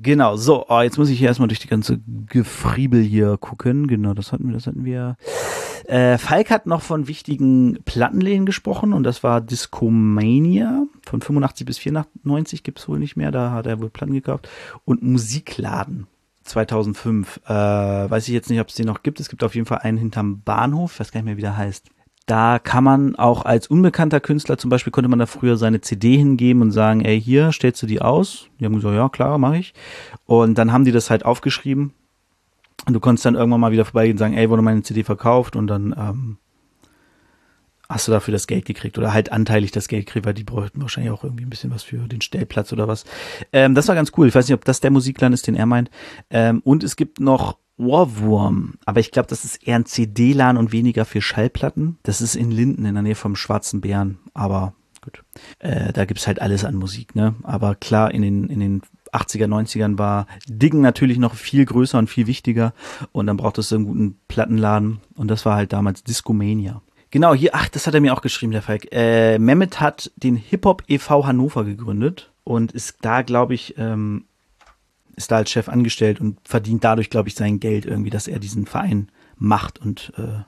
Genau, 0.01 0.37
so, 0.37 0.65
oh, 0.69 0.79
jetzt 0.79 0.97
muss 0.97 1.09
ich 1.09 1.19
hier 1.19 1.27
erstmal 1.27 1.49
durch 1.49 1.59
die 1.59 1.67
ganze 1.67 1.99
Gefriebel 2.27 3.03
hier 3.03 3.37
gucken. 3.37 3.85
Genau, 3.87 4.13
das 4.13 4.31
hatten 4.31 4.47
wir, 4.47 4.53
das 4.53 4.65
hatten 4.65 4.85
wir. 4.85 5.17
Äh, 5.89 6.19
Falk 6.19 6.51
hat 6.51 6.67
noch 6.67 6.83
von 6.83 7.07
wichtigen 7.07 7.79
Plattenläden 7.83 8.45
gesprochen 8.45 8.93
und 8.93 9.01
das 9.03 9.23
war 9.23 9.41
Discomania. 9.41 10.85
Von 11.03 11.21
85 11.21 11.65
bis 11.65 11.79
94 11.79 12.61
gibt's 12.61 12.87
wohl 12.87 12.99
nicht 12.99 13.15
mehr, 13.15 13.31
da 13.31 13.51
hat 13.51 13.65
er 13.65 13.81
wohl 13.81 13.89
Platten 13.89 14.13
gekauft. 14.13 14.47
Und 14.85 15.01
Musikladen 15.01 16.05
2005. 16.43 17.41
Äh, 17.45 17.49
weiß 17.49 18.27
ich 18.27 18.35
jetzt 18.35 18.51
nicht, 18.51 18.59
ob 18.59 18.67
es 18.67 18.75
den 18.75 18.85
noch 18.85 19.01
gibt. 19.01 19.19
Es 19.19 19.29
gibt 19.29 19.43
auf 19.43 19.55
jeden 19.55 19.65
Fall 19.65 19.79
einen 19.79 19.97
hinterm 19.97 20.41
Bahnhof, 20.43 20.93
ich 20.93 20.99
weiß 20.99 21.11
gar 21.11 21.21
nicht 21.21 21.25
mehr, 21.25 21.37
wie 21.37 21.41
der 21.41 21.57
heißt. 21.57 21.87
Da 22.27 22.59
kann 22.59 22.83
man 22.83 23.15
auch 23.15 23.43
als 23.43 23.65
unbekannter 23.65 24.19
Künstler, 24.19 24.59
zum 24.59 24.69
Beispiel 24.69 24.91
konnte 24.91 25.09
man 25.09 25.17
da 25.17 25.25
früher 25.25 25.57
seine 25.57 25.81
CD 25.81 26.17
hingeben 26.17 26.61
und 26.61 26.69
sagen, 26.69 27.01
ey, 27.01 27.19
hier, 27.19 27.51
stellst 27.51 27.81
du 27.81 27.87
die 27.87 27.99
aus? 28.03 28.45
Die 28.59 28.65
haben 28.65 28.75
gesagt, 28.75 28.93
ja, 28.93 29.09
klar, 29.09 29.39
mache 29.39 29.57
ich. 29.57 29.73
Und 30.27 30.59
dann 30.59 30.71
haben 30.71 30.85
die 30.85 30.91
das 30.91 31.09
halt 31.09 31.25
aufgeschrieben. 31.25 31.93
Und 32.89 32.95
du 32.95 32.99
konntest 32.99 33.23
dann 33.23 33.35
irgendwann 33.35 33.61
mal 33.61 33.71
wieder 33.71 33.85
vorbeigehen 33.85 34.15
und 34.15 34.17
sagen, 34.17 34.33
ey, 34.33 34.49
wurde 34.49 34.63
meine 34.63 34.81
CD 34.81 35.03
verkauft? 35.03 35.55
Und 35.55 35.67
dann 35.67 35.95
ähm, 35.95 36.37
hast 37.87 38.07
du 38.07 38.11
dafür 38.11 38.31
das 38.31 38.47
Geld 38.47 38.65
gekriegt 38.65 38.97
oder 38.97 39.13
halt 39.13 39.31
anteilig 39.31 39.71
das 39.71 39.87
Geld 39.87 40.07
gekriegt, 40.07 40.25
weil 40.25 40.33
die 40.33 40.43
bräuchten 40.43 40.81
wahrscheinlich 40.81 41.11
auch 41.11 41.23
irgendwie 41.23 41.45
ein 41.45 41.51
bisschen 41.51 41.69
was 41.69 41.83
für 41.83 41.97
den 42.07 42.21
Stellplatz 42.21 42.73
oder 42.73 42.87
was. 42.87 43.05
Ähm, 43.53 43.75
das 43.75 43.87
war 43.87 43.93
ganz 43.93 44.11
cool. 44.17 44.27
Ich 44.27 44.33
weiß 44.33 44.47
nicht, 44.47 44.55
ob 44.55 44.65
das 44.65 44.79
der 44.79 44.89
Musikladen 44.89 45.35
ist, 45.35 45.45
den 45.45 45.53
er 45.53 45.67
meint. 45.67 45.91
Ähm, 46.31 46.61
und 46.63 46.83
es 46.83 46.95
gibt 46.95 47.19
noch 47.19 47.59
Ohrwurm. 47.77 48.73
Aber 48.85 48.99
ich 48.99 49.11
glaube, 49.11 49.29
das 49.29 49.45
ist 49.45 49.67
eher 49.67 49.75
ein 49.75 49.85
CD-LAN 49.85 50.57
und 50.57 50.71
weniger 50.71 51.05
für 51.05 51.21
Schallplatten. 51.21 51.99
Das 52.01 52.21
ist 52.21 52.35
in 52.35 52.49
Linden 52.49 52.85
in 52.85 52.95
der 52.95 53.03
Nähe 53.03 53.13
vom 53.13 53.35
Schwarzen 53.35 53.81
Bären. 53.81 54.17
Aber 54.33 54.73
gut. 55.01 55.23
Äh, 55.59 55.93
da 55.93 56.05
gibt's 56.05 56.25
halt 56.25 56.41
alles 56.41 56.65
an 56.65 56.73
Musik, 56.73 57.13
ne? 57.13 57.35
Aber 57.43 57.75
klar, 57.75 58.11
in 58.11 58.23
den, 58.23 58.49
in 58.49 58.59
den 58.59 58.81
80er, 59.13 59.47
90ern 59.47 59.97
war 59.97 60.27
Diggen 60.47 60.81
natürlich 60.81 61.17
noch 61.17 61.35
viel 61.35 61.65
größer 61.65 61.97
und 61.97 62.09
viel 62.09 62.27
wichtiger. 62.27 62.73
Und 63.11 63.27
dann 63.27 63.37
braucht 63.37 63.57
es 63.57 63.69
so 63.69 63.75
einen 63.75 63.85
guten 63.85 64.19
Plattenladen. 64.27 64.99
Und 65.15 65.29
das 65.29 65.45
war 65.45 65.55
halt 65.55 65.73
damals 65.73 66.03
Discomania. 66.03 66.81
Genau, 67.11 67.33
hier, 67.33 67.51
ach, 67.53 67.69
das 67.69 67.87
hat 67.87 67.95
er 67.95 68.01
mir 68.01 68.13
auch 68.13 68.21
geschrieben, 68.21 68.51
der 68.51 68.61
Falk. 68.61 68.87
Äh, 68.91 69.39
Mehmet 69.39 69.79
hat 69.81 70.11
den 70.15 70.35
Hip-Hop 70.35 70.83
e.V. 70.87 71.25
Hannover 71.25 71.65
gegründet 71.65 72.31
und 72.43 72.71
ist 72.71 72.97
da, 73.01 73.23
glaube 73.23 73.55
ich, 73.55 73.75
ähm, 73.77 74.25
ist 75.15 75.31
da 75.31 75.37
als 75.37 75.49
Chef 75.49 75.69
angestellt 75.69 76.21
und 76.21 76.37
verdient 76.43 76.83
dadurch, 76.83 77.09
glaube 77.09 77.29
ich, 77.29 77.35
sein 77.35 77.59
Geld 77.59 77.85
irgendwie, 77.85 78.11
dass 78.11 78.27
er 78.27 78.39
diesen 78.39 78.65
Verein 78.65 79.09
macht 79.37 79.79
und 79.79 80.13
äh, 80.17 80.43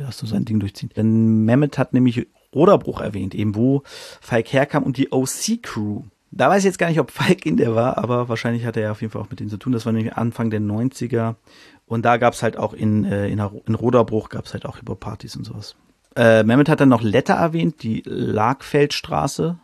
ja, 0.00 0.12
so 0.12 0.26
sein 0.26 0.44
Ding 0.44 0.60
durchzieht. 0.60 0.96
Denn 0.96 1.44
Mehmet 1.44 1.76
hat 1.76 1.92
nämlich 1.92 2.26
Roderbruch 2.54 3.00
erwähnt, 3.00 3.34
eben 3.34 3.54
wo 3.54 3.82
Falk 4.20 4.52
herkam 4.52 4.82
und 4.84 4.96
die 4.96 5.12
OC 5.12 5.62
Crew. 5.62 6.02
Da 6.36 6.50
weiß 6.50 6.58
ich 6.58 6.66
jetzt 6.66 6.78
gar 6.78 6.88
nicht, 6.88 7.00
ob 7.00 7.10
Falk 7.10 7.46
in 7.46 7.56
der 7.56 7.74
war, 7.74 7.98
aber 7.98 8.28
wahrscheinlich 8.28 8.66
hat 8.66 8.76
er 8.76 8.82
ja 8.84 8.90
auf 8.90 9.00
jeden 9.00 9.12
Fall 9.12 9.22
auch 9.22 9.30
mit 9.30 9.40
denen 9.40 9.50
zu 9.50 9.56
tun. 9.56 9.72
Das 9.72 9.86
war 9.86 9.92
nämlich 9.92 10.14
Anfang 10.14 10.50
der 10.50 10.60
90er. 10.60 11.36
Und 11.86 12.04
da 12.04 12.16
gab's 12.16 12.42
halt 12.42 12.56
auch 12.56 12.72
in, 12.72 13.04
äh, 13.04 13.28
in, 13.28 13.38
in 13.38 13.74
Roderbruch 13.74 14.28
gab's 14.28 14.52
halt 14.52 14.66
auch 14.66 14.76
Hip-Hop-Partys 14.76 15.36
und 15.36 15.44
sowas. 15.44 15.76
Äh, 16.16 16.42
Mehmet 16.42 16.68
hat 16.68 16.80
dann 16.80 16.88
noch 16.88 17.02
Letter 17.02 17.34
erwähnt, 17.34 17.82
die 17.82 18.02
Lagfeldstraße. 18.04 19.58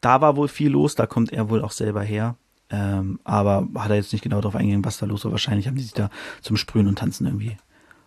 Da 0.00 0.20
war 0.20 0.36
wohl 0.36 0.48
viel 0.48 0.70
los, 0.70 0.94
da 0.94 1.06
kommt 1.06 1.32
er 1.32 1.50
wohl 1.50 1.62
auch 1.62 1.72
selber 1.72 2.02
her. 2.02 2.36
Ähm, 2.70 3.20
aber 3.24 3.66
hat 3.76 3.90
er 3.90 3.96
jetzt 3.96 4.12
nicht 4.12 4.22
genau 4.22 4.40
darauf 4.40 4.56
eingegangen, 4.56 4.84
was 4.84 4.98
da 4.98 5.06
los 5.06 5.24
war. 5.24 5.32
Wahrscheinlich 5.32 5.66
haben 5.66 5.76
die 5.76 5.82
sich 5.82 5.94
da 5.94 6.10
zum 6.42 6.56
Sprühen 6.56 6.86
und 6.86 6.98
Tanzen 6.98 7.26
irgendwie 7.26 7.56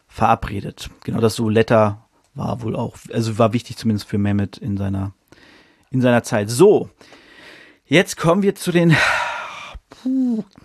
verabredet. 0.08 0.90
Genau 1.04 1.20
das 1.20 1.36
so 1.36 1.50
Letter 1.50 2.06
war 2.34 2.62
wohl 2.62 2.76
auch, 2.76 2.98
also 3.12 3.38
war 3.38 3.54
wichtig 3.54 3.78
zumindest 3.78 4.08
für 4.08 4.18
Mehmet 4.18 4.58
in 4.58 4.78
seiner, 4.78 5.14
in 5.92 6.02
seiner 6.02 6.24
Zeit. 6.24 6.50
So, 6.50 6.90
jetzt 7.86 8.18
kommen 8.18 8.42
wir 8.42 8.56
zu 8.56 8.72
den, 8.72 8.96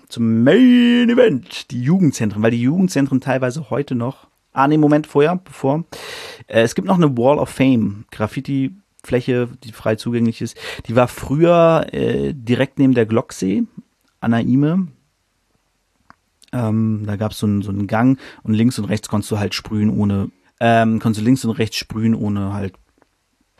zum 0.08 0.44
Main 0.44 1.10
Event, 1.10 1.70
die 1.70 1.82
Jugendzentren, 1.82 2.42
weil 2.42 2.52
die 2.52 2.62
Jugendzentren 2.62 3.20
teilweise 3.20 3.68
heute 3.68 3.94
noch, 3.94 4.28
ah 4.52 4.68
nee, 4.68 4.78
Moment 4.78 5.06
vorher, 5.06 5.36
bevor, 5.36 5.84
äh, 6.46 6.62
es 6.62 6.74
gibt 6.74 6.88
noch 6.88 6.96
eine 6.96 7.16
Wall 7.18 7.38
of 7.38 7.50
Fame, 7.50 8.06
Graffiti-Fläche, 8.12 9.48
die 9.64 9.72
frei 9.72 9.96
zugänglich 9.96 10.40
ist. 10.40 10.56
Die 10.86 10.96
war 10.96 11.08
früher 11.08 11.86
äh, 11.92 12.32
direkt 12.32 12.78
neben 12.78 12.94
der 12.94 13.06
Glocksee 13.06 13.64
an 14.20 14.30
der 14.30 14.40
Ime. 14.40 14.88
Ähm, 16.52 17.02
da 17.04 17.16
gab 17.16 17.32
es 17.32 17.38
so 17.40 17.46
einen, 17.46 17.62
so 17.62 17.70
einen 17.70 17.88
Gang 17.88 18.18
und 18.44 18.54
links 18.54 18.78
und 18.78 18.86
rechts 18.86 19.08
konntest 19.08 19.32
du 19.32 19.38
halt 19.38 19.52
sprühen 19.52 19.90
ohne, 19.90 20.30
ähm, 20.60 21.00
konntest 21.00 21.20
du 21.20 21.24
links 21.24 21.44
und 21.44 21.50
rechts 21.50 21.76
sprühen 21.76 22.14
ohne 22.14 22.54
halt 22.54 22.74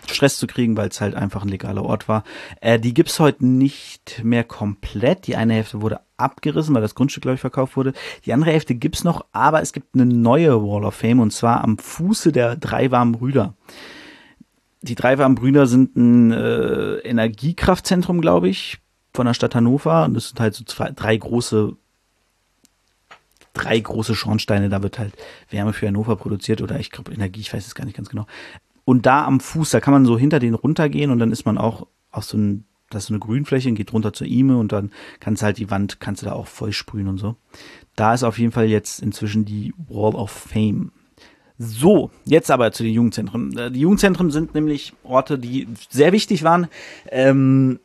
Stress 0.04 0.36
zu 0.36 0.46
kriegen, 0.46 0.76
weil 0.76 0.88
es 0.88 1.00
halt 1.00 1.14
einfach 1.14 1.42
ein 1.42 1.48
legaler 1.48 1.84
Ort 1.84 2.08
war. 2.08 2.24
Äh, 2.60 2.78
die 2.78 2.94
gibt's 2.94 3.18
heute 3.18 3.46
nicht 3.46 4.20
mehr 4.22 4.44
komplett. 4.44 5.26
Die 5.26 5.36
eine 5.36 5.54
Hälfte 5.54 5.80
wurde 5.80 6.00
abgerissen, 6.16 6.74
weil 6.74 6.82
das 6.82 6.94
Grundstück, 6.94 7.22
glaube 7.22 7.36
ich, 7.36 7.40
verkauft 7.40 7.76
wurde. 7.76 7.92
Die 8.24 8.32
andere 8.32 8.52
Hälfte 8.52 8.74
gibt's 8.74 9.04
noch, 9.04 9.24
aber 9.32 9.62
es 9.62 9.72
gibt 9.72 9.94
eine 9.94 10.06
neue 10.06 10.62
Wall 10.62 10.84
of 10.84 10.94
Fame 10.94 11.20
und 11.20 11.32
zwar 11.32 11.64
am 11.64 11.78
Fuße 11.78 12.32
der 12.32 12.56
drei 12.56 12.90
warmen 12.90 13.12
Brüder. 13.12 13.54
Die 14.82 14.94
drei 14.94 15.18
warmen 15.18 15.34
Brüder 15.34 15.66
sind 15.66 15.96
ein 15.96 16.32
äh, 16.32 16.98
Energiekraftzentrum, 16.98 18.20
glaube 18.20 18.48
ich, 18.48 18.78
von 19.14 19.26
der 19.26 19.34
Stadt 19.34 19.54
Hannover. 19.54 20.04
Und 20.04 20.14
das 20.14 20.28
sind 20.28 20.40
halt 20.40 20.54
so 20.54 20.64
zwei, 20.64 20.90
drei 20.90 21.16
große 21.16 21.76
drei 23.56 23.80
große 23.80 24.14
Schornsteine, 24.14 24.68
da 24.68 24.82
wird 24.82 24.98
halt 24.98 25.14
Wärme 25.48 25.72
für 25.72 25.86
Hannover 25.86 26.16
produziert 26.16 26.60
oder 26.60 26.78
ich 26.78 26.90
glaube 26.90 27.14
Energie, 27.14 27.40
ich 27.40 27.54
weiß 27.54 27.66
es 27.66 27.74
gar 27.74 27.86
nicht 27.86 27.96
ganz 27.96 28.10
genau. 28.10 28.26
Und 28.86 29.04
da 29.04 29.26
am 29.26 29.40
Fuß, 29.40 29.70
da 29.70 29.80
kann 29.80 29.92
man 29.92 30.06
so 30.06 30.16
hinter 30.16 30.38
den 30.38 30.54
runtergehen 30.54 31.10
und 31.10 31.18
dann 31.18 31.32
ist 31.32 31.44
man 31.44 31.58
auch 31.58 31.88
auf 32.12 32.22
so 32.22 32.38
ein, 32.38 32.64
das 32.88 33.02
ist 33.02 33.08
so 33.08 33.14
eine 33.14 33.18
Grünfläche, 33.18 33.72
geht 33.72 33.92
runter 33.92 34.12
zur 34.12 34.28
Ime 34.28 34.56
und 34.58 34.70
dann 34.70 34.92
kannst 35.18 35.42
du 35.42 35.46
halt 35.46 35.58
die 35.58 35.72
Wand, 35.72 35.98
kannst 35.98 36.22
du 36.22 36.26
da 36.26 36.32
auch 36.34 36.46
voll 36.46 36.72
sprühen 36.72 37.08
und 37.08 37.18
so. 37.18 37.34
Da 37.96 38.14
ist 38.14 38.22
auf 38.22 38.38
jeden 38.38 38.52
Fall 38.52 38.66
jetzt 38.66 39.02
inzwischen 39.02 39.44
die 39.44 39.74
Wall 39.88 40.14
of 40.14 40.30
Fame. 40.30 40.92
So, 41.58 42.12
jetzt 42.26 42.52
aber 42.52 42.70
zu 42.70 42.84
den 42.84 42.92
Jugendzentren. 42.92 43.58
Äh, 43.58 43.72
die 43.72 43.80
Jugendzentren 43.80 44.30
sind 44.30 44.54
nämlich 44.54 44.92
Orte, 45.02 45.36
die 45.36 45.66
sehr 45.90 46.12
wichtig 46.12 46.44
waren. 46.44 46.68
Ähm, 47.10 47.80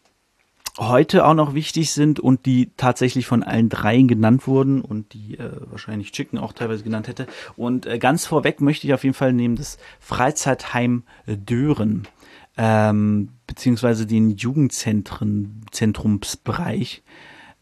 heute 0.82 1.26
auch 1.26 1.34
noch 1.34 1.54
wichtig 1.54 1.92
sind 1.92 2.20
und 2.20 2.46
die 2.46 2.72
tatsächlich 2.76 3.28
von 3.28 3.44
allen 3.44 3.70
dreien 3.70 4.08
genannt 4.08 4.48
wurden 4.48 4.82
und 4.82 5.14
die 5.14 5.38
äh, 5.38 5.52
wahrscheinlich 5.70 6.12
Chicken 6.12 6.40
auch 6.40 6.54
teilweise 6.54 6.84
genannt 6.84 7.08
hätte. 7.08 7.28
Und 7.56 7.86
äh, 7.86 8.00
ganz 8.00 8.26
vorweg 8.26 8.62
möchte 8.62 8.88
ich 8.88 8.94
auf 8.94 9.04
jeden 9.04 9.14
Fall 9.14 9.34
nehmen 9.34 9.56
das 9.56 9.78
Freizeitheim 10.00 11.04
Dören, 11.28 12.08
ähm, 12.58 13.30
beziehungsweise 13.48 14.06
den 14.06 14.32
Jugendzentren, 14.32 15.66
Zentrumsbereich. 15.72 17.04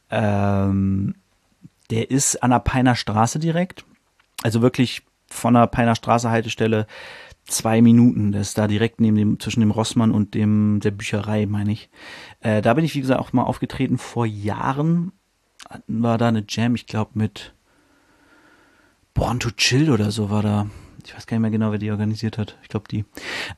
Ähm, 0.10 1.16
der 1.90 2.12
ist 2.12 2.42
an 2.42 2.52
der 2.52 2.60
Peiner 2.60 2.96
Straße 2.96 3.40
direkt. 3.40 3.84
Also 4.44 4.62
wirklich 4.62 5.04
von 5.28 5.54
der 5.54 5.68
Peiner 5.68 5.96
Straße 5.96 6.30
Haltestelle 6.30 6.88
zwei 7.50 7.82
Minuten. 7.82 8.32
Das 8.32 8.50
ist 8.50 8.58
da 8.58 8.68
direkt 8.68 9.02
neben 9.02 9.18
dem, 9.18 9.40
zwischen 9.40 9.60
dem 9.60 9.72
Rossmann 9.72 10.12
und 10.12 10.34
dem, 10.34 10.80
der 10.82 10.92
Bücherei, 10.92 11.46
meine 11.46 11.72
ich. 11.72 11.90
Äh, 12.40 12.62
da 12.62 12.74
bin 12.74 12.86
ich, 12.86 12.96
wie 12.96 13.02
gesagt, 13.02 13.20
auch 13.20 13.34
mal 13.34 13.44
aufgetreten 13.44 13.98
vor 13.98 14.26
Jahren. 14.26 15.12
War 15.88 16.18
da 16.18 16.30
eine 16.30 16.46
Jam, 16.48 16.76
ich 16.76 16.88
glaube, 16.88 17.12
mit 17.16 17.54
Born 19.14 19.40
to 19.40 19.52
Chill 19.52 19.92
oder 19.92 20.12
so 20.12 20.30
war 20.30 20.42
da. 20.42 20.68
Ich 21.06 21.16
weiß 21.16 21.28
gar 21.28 21.38
nicht 21.38 21.42
mehr 21.42 21.52
genau, 21.52 21.72
wer 21.72 21.80
die 21.80 21.92
organisiert 21.92 22.38
hat. 22.38 22.58
Ich 22.62 22.70
glaube, 22.70 22.88
die. 22.90 23.06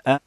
Äh, 0.04 0.20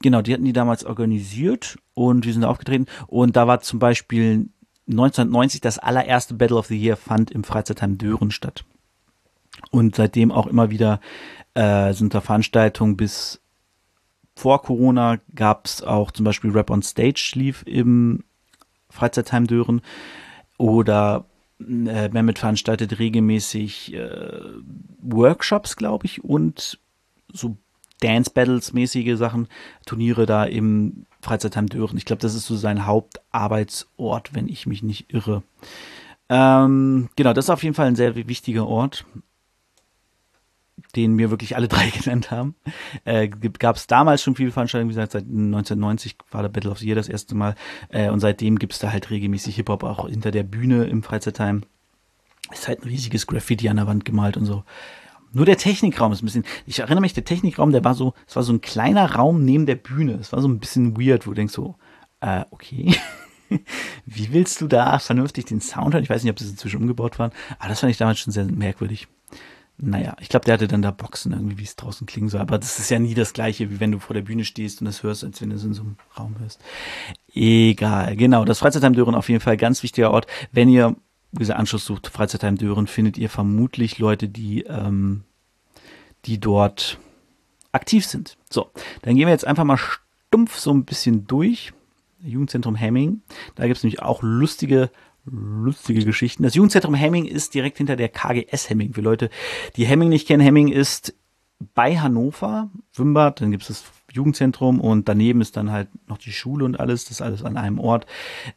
genau, 0.00 0.22
die 0.22 0.34
hatten 0.34 0.44
die 0.44 0.52
damals 0.52 0.84
organisiert 0.84 1.78
und 1.94 2.26
wir 2.26 2.32
sind 2.32 2.42
da 2.42 2.48
aufgetreten. 2.48 2.86
Und 3.06 3.36
da 3.36 3.46
war 3.46 3.60
zum 3.60 3.78
Beispiel 3.78 4.48
1990 4.88 5.60
das 5.60 5.78
allererste 5.78 6.34
Battle 6.34 6.56
of 6.56 6.66
the 6.66 6.78
Year 6.78 6.96
fand 6.96 7.30
im 7.30 7.44
Freizeitheim 7.44 7.98
Dören 7.98 8.30
statt. 8.30 8.64
Und 9.70 9.96
seitdem 9.96 10.32
auch 10.32 10.46
immer 10.46 10.70
wieder 10.70 11.00
äh, 11.54 11.92
sind 11.92 12.14
da 12.14 12.20
Veranstaltungen 12.20 12.96
bis 12.96 13.40
vor 14.38 14.62
Corona 14.62 15.18
gab 15.34 15.66
es 15.66 15.82
auch 15.82 16.12
zum 16.12 16.24
Beispiel 16.24 16.52
Rap 16.52 16.70
on 16.70 16.82
Stage 16.82 17.32
lief 17.34 17.64
im 17.66 18.22
Freizeitheim 18.88 19.48
Dören 19.48 19.82
oder 20.58 21.24
äh, 21.60 22.08
Mehmet 22.08 22.38
veranstaltet 22.38 23.00
regelmäßig 23.00 23.94
äh, 23.94 24.40
Workshops, 25.00 25.76
glaube 25.76 26.06
ich, 26.06 26.22
und 26.22 26.78
so 27.32 27.56
Dance 28.00 28.30
Battles 28.32 28.72
mäßige 28.72 29.18
Sachen, 29.18 29.48
Turniere 29.84 30.24
da 30.24 30.44
im 30.44 31.06
Freizeitheim 31.20 31.68
Dören. 31.68 31.96
Ich 31.96 32.04
glaube, 32.04 32.22
das 32.22 32.34
ist 32.34 32.46
so 32.46 32.54
sein 32.54 32.86
Hauptarbeitsort, 32.86 34.34
wenn 34.34 34.48
ich 34.48 34.66
mich 34.66 34.84
nicht 34.84 35.12
irre. 35.12 35.42
Ähm, 36.28 37.08
genau, 37.16 37.32
das 37.32 37.46
ist 37.46 37.50
auf 37.50 37.64
jeden 37.64 37.74
Fall 37.74 37.86
ein 37.86 37.96
sehr 37.96 38.14
wichtiger 38.14 38.68
Ort, 38.68 39.04
den 40.96 41.14
mir 41.14 41.30
wirklich 41.30 41.56
alle 41.56 41.68
drei 41.68 41.90
genannt 41.90 42.30
haben. 42.30 42.54
Äh, 43.04 43.28
gab 43.28 43.76
es 43.76 43.86
damals 43.86 44.22
schon 44.22 44.36
viele 44.36 44.50
Veranstaltungen, 44.50 44.90
wie 44.90 44.94
gesagt, 44.94 45.12
seit 45.12 45.24
1990 45.24 46.16
war 46.30 46.42
der 46.42 46.48
Battle 46.48 46.70
of 46.70 46.78
the 46.78 46.86
Year 46.86 46.96
das 46.96 47.08
erste 47.08 47.34
Mal. 47.34 47.54
Äh, 47.90 48.10
und 48.10 48.20
seitdem 48.20 48.58
gibt 48.58 48.72
es 48.72 48.78
da 48.78 48.92
halt 48.92 49.10
regelmäßig 49.10 49.56
Hip-Hop 49.56 49.84
auch 49.84 50.08
hinter 50.08 50.30
der 50.30 50.42
Bühne 50.42 50.84
im 50.84 51.02
Freizeitheim. 51.02 51.62
Ist 52.52 52.68
halt 52.68 52.82
ein 52.82 52.88
riesiges 52.88 53.26
Graffiti 53.26 53.68
an 53.68 53.76
der 53.76 53.86
Wand 53.86 54.04
gemalt 54.04 54.36
und 54.36 54.46
so. 54.46 54.64
Nur 55.32 55.44
der 55.44 55.58
Technikraum 55.58 56.12
ist 56.12 56.22
ein 56.22 56.26
bisschen, 56.26 56.44
ich 56.64 56.78
erinnere 56.78 57.02
mich, 57.02 57.12
der 57.12 57.24
Technikraum, 57.24 57.70
der 57.70 57.84
war 57.84 57.94
so, 57.94 58.14
es 58.26 58.34
war 58.34 58.42
so 58.42 58.52
ein 58.52 58.62
kleiner 58.62 59.14
Raum 59.14 59.44
neben 59.44 59.66
der 59.66 59.74
Bühne. 59.74 60.14
Es 60.14 60.32
war 60.32 60.40
so 60.40 60.48
ein 60.48 60.58
bisschen 60.58 60.98
weird, 60.98 61.26
wo 61.26 61.32
du 61.32 61.36
denkst 61.36 61.52
so, 61.52 61.76
äh, 62.20 62.44
okay. 62.50 62.94
Wie 64.06 64.32
willst 64.32 64.60
du 64.60 64.68
da 64.68 64.98
vernünftig 64.98 65.46
den 65.46 65.60
Sound 65.60 65.94
hören? 65.94 66.02
Ich 66.02 66.10
weiß 66.10 66.22
nicht, 66.22 66.30
ob 66.30 66.36
das 66.36 66.48
inzwischen 66.48 66.80
umgebaut 66.80 67.18
waren, 67.18 67.32
aber 67.58 67.68
das 67.68 67.80
fand 67.80 67.90
ich 67.90 67.98
damals 67.98 68.18
schon 68.18 68.32
sehr 68.32 68.44
merkwürdig. 68.44 69.08
Naja, 69.80 70.16
ich 70.20 70.28
glaube, 70.28 70.44
der 70.44 70.54
hatte 70.54 70.66
dann 70.66 70.82
da 70.82 70.90
Boxen 70.90 71.32
irgendwie, 71.32 71.58
wie 71.58 71.64
es 71.64 71.76
draußen 71.76 72.06
klingen 72.06 72.28
soll. 72.28 72.40
Aber 72.40 72.58
das 72.58 72.80
ist 72.80 72.90
ja 72.90 72.98
nie 72.98 73.14
das 73.14 73.32
Gleiche, 73.32 73.70
wie 73.70 73.78
wenn 73.78 73.92
du 73.92 74.00
vor 74.00 74.14
der 74.14 74.22
Bühne 74.22 74.44
stehst 74.44 74.80
und 74.80 74.86
das 74.86 75.04
hörst, 75.04 75.22
als 75.22 75.40
wenn 75.40 75.50
du 75.50 75.56
es 75.56 75.62
in 75.62 75.72
so 75.72 75.82
einem 75.82 75.96
Raum 76.18 76.36
hörst. 76.40 76.60
Egal, 77.32 78.16
genau. 78.16 78.44
Das 78.44 78.58
Freizeitheim 78.58 78.94
Dören 78.94 79.14
auf 79.14 79.28
jeden 79.28 79.40
Fall 79.40 79.56
ganz 79.56 79.84
wichtiger 79.84 80.10
Ort. 80.10 80.26
Wenn 80.50 80.68
ihr, 80.68 80.96
gesagt, 81.32 81.60
Anschluss 81.60 81.84
sucht, 81.84 82.08
Freizeitheim 82.08 82.56
Dören, 82.56 82.88
findet 82.88 83.18
ihr 83.18 83.30
vermutlich 83.30 84.00
Leute, 84.00 84.28
die, 84.28 84.62
ähm, 84.62 85.22
die 86.24 86.40
dort 86.40 86.98
aktiv 87.70 88.04
sind. 88.04 88.36
So, 88.50 88.72
dann 89.02 89.14
gehen 89.14 89.26
wir 89.26 89.32
jetzt 89.32 89.46
einfach 89.46 89.64
mal 89.64 89.78
stumpf 89.78 90.58
so 90.58 90.72
ein 90.72 90.84
bisschen 90.84 91.26
durch. 91.28 91.72
Jugendzentrum 92.20 92.74
Hemming. 92.74 93.22
Da 93.54 93.66
gibt 93.66 93.76
es 93.76 93.84
nämlich 93.84 94.02
auch 94.02 94.22
lustige, 94.22 94.90
lustige 95.30 96.04
Geschichten. 96.04 96.42
Das 96.42 96.54
Jugendzentrum 96.54 96.94
Hemming 96.94 97.24
ist 97.24 97.54
direkt 97.54 97.78
hinter 97.78 97.96
der 97.96 98.08
KGS 98.08 98.70
Hemming. 98.70 98.94
Für 98.94 99.00
Leute, 99.00 99.30
die 99.76 99.86
Hemming 99.86 100.08
nicht 100.08 100.26
kennen, 100.26 100.42
Hemming 100.42 100.68
ist 100.68 101.14
bei 101.74 101.98
Hannover, 101.98 102.70
Schwimmbad, 102.92 103.40
dann 103.40 103.50
gibt 103.50 103.62
es 103.62 103.68
das 103.68 103.84
Jugendzentrum 104.12 104.80
und 104.80 105.08
daneben 105.08 105.40
ist 105.40 105.56
dann 105.56 105.70
halt 105.70 105.88
noch 106.08 106.18
die 106.18 106.32
Schule 106.32 106.64
und 106.64 106.80
alles, 106.80 107.04
das 107.04 107.12
ist 107.12 107.22
alles 107.22 107.44
an 107.44 107.56
einem 107.56 107.78
Ort. 107.78 108.06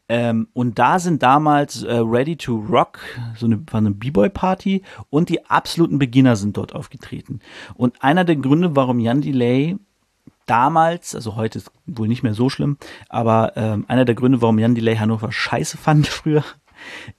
Ähm, 0.08 0.48
und 0.54 0.80
da 0.80 1.00
sind 1.00 1.24
damals 1.24 1.84
äh, 1.84 1.94
Ready 1.96 2.38
to 2.38 2.56
Rock, 2.56 3.00
so 3.36 3.48
eine, 3.48 3.62
war 3.72 3.80
eine 3.80 3.92
B-Boy-Party 3.92 4.84
und 5.10 5.30
die 5.30 5.46
absoluten 5.46 6.00
Beginner 6.00 6.36
sind 6.36 6.58
dort 6.58 6.74
aufgetreten. 6.74 7.40
Und 7.76 8.02
einer 8.04 8.24
der 8.24 8.38
Gründe, 8.38 8.76
warum 8.76 9.00
Jan 9.00 9.22
Delay 9.22 9.78
damals, 10.46 11.16
also 11.16 11.36
heute 11.36 11.60
ist 11.60 11.72
wohl 11.86 12.08
nicht 12.08 12.24
mehr 12.24 12.34
so 12.34 12.50
schlimm, 12.50 12.78
aber 13.10 13.54
ähm, 13.56 13.86
einer 13.88 14.06
der 14.06 14.16
Gründe, 14.16 14.42
warum 14.42 14.60
Jan 14.60 14.76
Delay 14.76 14.96
Hannover 14.96 15.32
scheiße 15.32 15.78
fand 15.78 16.08
früher, 16.08 16.44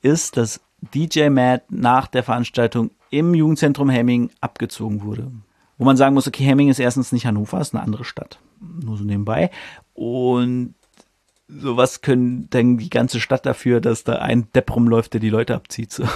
ist, 0.01 0.37
dass 0.37 0.61
DJ 0.95 1.29
Matt 1.29 1.71
nach 1.71 2.07
der 2.07 2.23
Veranstaltung 2.23 2.91
im 3.11 3.35
Jugendzentrum 3.35 3.91
Hemming 3.91 4.31
abgezogen 4.41 5.03
wurde. 5.03 5.31
Wo 5.79 5.85
man 5.85 5.97
sagen 5.97 6.15
muss, 6.15 6.27
okay, 6.27 6.45
Hemming 6.45 6.69
ist 6.69 6.79
erstens 6.79 7.13
nicht 7.13 7.27
Hannover, 7.27 7.61
ist 7.61 7.75
eine 7.75 7.83
andere 7.83 8.05
Stadt. 8.05 8.39
Nur 8.61 8.97
so 8.97 9.05
nebenbei. 9.05 9.51
Und 9.95 10.75
sowas 11.49 12.01
können 12.01 12.49
denn 12.51 12.79
die 12.79 12.91
ganze 12.91 13.21
Stadt 13.21 13.47
dafür, 13.47 13.81
dass 13.81 14.05
da 14.05 14.17
ein 14.17 14.49
Depp 14.55 14.75
rumläuft, 14.75 15.13
der 15.13 15.21
die 15.21 15.31
Leute 15.31 15.55
abzieht. 15.55 15.93
So. 15.93 16.05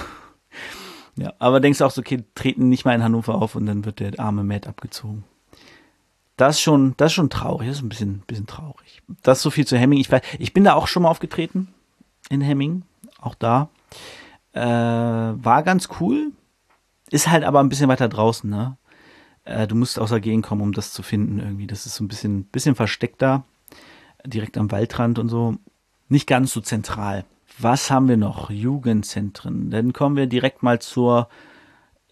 Ja, 1.18 1.32
aber 1.38 1.60
denkst 1.60 1.78
du 1.78 1.86
auch 1.86 1.90
so, 1.90 2.02
okay, 2.02 2.24
treten 2.34 2.68
nicht 2.68 2.84
mal 2.84 2.94
in 2.94 3.02
Hannover 3.02 3.36
auf 3.36 3.54
und 3.54 3.64
dann 3.64 3.86
wird 3.86 4.00
der 4.00 4.20
arme 4.20 4.44
Matt 4.44 4.66
abgezogen. 4.66 5.24
Das 6.36 6.56
ist 6.56 6.60
schon, 6.60 6.92
das 6.98 7.14
schon 7.14 7.30
traurig. 7.30 7.68
Das 7.68 7.78
ist 7.78 7.82
ein 7.82 7.88
bisschen, 7.88 8.18
bisschen 8.26 8.46
traurig. 8.46 9.02
Das 9.22 9.38
ist 9.38 9.42
so 9.42 9.50
viel 9.50 9.66
zu 9.66 9.78
Hemming. 9.78 9.98
Ich, 9.98 10.10
ich 10.38 10.52
bin 10.52 10.64
da 10.64 10.74
auch 10.74 10.86
schon 10.86 11.04
mal 11.04 11.08
aufgetreten 11.08 11.68
in 12.28 12.42
Hemming. 12.42 12.82
Auch 13.26 13.34
da. 13.34 13.70
Äh, 14.52 14.60
war 14.60 15.62
ganz 15.64 15.88
cool. 16.00 16.32
Ist 17.10 17.28
halt 17.28 17.42
aber 17.44 17.60
ein 17.60 17.68
bisschen 17.68 17.88
weiter 17.88 18.08
draußen, 18.08 18.48
ne? 18.48 18.76
Äh, 19.44 19.66
du 19.66 19.74
musst 19.74 19.98
außer 19.98 20.20
Gehen 20.20 20.42
kommen, 20.42 20.62
um 20.62 20.72
das 20.72 20.92
zu 20.92 21.02
finden 21.02 21.40
irgendwie. 21.40 21.66
Das 21.66 21.86
ist 21.86 21.96
so 21.96 22.04
ein 22.04 22.08
bisschen, 22.08 22.44
bisschen 22.44 22.76
versteckt 22.76 23.20
da. 23.20 23.44
Direkt 24.24 24.56
am 24.58 24.70
Waldrand 24.70 25.18
und 25.18 25.28
so. 25.28 25.56
Nicht 26.08 26.28
ganz 26.28 26.52
so 26.52 26.60
zentral. 26.60 27.24
Was 27.58 27.90
haben 27.90 28.08
wir 28.08 28.16
noch? 28.16 28.50
Jugendzentren. 28.50 29.70
Dann 29.70 29.92
kommen 29.92 30.16
wir 30.16 30.26
direkt 30.26 30.62
mal 30.62 30.80
zur 30.80 31.28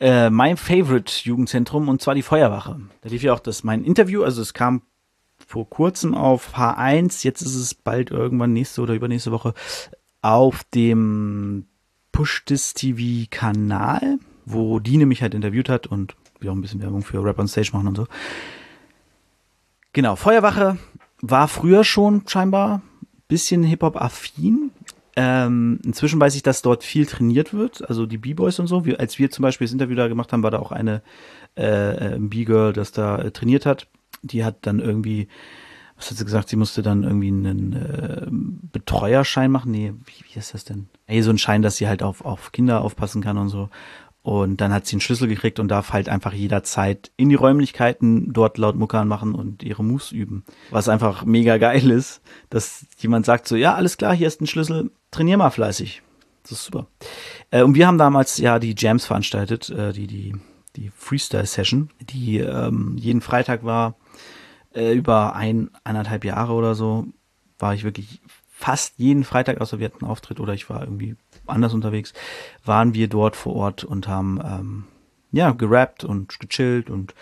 äh, 0.01 0.31
mein 0.31 0.57
Favorite 0.57 1.13
Jugendzentrum 1.23 1.89
und 1.89 2.03
zwar 2.03 2.17
die 2.17 2.23
Feuerwache. 2.23 2.81
Da 3.03 3.09
lief 3.09 3.23
ja 3.23 3.33
auch 3.33 3.41
das 3.41 3.63
mein 3.63 3.85
Interview, 3.85 4.25
also 4.25 4.43
es 4.43 4.53
kam 4.53 4.83
vor 5.47 5.69
kurzem 5.69 6.15
auf 6.15 6.57
H1, 6.57 7.25
jetzt 7.25 7.43
ist 7.43 7.55
es 7.55 7.75
bald 7.75 8.11
irgendwann 8.11 8.53
nächste 8.53 8.81
oder 8.83 8.95
übernächste 8.95 9.31
Woche 9.31 9.55
auf 10.25 10.65
dem 10.75 11.67
Push 12.11 12.47
This 12.47 12.73
TV 12.73 13.29
Kanal, 13.31 14.19
wo 14.47 14.79
Dine 14.79 15.05
mich 15.05 15.21
halt 15.21 15.35
interviewt 15.35 15.69
hat 15.69 15.87
und 15.87 16.17
wir 16.41 16.51
auch 16.51 16.57
ein 16.57 16.63
bisschen 16.63 16.81
Werbung 16.81 17.03
für 17.03 17.23
Rap 17.23 17.39
on 17.39 17.47
Stage 17.47 17.71
machen 17.75 17.89
und 17.89 17.97
so. 17.97 18.07
Genau, 19.93 20.17
Feuerwache 20.17 20.79
war 21.21 21.47
früher 21.47 21.85
schon 21.85 22.27
scheinbar 22.27 22.81
bisschen 23.29 23.63
Hip-Hop 23.65 24.01
affin, 24.01 24.71
ähm, 25.17 25.79
inzwischen 25.85 26.21
weiß 26.21 26.35
ich, 26.37 26.43
dass 26.43 26.63
dort 26.63 26.85
viel 26.85 27.05
trainiert 27.05 27.53
wird, 27.53 27.87
also 27.87 28.07
die 28.07 28.19
B-Boys 28.19 28.59
und 28.59 28.67
so. 28.67 28.87
Wir, 28.87 29.01
als 29.01 29.19
wir 29.19 29.31
zum 29.31 29.43
Beispiel 29.43 29.67
das 29.67 29.73
Interview 29.73 29.95
da 29.95 30.09
gemacht 30.09 30.33
haben, 30.33 30.43
war 30.43 30.51
da 30.51 30.59
auch 30.59 30.73
eine 30.73 31.03
äh, 31.55 32.19
B-Girl, 32.19 32.73
das 32.73 32.93
da 32.93 33.19
äh, 33.19 33.31
trainiert 33.31 33.67
hat. 33.67 33.89
Die 34.23 34.43
hat 34.43 34.67
dann 34.67 34.81
irgendwie, 34.81 35.29
was 35.97 36.11
hat 36.11 36.19
sie 36.19 36.25
gesagt, 36.25 36.49
sie 36.49 36.57
musste 36.57 36.83
dann 36.83 37.05
irgendwie 37.05 37.29
einen 37.29 37.73
äh, 37.73 38.27
Betreuerschein 38.73 39.51
machen. 39.51 39.71
Nee, 39.71 39.93
wie, 40.05 40.25
wie 40.25 40.39
ist 40.39 40.55
das 40.55 40.65
denn? 40.65 40.89
Ey, 41.07 41.23
so 41.23 41.31
ein 41.31 41.39
Schein, 41.39 41.63
dass 41.63 41.77
sie 41.77 41.89
halt 41.89 42.03
auf, 42.03 42.25
auf 42.25 42.53
Kinder 42.53 42.81
aufpassen 42.81 43.23
kann 43.23 43.39
und 43.39 43.49
so. 43.49 43.69
Und 44.23 44.63
dann 44.63 44.73
hat 44.73 44.87
sie 44.87 44.95
einen 44.95 45.03
Schlüssel 45.03 45.29
gekriegt 45.29 45.61
und 45.61 45.69
darf 45.69 45.93
halt 45.93 46.09
einfach 46.09 46.33
jederzeit 46.33 47.13
in 47.19 47.29
die 47.29 47.35
Räumlichkeiten 47.35 48.33
dort 48.33 48.57
laut 48.57 48.75
Muckern 48.75 49.07
machen 49.07 49.35
und 49.35 49.63
ihre 49.63 49.85
Moves 49.85 50.13
üben. 50.13 50.45
Was 50.71 50.89
einfach 50.89 51.27
mega 51.27 51.59
geil 51.59 51.91
ist, 51.91 52.23
dass 52.49 52.87
jemand 52.97 53.27
sagt 53.27 53.47
so, 53.47 53.55
ja, 53.55 53.75
alles 53.75 53.99
klar, 53.99 54.15
hier 54.15 54.27
ist 54.27 54.41
ein 54.41 54.47
Schlüssel, 54.47 54.91
trainier 55.11 55.37
mal 55.37 55.51
fleißig. 55.51 56.01
Das 56.43 56.53
ist 56.53 56.65
super. 56.65 56.87
Äh, 57.51 57.65
und 57.65 57.75
wir 57.75 57.87
haben 57.87 57.99
damals 57.99 58.39
ja 58.39 58.59
die 58.59 58.75
Jams 58.77 59.05
veranstaltet, 59.05 59.69
äh, 59.69 59.93
die, 59.93 60.07
die, 60.07 60.35
die 60.77 60.91
Freestyle-Session, 60.97 61.91
die 62.01 62.39
ähm, 62.39 62.97
jeden 62.97 63.21
Freitag 63.21 63.63
war, 63.63 63.95
äh, 64.75 64.93
über 64.93 65.35
ein, 65.35 65.71
eineinhalb 65.85 66.25
Jahre 66.25 66.53
oder 66.53 66.75
so, 66.75 67.07
war 67.59 67.75
ich 67.75 67.85
wirklich 67.85 68.21
fast 68.49 68.95
jeden 68.99 69.25
Freitag, 69.25 69.61
außer 69.61 69.79
wir 69.79 69.87
hatten 69.87 70.05
einen 70.05 70.11
Auftritt 70.11 70.41
oder 70.41 70.55
ich 70.55 70.71
war 70.71 70.83
irgendwie 70.83 71.17
anders 71.47 71.75
unterwegs, 71.75 72.13
waren 72.65 72.95
wir 72.95 73.09
dort 73.09 73.37
vor 73.37 73.55
Ort 73.55 73.85
und 73.85 74.09
haben 74.09 74.41
ähm, 74.45 74.85
ja 75.33 75.51
gerappt 75.51 76.05
und 76.05 76.39
gechillt 76.41 76.89
und 76.89 77.15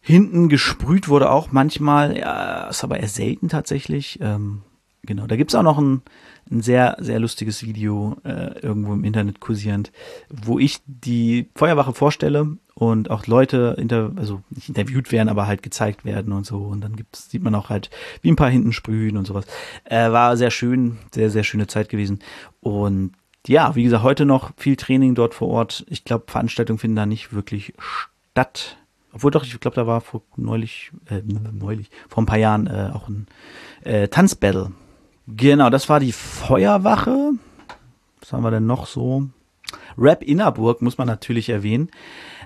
hinten 0.00 0.48
gesprüht 0.48 1.08
wurde 1.08 1.30
auch 1.30 1.50
manchmal, 1.50 2.16
ja, 2.16 2.68
ist 2.68 2.84
aber 2.84 3.00
eher 3.00 3.08
selten 3.08 3.48
tatsächlich. 3.48 4.18
Ähm, 4.20 4.62
genau, 5.02 5.26
da 5.26 5.36
gibt's 5.36 5.54
auch 5.54 5.62
noch 5.62 5.78
ein, 5.78 6.02
ein 6.50 6.60
sehr, 6.60 6.96
sehr 7.00 7.20
lustiges 7.20 7.64
Video 7.64 8.16
äh, 8.24 8.58
irgendwo 8.60 8.92
im 8.92 9.04
Internet 9.04 9.40
kursierend, 9.40 9.92
wo 10.28 10.58
ich 10.58 10.80
die 10.86 11.50
Feuerwache 11.54 11.94
vorstelle 11.94 12.58
und 12.74 13.10
auch 13.10 13.26
Leute 13.26 13.76
inter, 13.78 14.10
also 14.16 14.42
nicht 14.50 14.68
interviewt 14.68 15.12
werden, 15.12 15.28
aber 15.28 15.46
halt 15.46 15.62
gezeigt 15.62 16.04
werden 16.04 16.32
und 16.32 16.44
so. 16.44 16.58
Und 16.58 16.80
dann 16.80 16.96
gibt's, 16.96 17.30
sieht 17.30 17.42
man 17.42 17.54
auch 17.54 17.70
halt, 17.70 17.90
wie 18.20 18.30
ein 18.30 18.36
paar 18.36 18.50
hinten 18.50 18.72
sprühen 18.72 19.16
und 19.16 19.26
sowas. 19.26 19.46
Äh, 19.84 20.10
war 20.10 20.36
sehr 20.36 20.50
schön, 20.50 20.98
sehr, 21.12 21.30
sehr 21.30 21.44
schöne 21.44 21.68
Zeit 21.68 21.88
gewesen. 21.88 22.18
Und 22.60 23.12
ja, 23.46 23.74
wie 23.76 23.84
gesagt, 23.84 24.02
heute 24.02 24.24
noch 24.24 24.52
viel 24.56 24.76
Training 24.76 25.14
dort 25.14 25.34
vor 25.34 25.48
Ort. 25.48 25.84
Ich 25.88 26.04
glaube, 26.04 26.24
Veranstaltungen 26.26 26.78
finden 26.78 26.96
da 26.96 27.06
nicht 27.06 27.32
wirklich 27.32 27.74
statt. 28.32 28.76
Obwohl 29.12 29.30
doch, 29.30 29.44
ich 29.44 29.60
glaube, 29.60 29.76
da 29.76 29.86
war 29.86 30.00
vor 30.00 30.22
neulich, 30.36 30.90
äh, 31.08 31.22
neulich, 31.52 31.90
vor 32.08 32.22
ein 32.22 32.26
paar 32.26 32.38
Jahren 32.38 32.66
äh, 32.66 32.90
auch 32.92 33.08
ein 33.08 33.26
äh, 33.84 34.08
Tanzbattle. 34.08 34.72
Genau, 35.28 35.70
das 35.70 35.88
war 35.88 36.00
die 36.00 36.12
Feuerwache. 36.12 37.32
Was 38.18 38.32
haben 38.32 38.42
wir 38.42 38.50
denn 38.50 38.66
noch 38.66 38.86
so? 38.86 39.28
Rap 39.96 40.22
Innerburg 40.22 40.82
muss 40.82 40.98
man 40.98 41.06
natürlich 41.06 41.48
erwähnen. 41.48 41.90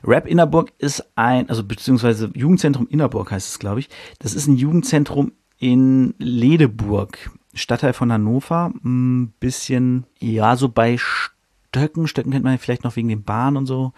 Rap 0.05 0.27
Innerburg 0.27 0.73
ist 0.79 1.05
ein, 1.17 1.49
also 1.49 1.65
beziehungsweise 1.65 2.31
Jugendzentrum 2.35 2.89
Innerburg 2.89 3.31
heißt 3.31 3.49
es, 3.49 3.59
glaube 3.59 3.81
ich. 3.81 3.89
Das 4.19 4.35
ist 4.35 4.47
ein 4.47 4.57
Jugendzentrum 4.57 5.33
in 5.59 6.15
Ledeburg. 6.19 7.31
Stadtteil 7.55 7.93
von 7.93 8.13
Hannover, 8.13 8.73
ein 8.85 9.33
bisschen, 9.41 10.05
ja, 10.21 10.57
so 10.57 10.69
bei 10.69 10.97
Stöcken, 10.99 12.07
Stöcken 12.07 12.33
kennt 12.33 12.45
man 12.45 12.59
vielleicht 12.59 12.85
noch 12.85 12.97
wegen 12.97 13.09
den 13.09 13.25
Bahnen 13.25 13.57
und 13.57 13.67
so. 13.67 13.93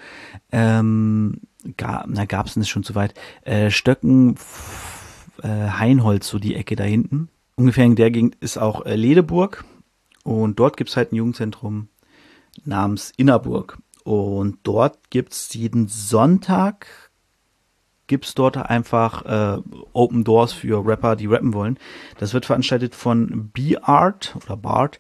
Ähm, 0.51 1.41
gab, 1.77 2.07
na, 2.09 2.25
gab's 2.25 2.57
nicht 2.57 2.71
schon 2.71 2.85
zu 2.85 2.95
weit. 2.95 3.15
Äh, 3.43 3.71
Stöcken, 3.71 4.37
äh, 5.43 5.49
Heinholz, 5.49 6.29
so 6.29 6.39
die 6.39 6.55
Ecke 6.55 6.77
da 6.77 6.85
hinten. 6.85 7.29
Ungefähr 7.57 7.85
in 7.85 7.97
der 7.97 8.11
Gegend 8.11 8.37
ist 8.37 8.57
auch 8.57 8.87
äh, 8.87 8.97
Ledeburg. 8.97 9.65
Und 10.25 10.59
dort 10.59 10.77
gibt's 10.77 10.97
halt 10.97 11.13
ein 11.13 11.17
Jugendzentrum 11.17 11.89
namens 12.65 13.13
Innerburg. 13.17 13.79
Und 14.05 14.59
dort 14.63 15.11
gibt's 15.11 15.53
jeden 15.55 15.89
Sonntag 15.89 16.87
gibt's 18.11 18.35
dort 18.35 18.57
einfach 18.57 19.25
äh, 19.25 19.63
Open 19.93 20.25
Doors 20.25 20.53
für 20.53 20.85
Rapper, 20.85 21.15
die 21.15 21.27
rappen 21.27 21.55
wollen. 21.55 21.79
Das 22.19 22.35
wird 22.35 22.45
veranstaltet 22.45 22.97
von 22.97 23.51
B-Art 23.55 24.35
oder 24.43 24.57
Bart. 24.57 24.99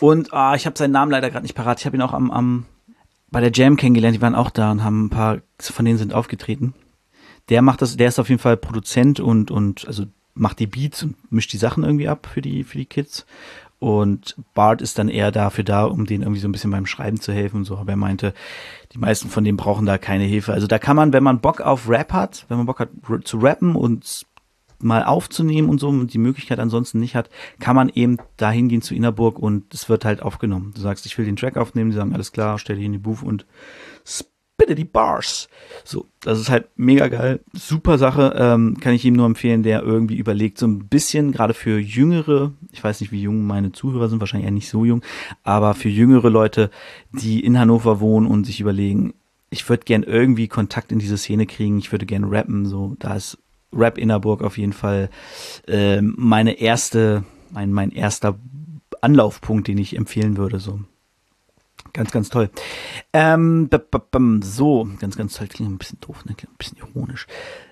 Und 0.00 0.32
ah, 0.34 0.56
ich 0.56 0.66
habe 0.66 0.76
seinen 0.76 0.90
Namen 0.90 1.12
leider 1.12 1.30
gerade 1.30 1.44
nicht 1.44 1.54
parat. 1.54 1.78
Ich 1.78 1.86
habe 1.86 1.96
ihn 1.96 2.02
auch 2.02 2.12
am, 2.12 2.32
am 2.32 2.66
bei 3.30 3.40
der 3.40 3.52
Jam 3.52 3.76
kennengelernt. 3.76 4.16
Die 4.16 4.22
waren 4.22 4.34
auch 4.34 4.50
da 4.50 4.72
und 4.72 4.82
haben 4.82 5.04
ein 5.04 5.10
paar 5.10 5.38
von 5.60 5.84
denen 5.84 5.98
sind 5.98 6.12
aufgetreten. 6.12 6.74
Der 7.48 7.62
macht 7.62 7.80
das, 7.80 7.96
der 7.96 8.08
ist 8.08 8.18
auf 8.18 8.28
jeden 8.28 8.40
Fall 8.40 8.56
Produzent 8.56 9.20
und 9.20 9.52
und 9.52 9.86
also 9.86 10.06
macht 10.34 10.58
die 10.58 10.66
Beats 10.66 11.04
und 11.04 11.32
mischt 11.32 11.52
die 11.52 11.58
Sachen 11.58 11.84
irgendwie 11.84 12.08
ab 12.08 12.28
für 12.32 12.42
die 12.42 12.64
für 12.64 12.78
die 12.78 12.86
Kids. 12.86 13.24
Und 13.80 14.36
Bart 14.54 14.82
ist 14.82 14.98
dann 14.98 15.08
eher 15.08 15.30
dafür 15.30 15.62
da, 15.62 15.84
um 15.84 16.04
denen 16.04 16.22
irgendwie 16.22 16.40
so 16.40 16.48
ein 16.48 16.52
bisschen 16.52 16.72
beim 16.72 16.86
Schreiben 16.86 17.20
zu 17.20 17.32
helfen 17.32 17.58
und 17.58 17.64
so. 17.64 17.76
Aber 17.76 17.92
er 17.92 17.96
meinte, 17.96 18.34
die 18.92 18.98
meisten 18.98 19.28
von 19.28 19.44
denen 19.44 19.56
brauchen 19.56 19.86
da 19.86 19.98
keine 19.98 20.24
Hilfe. 20.24 20.52
Also 20.52 20.66
da 20.66 20.78
kann 20.78 20.96
man, 20.96 21.12
wenn 21.12 21.22
man 21.22 21.40
Bock 21.40 21.60
auf 21.60 21.88
Rap 21.88 22.12
hat, 22.12 22.44
wenn 22.48 22.56
man 22.56 22.66
Bock 22.66 22.80
hat 22.80 22.90
zu 23.24 23.38
rappen 23.38 23.76
und 23.76 24.26
mal 24.80 25.04
aufzunehmen 25.04 25.68
und 25.68 25.80
so 25.80 25.88
und 25.88 26.12
die 26.14 26.18
Möglichkeit 26.18 26.60
ansonsten 26.60 27.00
nicht 27.00 27.14
hat, 27.14 27.30
kann 27.58 27.76
man 27.76 27.88
eben 27.88 28.18
da 28.36 28.50
hingehen 28.50 28.82
zu 28.82 28.94
Innerburg 28.94 29.38
und 29.38 29.72
es 29.74 29.88
wird 29.88 30.04
halt 30.04 30.22
aufgenommen. 30.22 30.72
Du 30.74 30.80
sagst, 30.80 31.06
ich 31.06 31.18
will 31.18 31.24
den 31.24 31.36
Track 31.36 31.56
aufnehmen, 31.56 31.90
die 31.90 31.96
sagen, 31.96 32.14
alles 32.14 32.32
klar, 32.32 32.58
stell 32.58 32.76
dich 32.76 32.84
in 32.84 32.92
die 32.92 32.98
Booth 32.98 33.22
und 33.22 33.46
bitte 34.58 34.74
die 34.74 34.84
Bars. 34.84 35.48
So, 35.84 36.06
das 36.20 36.38
ist 36.38 36.50
halt 36.50 36.68
mega 36.76 37.08
geil. 37.08 37.40
Super 37.54 37.96
Sache. 37.96 38.34
Ähm, 38.36 38.76
kann 38.78 38.92
ich 38.92 39.04
ihm 39.04 39.14
nur 39.14 39.24
empfehlen, 39.24 39.62
der 39.62 39.82
irgendwie 39.82 40.16
überlegt, 40.16 40.58
so 40.58 40.66
ein 40.66 40.88
bisschen, 40.88 41.32
gerade 41.32 41.54
für 41.54 41.78
jüngere, 41.78 42.52
ich 42.72 42.84
weiß 42.84 43.00
nicht, 43.00 43.12
wie 43.12 43.22
jung 43.22 43.46
meine 43.46 43.72
Zuhörer 43.72 44.08
sind, 44.08 44.20
wahrscheinlich 44.20 44.46
eher 44.46 44.52
nicht 44.52 44.68
so 44.68 44.84
jung, 44.84 45.02
aber 45.44 45.74
für 45.74 45.88
jüngere 45.88 46.28
Leute, 46.28 46.70
die 47.12 47.42
in 47.42 47.58
Hannover 47.58 48.00
wohnen 48.00 48.26
und 48.26 48.44
sich 48.44 48.60
überlegen, 48.60 49.14
ich 49.48 49.66
würde 49.68 49.84
gern 49.84 50.02
irgendwie 50.02 50.48
Kontakt 50.48 50.92
in 50.92 50.98
diese 50.98 51.16
Szene 51.16 51.46
kriegen, 51.46 51.78
ich 51.78 51.92
würde 51.92 52.04
gern 52.04 52.24
rappen, 52.24 52.66
so, 52.66 52.96
da 52.98 53.14
ist 53.14 53.38
Rap 53.72 53.96
Innerburg 53.96 54.42
auf 54.42 54.58
jeden 54.58 54.72
Fall 54.72 55.08
äh, 55.66 56.02
meine 56.02 56.58
erste, 56.58 57.24
mein, 57.50 57.72
mein 57.72 57.90
erster 57.92 58.38
Anlaufpunkt, 59.00 59.68
den 59.68 59.78
ich 59.78 59.96
empfehlen 59.96 60.36
würde, 60.36 60.58
so. 60.58 60.80
Ganz, 61.92 62.10
ganz 62.10 62.28
toll. 62.28 62.50
Ähm, 63.12 63.68
so, 64.42 64.88
ganz, 64.98 65.16
ganz 65.16 65.34
toll. 65.34 65.48
Klingt 65.48 65.72
ein 65.72 65.78
bisschen 65.78 66.00
doof, 66.00 66.24
ne? 66.24 66.34
Klingt 66.34 66.54
ein 66.54 66.58
bisschen 66.58 66.78
ironisch. 66.78 67.26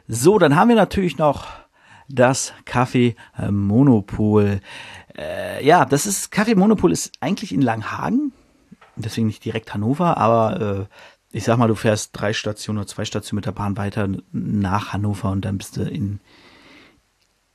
So, 0.08 0.38
dann 0.38 0.56
haben 0.56 0.68
wir 0.68 0.76
natürlich 0.76 1.18
noch 1.18 1.46
das 2.08 2.52
Kaffee 2.64 3.16
Monopol. 3.50 4.60
Äh, 5.16 5.64
ja, 5.64 5.84
das 5.84 6.06
ist, 6.06 6.30
Kaffee 6.30 6.54
Monopol 6.54 6.92
ist 6.92 7.12
eigentlich 7.20 7.52
in 7.52 7.62
Langhagen. 7.62 8.32
Deswegen 8.96 9.26
nicht 9.26 9.44
direkt 9.44 9.74
Hannover, 9.74 10.16
aber 10.16 10.60
äh, 10.60 10.86
ich 11.36 11.44
sag 11.44 11.58
mal, 11.58 11.68
du 11.68 11.74
fährst 11.74 12.10
drei 12.14 12.32
Stationen 12.32 12.78
oder 12.78 12.86
zwei 12.86 13.04
Stationen 13.04 13.36
mit 13.36 13.46
der 13.46 13.52
Bahn 13.52 13.76
weiter 13.76 14.08
nach 14.32 14.92
Hannover 14.92 15.30
und 15.30 15.44
dann 15.44 15.58
bist 15.58 15.76
du 15.76 15.82
in, 15.82 16.20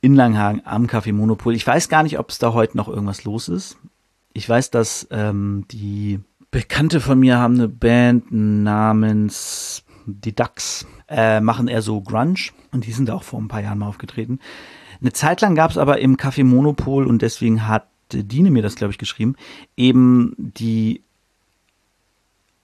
in 0.00 0.14
Langhagen 0.14 0.62
am 0.64 0.86
Kaffee 0.86 1.12
Monopol. 1.12 1.54
Ich 1.54 1.66
weiß 1.66 1.88
gar 1.88 2.04
nicht, 2.04 2.18
ob 2.18 2.30
es 2.30 2.38
da 2.38 2.52
heute 2.52 2.76
noch 2.76 2.88
irgendwas 2.88 3.24
los 3.24 3.48
ist. 3.48 3.76
Ich 4.34 4.48
weiß, 4.48 4.70
dass 4.70 5.08
ähm, 5.10 5.64
die 5.70 6.20
Bekannte 6.52 7.00
von 7.00 7.18
mir 7.18 7.38
haben 7.38 7.54
eine 7.54 7.66
Band 7.66 8.30
namens 8.30 9.84
Die 10.04 10.34
Ducks, 10.34 10.86
äh, 11.08 11.40
machen 11.40 11.66
eher 11.66 11.80
so 11.80 12.02
Grunge 12.02 12.50
und 12.72 12.84
die 12.86 12.92
sind 12.92 13.10
auch 13.10 13.22
vor 13.22 13.40
ein 13.40 13.48
paar 13.48 13.62
Jahren 13.62 13.78
mal 13.78 13.88
aufgetreten. 13.88 14.38
Eine 15.00 15.14
Zeit 15.14 15.40
lang 15.40 15.54
gab 15.54 15.70
es 15.70 15.78
aber 15.78 16.00
im 16.00 16.18
Café 16.18 16.44
Monopol 16.44 17.06
und 17.06 17.22
deswegen 17.22 17.66
hat 17.66 17.88
Dine 18.12 18.50
mir 18.50 18.62
das, 18.62 18.74
glaube 18.76 18.92
ich, 18.92 18.98
geschrieben, 18.98 19.34
eben 19.78 20.34
die 20.36 21.02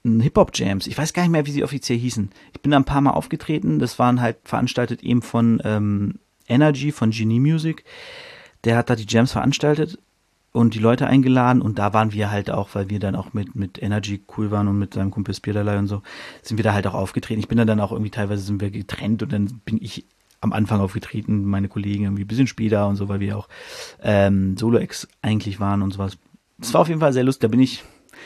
Hip-Hop-Jams. 0.04 0.86
Ich 0.86 0.98
weiß 0.98 1.14
gar 1.14 1.22
nicht 1.22 1.32
mehr, 1.32 1.46
wie 1.46 1.52
sie 1.52 1.64
offiziell 1.64 1.98
hießen. 1.98 2.28
Ich 2.52 2.60
bin 2.60 2.72
da 2.72 2.76
ein 2.76 2.84
paar 2.84 3.00
Mal 3.00 3.12
aufgetreten. 3.12 3.78
Das 3.78 3.98
waren 3.98 4.20
halt 4.20 4.36
veranstaltet 4.44 5.02
eben 5.02 5.22
von 5.22 5.62
ähm, 5.64 6.18
Energy, 6.46 6.92
von 6.92 7.10
Genie 7.10 7.40
Music. 7.40 7.84
Der 8.64 8.76
hat 8.76 8.90
da 8.90 8.96
die 8.96 9.06
Jams 9.08 9.32
veranstaltet 9.32 9.98
und 10.58 10.74
die 10.74 10.80
Leute 10.80 11.06
eingeladen 11.06 11.62
und 11.62 11.78
da 11.78 11.92
waren 11.92 12.12
wir 12.12 12.32
halt 12.32 12.50
auch, 12.50 12.70
weil 12.72 12.90
wir 12.90 12.98
dann 12.98 13.14
auch 13.14 13.32
mit, 13.32 13.54
mit 13.54 13.80
Energy 13.80 14.24
cool 14.36 14.50
waren 14.50 14.66
und 14.66 14.76
mit 14.76 14.94
seinem 14.94 15.12
Kumpel 15.12 15.32
Spierderlei 15.32 15.78
und 15.78 15.86
so, 15.86 16.02
sind 16.42 16.56
wir 16.56 16.64
da 16.64 16.74
halt 16.74 16.88
auch 16.88 16.94
aufgetreten. 16.94 17.38
Ich 17.38 17.46
bin 17.46 17.58
dann, 17.58 17.68
dann 17.68 17.78
auch 17.78 17.92
irgendwie 17.92 18.10
teilweise 18.10 18.42
sind 18.42 18.60
wir 18.60 18.72
getrennt 18.72 19.22
und 19.22 19.32
dann 19.32 19.60
bin 19.64 19.80
ich 19.80 20.04
am 20.40 20.52
Anfang 20.52 20.80
aufgetreten, 20.80 21.44
meine 21.44 21.68
Kollegen 21.68 22.04
irgendwie 22.04 22.24
ein 22.24 22.26
bisschen 22.26 22.48
später 22.48 22.88
und 22.88 22.96
so, 22.96 23.08
weil 23.08 23.20
wir 23.20 23.38
auch 23.38 23.48
ähm, 24.02 24.56
Solo-Ex 24.56 25.06
eigentlich 25.22 25.60
waren 25.60 25.80
und 25.80 25.92
sowas. 25.92 26.18
Das 26.58 26.74
war 26.74 26.80
auf 26.80 26.88
jeden 26.88 26.98
Fall 26.98 27.12
sehr 27.12 27.22
lustig, 27.22 27.42
da 27.42 27.48
bin 27.48 27.60
ich, 27.60 27.84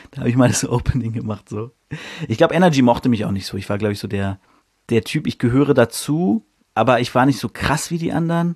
da 0.09 0.21
habe 0.21 0.29
ich 0.29 0.35
mal 0.35 0.47
das 0.47 0.67
Opening 0.67 1.13
gemacht 1.13 1.47
so. 1.49 1.69
Ich 2.27 2.39
glaube, 2.39 2.55
Energy 2.55 2.81
mochte 2.81 3.09
mich 3.09 3.25
auch 3.25 3.31
nicht 3.31 3.45
so. 3.45 3.57
Ich 3.57 3.69
war, 3.69 3.77
glaube 3.77 3.93
ich, 3.93 3.99
so 3.99 4.07
der, 4.07 4.39
der 4.89 5.03
Typ, 5.03 5.27
ich 5.27 5.37
gehöre 5.37 5.75
dazu, 5.75 6.47
aber 6.73 6.99
ich 6.99 7.13
war 7.13 7.27
nicht 7.27 7.37
so 7.37 7.47
krass 7.47 7.91
wie 7.91 7.99
die 7.99 8.11
anderen 8.11 8.55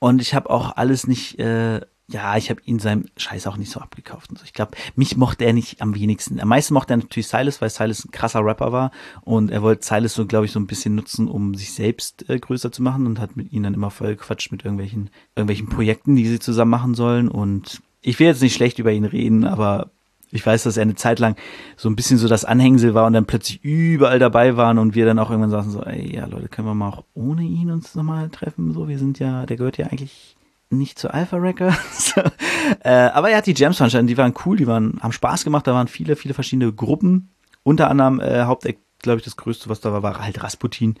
und 0.00 0.20
ich 0.20 0.34
habe 0.34 0.50
auch 0.50 0.76
alles 0.76 1.06
nicht 1.06 1.38
äh, 1.38 1.82
ja, 2.12 2.36
ich 2.36 2.50
habe 2.50 2.60
ihn 2.64 2.78
seinem 2.78 3.06
Scheiß 3.16 3.46
auch 3.46 3.56
nicht 3.56 3.70
so 3.70 3.80
abgekauft 3.80 4.30
und 4.30 4.38
so. 4.38 4.44
Ich 4.44 4.52
glaube, 4.52 4.72
mich 4.96 5.16
mochte 5.16 5.44
er 5.44 5.52
nicht 5.52 5.80
am 5.80 5.94
wenigsten. 5.94 6.40
Am 6.40 6.48
meisten 6.48 6.74
mochte 6.74 6.94
er 6.94 6.98
natürlich 6.98 7.28
Silas, 7.28 7.60
weil 7.60 7.70
Silas 7.70 8.04
ein 8.04 8.10
krasser 8.10 8.44
Rapper 8.44 8.72
war 8.72 8.90
und 9.22 9.50
er 9.50 9.62
wollte 9.62 9.84
Silas 9.84 10.14
so, 10.14 10.26
glaube 10.26 10.46
ich, 10.46 10.52
so 10.52 10.60
ein 10.60 10.66
bisschen 10.66 10.94
nutzen, 10.94 11.28
um 11.28 11.54
sich 11.54 11.72
selbst 11.72 12.28
äh, 12.28 12.38
größer 12.38 12.70
zu 12.70 12.82
machen 12.82 13.06
und 13.06 13.18
hat 13.18 13.36
mit 13.36 13.52
ihnen 13.52 13.64
dann 13.64 13.74
immer 13.74 13.90
voll 13.90 14.16
gequatscht 14.16 14.52
mit 14.52 14.64
irgendwelchen, 14.64 15.10
irgendwelchen 15.34 15.68
Projekten, 15.68 16.16
die 16.16 16.26
sie 16.26 16.38
zusammen 16.38 16.70
machen 16.70 16.94
sollen 16.94 17.28
und 17.28 17.82
ich 18.02 18.18
will 18.18 18.26
jetzt 18.26 18.42
nicht 18.42 18.54
schlecht 18.54 18.78
über 18.78 18.92
ihn 18.92 19.04
reden, 19.04 19.44
aber 19.44 19.90
ich 20.32 20.44
weiß, 20.44 20.62
dass 20.64 20.76
er 20.76 20.82
eine 20.82 20.94
Zeit 20.94 21.18
lang 21.18 21.36
so 21.76 21.88
ein 21.88 21.96
bisschen 21.96 22.18
so 22.18 22.26
das 22.26 22.44
Anhängsel 22.44 22.94
war 22.94 23.06
und 23.06 23.12
dann 23.12 23.26
plötzlich 23.26 23.62
überall 23.62 24.18
dabei 24.18 24.56
waren 24.56 24.78
und 24.78 24.94
wir 24.94 25.04
dann 25.04 25.18
auch 25.18 25.30
irgendwann 25.30 25.50
sagten 25.50 25.70
so, 25.70 25.82
ey, 25.82 26.14
ja 26.14 26.26
Leute, 26.26 26.48
können 26.48 26.66
wir 26.66 26.74
mal 26.74 26.88
auch 26.88 27.04
ohne 27.14 27.42
ihn 27.42 27.70
uns 27.70 27.94
nochmal 27.94 28.30
treffen? 28.30 28.72
So, 28.72 28.88
wir 28.88 28.98
sind 28.98 29.18
ja, 29.18 29.46
der 29.46 29.56
gehört 29.56 29.76
ja 29.76 29.86
eigentlich 29.86 30.36
nicht 30.72 30.98
zu 30.98 31.12
Alpha 31.12 31.36
Records. 31.36 32.14
äh, 32.80 32.90
aber 32.90 33.30
er 33.30 33.38
hat 33.38 33.46
die 33.46 33.54
Jams 33.54 33.76
veranstaltet, 33.76 34.10
die 34.10 34.18
waren 34.18 34.34
cool, 34.44 34.56
die 34.56 34.66
waren, 34.66 34.98
haben 35.00 35.12
Spaß 35.12 35.44
gemacht, 35.44 35.66
da 35.66 35.74
waren 35.74 35.88
viele, 35.88 36.16
viele 36.16 36.34
verschiedene 36.34 36.72
Gruppen. 36.72 37.30
Unter 37.62 37.90
anderem 37.90 38.20
äh, 38.20 38.44
Haupteck, 38.44 38.78
glaube 39.00 39.18
ich, 39.18 39.24
das 39.24 39.36
größte, 39.36 39.68
was 39.68 39.80
da 39.80 39.92
war, 39.92 40.02
war 40.02 40.18
halt 40.20 40.42
Rasputin, 40.42 40.96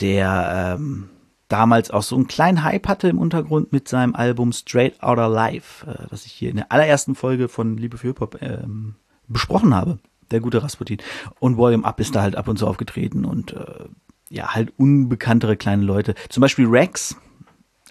der 0.00 0.76
ähm, 0.78 1.10
damals 1.48 1.90
auch 1.90 2.02
so 2.02 2.14
einen 2.14 2.28
kleinen 2.28 2.62
Hype 2.62 2.88
hatte 2.88 3.08
im 3.08 3.18
Untergrund 3.18 3.72
mit 3.72 3.88
seinem 3.88 4.14
Album 4.14 4.52
Straight 4.52 5.02
Outta 5.02 5.26
Life, 5.26 5.86
äh, 5.86 6.06
das 6.10 6.26
ich 6.26 6.32
hier 6.32 6.50
in 6.50 6.56
der 6.56 6.72
allerersten 6.72 7.14
Folge 7.14 7.48
von 7.48 7.76
Liebe 7.76 7.98
für 7.98 8.08
Hip-Hop 8.08 8.40
ähm, 8.40 8.94
besprochen 9.26 9.74
habe. 9.74 9.98
Der 10.30 10.40
gute 10.40 10.62
Rasputin. 10.62 10.98
Und 11.40 11.56
Volume 11.56 11.84
Up 11.84 12.00
ist 12.00 12.14
da 12.14 12.20
halt 12.20 12.36
ab 12.36 12.48
und 12.48 12.58
zu 12.58 12.66
aufgetreten 12.66 13.24
und 13.24 13.54
äh, 13.54 13.86
ja, 14.28 14.54
halt 14.54 14.74
unbekanntere 14.76 15.56
kleine 15.56 15.84
Leute. 15.84 16.14
Zum 16.28 16.42
Beispiel 16.42 16.66
Rex, 16.66 17.16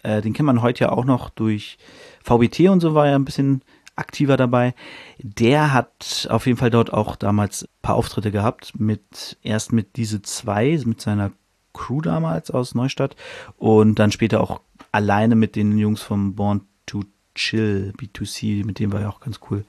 äh, 0.07 0.21
den 0.21 0.33
kennt 0.33 0.45
man 0.45 0.61
heute 0.61 0.85
ja 0.85 0.91
auch 0.91 1.03
noch 1.03 1.29
durch 1.29 1.77
VBT 2.23 2.69
und 2.69 2.79
so 2.79 2.95
war 2.95 3.07
er 3.07 3.15
ein 3.15 3.25
bisschen 3.25 3.61
aktiver 3.97 4.37
dabei. 4.37 4.73
Der 5.19 5.73
hat 5.73 6.27
auf 6.29 6.45
jeden 6.45 6.57
Fall 6.57 6.69
dort 6.69 6.93
auch 6.93 7.15
damals 7.15 7.63
ein 7.63 7.69
paar 7.81 7.95
Auftritte 7.95 8.31
gehabt, 8.31 8.79
mit 8.79 9.37
erst 9.43 9.73
mit 9.73 9.97
diese 9.97 10.21
zwei, 10.21 10.79
mit 10.85 11.01
seiner 11.01 11.31
Crew 11.73 12.01
damals 12.01 12.51
aus 12.51 12.73
Neustadt 12.73 13.15
und 13.57 13.99
dann 13.99 14.11
später 14.11 14.39
auch 14.39 14.61
alleine 14.91 15.35
mit 15.35 15.55
den 15.55 15.77
Jungs 15.77 16.01
vom 16.01 16.35
Born 16.35 16.61
to 16.85 17.03
Chill, 17.35 17.93
B2C, 17.97 18.65
mit 18.65 18.79
dem 18.79 18.93
war 18.93 19.01
ja 19.01 19.09
auch 19.09 19.19
ganz 19.19 19.39
cool. 19.49 19.65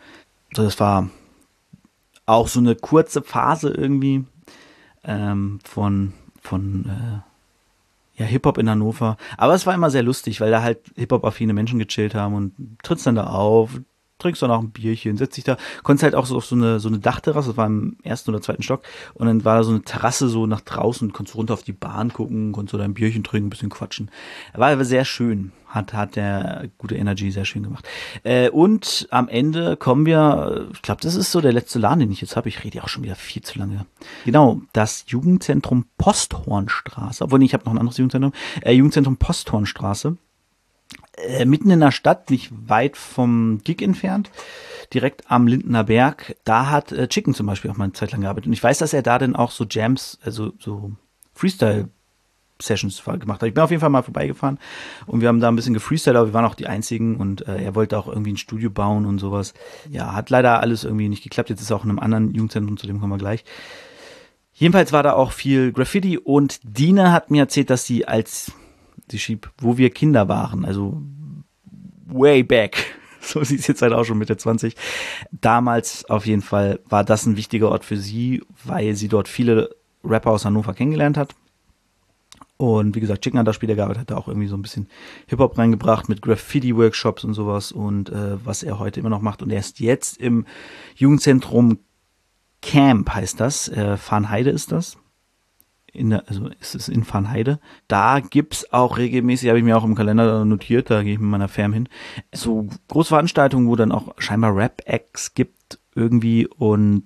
So, 0.54 0.62
das 0.62 0.78
war 0.78 1.10
auch 2.26 2.48
so 2.48 2.60
eine 2.60 2.76
kurze 2.76 3.22
Phase 3.22 3.70
irgendwie 3.70 4.24
ähm, 5.04 5.58
von, 5.64 6.12
von 6.40 6.86
äh, 6.86 7.27
ja, 8.18 8.26
Hip-Hop 8.26 8.58
in 8.58 8.68
Hannover. 8.68 9.16
Aber 9.36 9.54
es 9.54 9.64
war 9.66 9.74
immer 9.74 9.90
sehr 9.90 10.02
lustig, 10.02 10.40
weil 10.40 10.50
da 10.50 10.62
halt 10.62 10.80
Hip-Hop-affine 10.96 11.52
Menschen 11.52 11.78
gechillt 11.78 12.14
haben 12.14 12.34
und 12.34 12.78
trittst 12.82 13.06
dann 13.06 13.14
da 13.14 13.28
auf, 13.28 13.80
trinkst 14.18 14.42
dann 14.42 14.50
auch 14.50 14.60
ein 14.60 14.70
Bierchen, 14.70 15.16
setzt 15.16 15.36
dich 15.36 15.44
da, 15.44 15.56
konntest 15.82 16.02
halt 16.02 16.14
auch 16.14 16.26
so 16.26 16.36
auf 16.36 16.44
so 16.44 16.54
eine, 16.54 16.80
so 16.80 16.88
eine 16.88 16.98
Dachterrasse, 16.98 17.48
das 17.48 17.56
war 17.56 17.66
im 17.66 17.96
ersten 18.02 18.30
oder 18.30 18.42
zweiten 18.42 18.62
Stock, 18.62 18.82
und 19.14 19.26
dann 19.26 19.44
war 19.44 19.58
da 19.58 19.62
so 19.62 19.70
eine 19.70 19.82
Terrasse 19.82 20.28
so 20.28 20.46
nach 20.46 20.60
draußen, 20.60 21.12
konntest 21.12 21.36
runter 21.36 21.54
auf 21.54 21.62
die 21.62 21.72
Bahn 21.72 22.12
gucken, 22.12 22.52
konntest 22.52 22.72
so 22.72 22.78
dein 22.78 22.94
Bierchen 22.94 23.24
trinken, 23.24 23.46
ein 23.46 23.50
bisschen 23.50 23.70
quatschen. 23.70 24.10
War 24.54 24.70
aber 24.70 24.84
sehr 24.84 25.04
schön, 25.04 25.52
hat, 25.68 25.92
hat 25.92 26.16
der 26.16 26.68
gute 26.78 26.96
Energy 26.96 27.30
sehr 27.30 27.44
schön 27.44 27.62
gemacht. 27.62 27.86
Äh, 28.24 28.50
und 28.50 29.06
am 29.10 29.28
Ende 29.28 29.76
kommen 29.76 30.06
wir, 30.06 30.68
ich 30.72 30.82
glaube, 30.82 31.00
das 31.02 31.14
ist 31.14 31.30
so 31.30 31.40
der 31.40 31.52
letzte 31.52 31.78
Laden, 31.78 32.00
den 32.00 32.12
ich 32.12 32.20
jetzt 32.20 32.36
habe, 32.36 32.48
ich 32.48 32.64
rede 32.64 32.78
ja 32.78 32.84
auch 32.84 32.88
schon 32.88 33.04
wieder 33.04 33.16
viel 33.16 33.42
zu 33.42 33.58
lange. 33.58 33.86
Genau, 34.24 34.60
das 34.72 35.04
Jugendzentrum 35.08 35.86
Posthornstraße, 35.98 37.24
obwohl 37.24 37.38
nee, 37.38 37.46
ich 37.46 37.54
habe 37.54 37.64
noch 37.64 37.72
ein 37.72 37.78
anderes 37.78 37.98
Jugendzentrum, 37.98 38.32
äh, 38.62 38.72
Jugendzentrum 38.72 39.16
Posthornstraße 39.16 40.16
äh, 41.26 41.44
mitten 41.44 41.70
in 41.70 41.80
der 41.80 41.90
Stadt, 41.90 42.30
nicht 42.30 42.50
weit 42.68 42.96
vom 42.96 43.60
Gig 43.64 43.82
entfernt, 43.82 44.30
direkt 44.92 45.30
am 45.30 45.46
Lindener 45.46 45.84
Berg. 45.84 46.36
Da 46.44 46.70
hat 46.70 46.92
äh, 46.92 47.08
Chicken 47.08 47.34
zum 47.34 47.46
Beispiel 47.46 47.70
auch 47.70 47.76
mal 47.76 47.84
eine 47.84 47.92
Zeit 47.92 48.12
lang 48.12 48.22
gearbeitet. 48.22 48.46
Und 48.46 48.52
ich 48.52 48.62
weiß, 48.62 48.78
dass 48.78 48.92
er 48.92 49.02
da 49.02 49.18
dann 49.18 49.36
auch 49.36 49.50
so 49.50 49.64
Jams, 49.68 50.18
also 50.22 50.52
so 50.58 50.92
Freestyle 51.34 51.88
Sessions 52.60 53.02
gemacht 53.04 53.40
hat. 53.40 53.48
Ich 53.48 53.54
bin 53.54 53.62
auf 53.62 53.70
jeden 53.70 53.80
Fall 53.80 53.90
mal 53.90 54.02
vorbeigefahren 54.02 54.58
und 55.06 55.20
wir 55.20 55.28
haben 55.28 55.40
da 55.40 55.48
ein 55.48 55.56
bisschen 55.56 55.74
gefreestylt, 55.74 56.16
aber 56.16 56.28
wir 56.28 56.34
waren 56.34 56.44
auch 56.44 56.56
die 56.56 56.66
einzigen 56.66 57.16
und 57.16 57.46
äh, 57.46 57.62
er 57.62 57.74
wollte 57.74 57.96
auch 57.98 58.08
irgendwie 58.08 58.32
ein 58.32 58.36
Studio 58.36 58.70
bauen 58.70 59.06
und 59.06 59.18
sowas. 59.18 59.54
Ja, 59.88 60.12
hat 60.14 60.30
leider 60.30 60.60
alles 60.60 60.84
irgendwie 60.84 61.08
nicht 61.08 61.22
geklappt. 61.22 61.50
Jetzt 61.50 61.60
ist 61.60 61.70
er 61.70 61.76
auch 61.76 61.84
in 61.84 61.90
einem 61.90 62.00
anderen 62.00 62.34
Jugendzentrum, 62.34 62.76
zu 62.76 62.86
dem 62.86 63.00
kommen 63.00 63.12
wir 63.12 63.18
gleich. 63.18 63.44
Jedenfalls 64.52 64.92
war 64.92 65.04
da 65.04 65.12
auch 65.12 65.30
viel 65.30 65.72
Graffiti 65.72 66.18
und 66.18 66.58
Dina 66.64 67.12
hat 67.12 67.30
mir 67.30 67.42
erzählt, 67.42 67.70
dass 67.70 67.86
sie 67.86 68.08
als, 68.08 68.52
sie 69.10 69.18
schrieb, 69.18 69.50
wo 69.58 69.76
wir 69.76 69.90
Kinder 69.90 70.28
waren, 70.28 70.64
also 70.64 71.02
way 72.06 72.42
back, 72.42 72.98
so 73.20 73.42
sie 73.44 73.56
ist 73.56 73.66
jetzt 73.66 73.82
halt 73.82 73.92
auch 73.92 74.04
schon 74.04 74.18
Mitte 74.18 74.36
20. 74.36 74.74
Damals 75.30 76.08
auf 76.08 76.26
jeden 76.26 76.42
Fall 76.42 76.80
war 76.88 77.04
das 77.04 77.26
ein 77.26 77.36
wichtiger 77.36 77.70
Ort 77.70 77.84
für 77.84 77.96
sie, 77.96 78.42
weil 78.64 78.94
sie 78.94 79.08
dort 79.08 79.28
viele 79.28 79.70
Rapper 80.04 80.30
aus 80.30 80.44
Hannover 80.44 80.74
kennengelernt 80.74 81.16
hat. 81.16 81.34
Und 82.56 82.96
wie 82.96 83.00
gesagt, 83.00 83.22
Chicken 83.22 83.38
hat 83.38 83.46
da 83.46 83.52
später 83.52 83.76
gearbeitet, 83.76 84.00
hat 84.00 84.10
da 84.10 84.16
auch 84.16 84.26
irgendwie 84.26 84.48
so 84.48 84.56
ein 84.56 84.62
bisschen 84.62 84.88
Hip-Hop 85.28 85.56
reingebracht 85.56 86.08
mit 86.08 86.22
Graffiti-Workshops 86.22 87.22
und 87.22 87.34
sowas 87.34 87.70
und 87.70 88.10
äh, 88.10 88.44
was 88.44 88.64
er 88.64 88.80
heute 88.80 88.98
immer 88.98 89.10
noch 89.10 89.22
macht. 89.22 89.42
Und 89.42 89.50
er 89.50 89.60
ist 89.60 89.78
jetzt 89.78 90.16
im 90.16 90.44
Jugendzentrum 90.96 91.78
Camp, 92.60 93.14
heißt 93.14 93.38
das. 93.38 93.68
Äh, 93.68 93.96
Farnheide 93.96 94.50
ist 94.50 94.72
das. 94.72 94.98
In 95.98 96.10
der, 96.10 96.28
also 96.28 96.48
ist 96.60 96.76
es 96.76 96.88
in 96.88 97.02
Farnheide. 97.02 97.58
Da 97.88 98.20
gibt's 98.20 98.72
auch 98.72 98.98
regelmäßig, 98.98 99.48
habe 99.48 99.58
ich 99.58 99.64
mir 99.64 99.76
auch 99.76 99.84
im 99.84 99.96
Kalender 99.96 100.44
notiert, 100.44 100.90
da 100.90 101.02
gehe 101.02 101.14
ich 101.14 101.18
mit 101.18 101.28
meiner 101.28 101.48
Fam 101.48 101.72
hin, 101.72 101.88
so 102.32 102.68
große 102.86 103.08
Veranstaltungen, 103.08 103.66
wo 103.66 103.74
dann 103.74 103.90
auch 103.90 104.14
scheinbar 104.18 104.54
Rap-Acts 104.54 105.34
gibt 105.34 105.80
irgendwie 105.96 106.46
und 106.46 107.02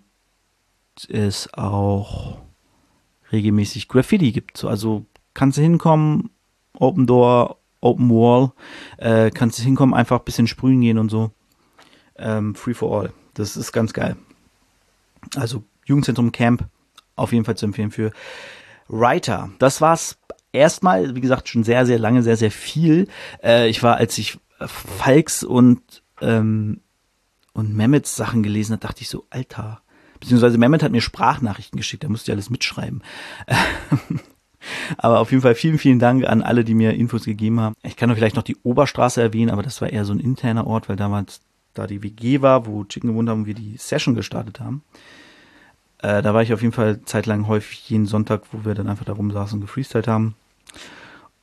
es 1.08 1.52
auch 1.54 2.36
regelmäßig 3.32 3.88
Graffiti 3.88 4.30
gibt. 4.30 4.58
So, 4.58 4.68
also 4.68 5.06
kannst 5.32 5.56
du 5.56 5.62
hinkommen, 5.62 6.30
Open 6.74 7.06
Door, 7.06 7.56
Open 7.80 8.10
Wall, 8.10 8.52
äh, 8.98 9.30
kannst 9.30 9.58
du 9.58 9.62
hinkommen, 9.62 9.94
einfach 9.94 10.18
ein 10.18 10.24
bisschen 10.24 10.46
sprühen 10.46 10.82
gehen 10.82 10.98
und 10.98 11.10
so. 11.10 11.30
Ähm, 12.16 12.54
free 12.54 12.74
for 12.74 13.00
all. 13.00 13.12
Das 13.34 13.56
ist 13.56 13.72
ganz 13.72 13.94
geil. 13.94 14.16
Also 15.34 15.64
Jugendzentrum 15.86 16.30
Camp, 16.30 16.68
auf 17.16 17.32
jeden 17.32 17.46
Fall 17.46 17.56
zu 17.56 17.64
empfehlen 17.64 17.90
für 17.90 18.12
Writer. 18.88 19.50
Das 19.58 19.80
war's 19.80 20.18
erstmal, 20.52 21.14
wie 21.14 21.20
gesagt, 21.20 21.48
schon 21.48 21.64
sehr, 21.64 21.86
sehr 21.86 21.98
lange, 21.98 22.22
sehr, 22.22 22.36
sehr 22.36 22.50
viel. 22.50 23.08
Äh, 23.42 23.68
ich 23.68 23.82
war, 23.82 23.96
als 23.96 24.18
ich 24.18 24.38
Falks 24.66 25.42
und, 25.42 26.02
ähm, 26.20 26.80
und 27.52 27.74
Mehmets 27.74 28.16
Sachen 28.16 28.42
gelesen 28.42 28.72
habe, 28.72 28.86
dachte 28.86 29.02
ich 29.02 29.08
so, 29.08 29.26
Alter. 29.30 29.82
Beziehungsweise 30.20 30.56
Mehmet 30.56 30.82
hat 30.82 30.92
mir 30.92 31.00
Sprachnachrichten 31.00 31.76
geschickt, 31.76 32.04
da 32.04 32.08
musste 32.08 32.30
ich 32.30 32.34
alles 32.34 32.50
mitschreiben. 32.50 33.02
Aber 34.96 35.18
auf 35.18 35.32
jeden 35.32 35.42
Fall 35.42 35.56
vielen, 35.56 35.78
vielen 35.78 35.98
Dank 35.98 36.24
an 36.24 36.42
alle, 36.42 36.62
die 36.64 36.74
mir 36.74 36.94
Infos 36.94 37.24
gegeben 37.24 37.58
haben. 37.58 37.74
Ich 37.82 37.96
kann 37.96 38.08
doch 38.08 38.16
vielleicht 38.16 38.36
noch 38.36 38.44
die 38.44 38.56
Oberstraße 38.62 39.20
erwähnen, 39.20 39.50
aber 39.50 39.64
das 39.64 39.80
war 39.80 39.90
eher 39.90 40.04
so 40.04 40.12
ein 40.12 40.20
interner 40.20 40.68
Ort, 40.68 40.88
weil 40.88 40.94
damals 40.94 41.40
da 41.74 41.88
die 41.88 42.04
WG 42.04 42.42
war, 42.42 42.66
wo 42.66 42.84
Chicken 42.84 43.10
gewohnt 43.10 43.28
haben 43.28 43.40
und 43.40 43.46
wir 43.46 43.54
die 43.54 43.76
Session 43.76 44.14
gestartet 44.14 44.60
haben. 44.60 44.84
Äh, 46.02 46.22
da 46.22 46.34
war 46.34 46.42
ich 46.42 46.52
auf 46.52 46.62
jeden 46.62 46.74
Fall 46.74 47.02
zeitlang 47.02 47.46
häufig 47.46 47.88
jeden 47.88 48.06
Sonntag, 48.06 48.42
wo 48.52 48.64
wir 48.64 48.74
dann 48.74 48.88
einfach 48.88 49.04
da 49.04 49.12
rumsaßen 49.12 49.56
und 49.56 49.62
gefreestylt 49.62 50.08
haben. 50.08 50.34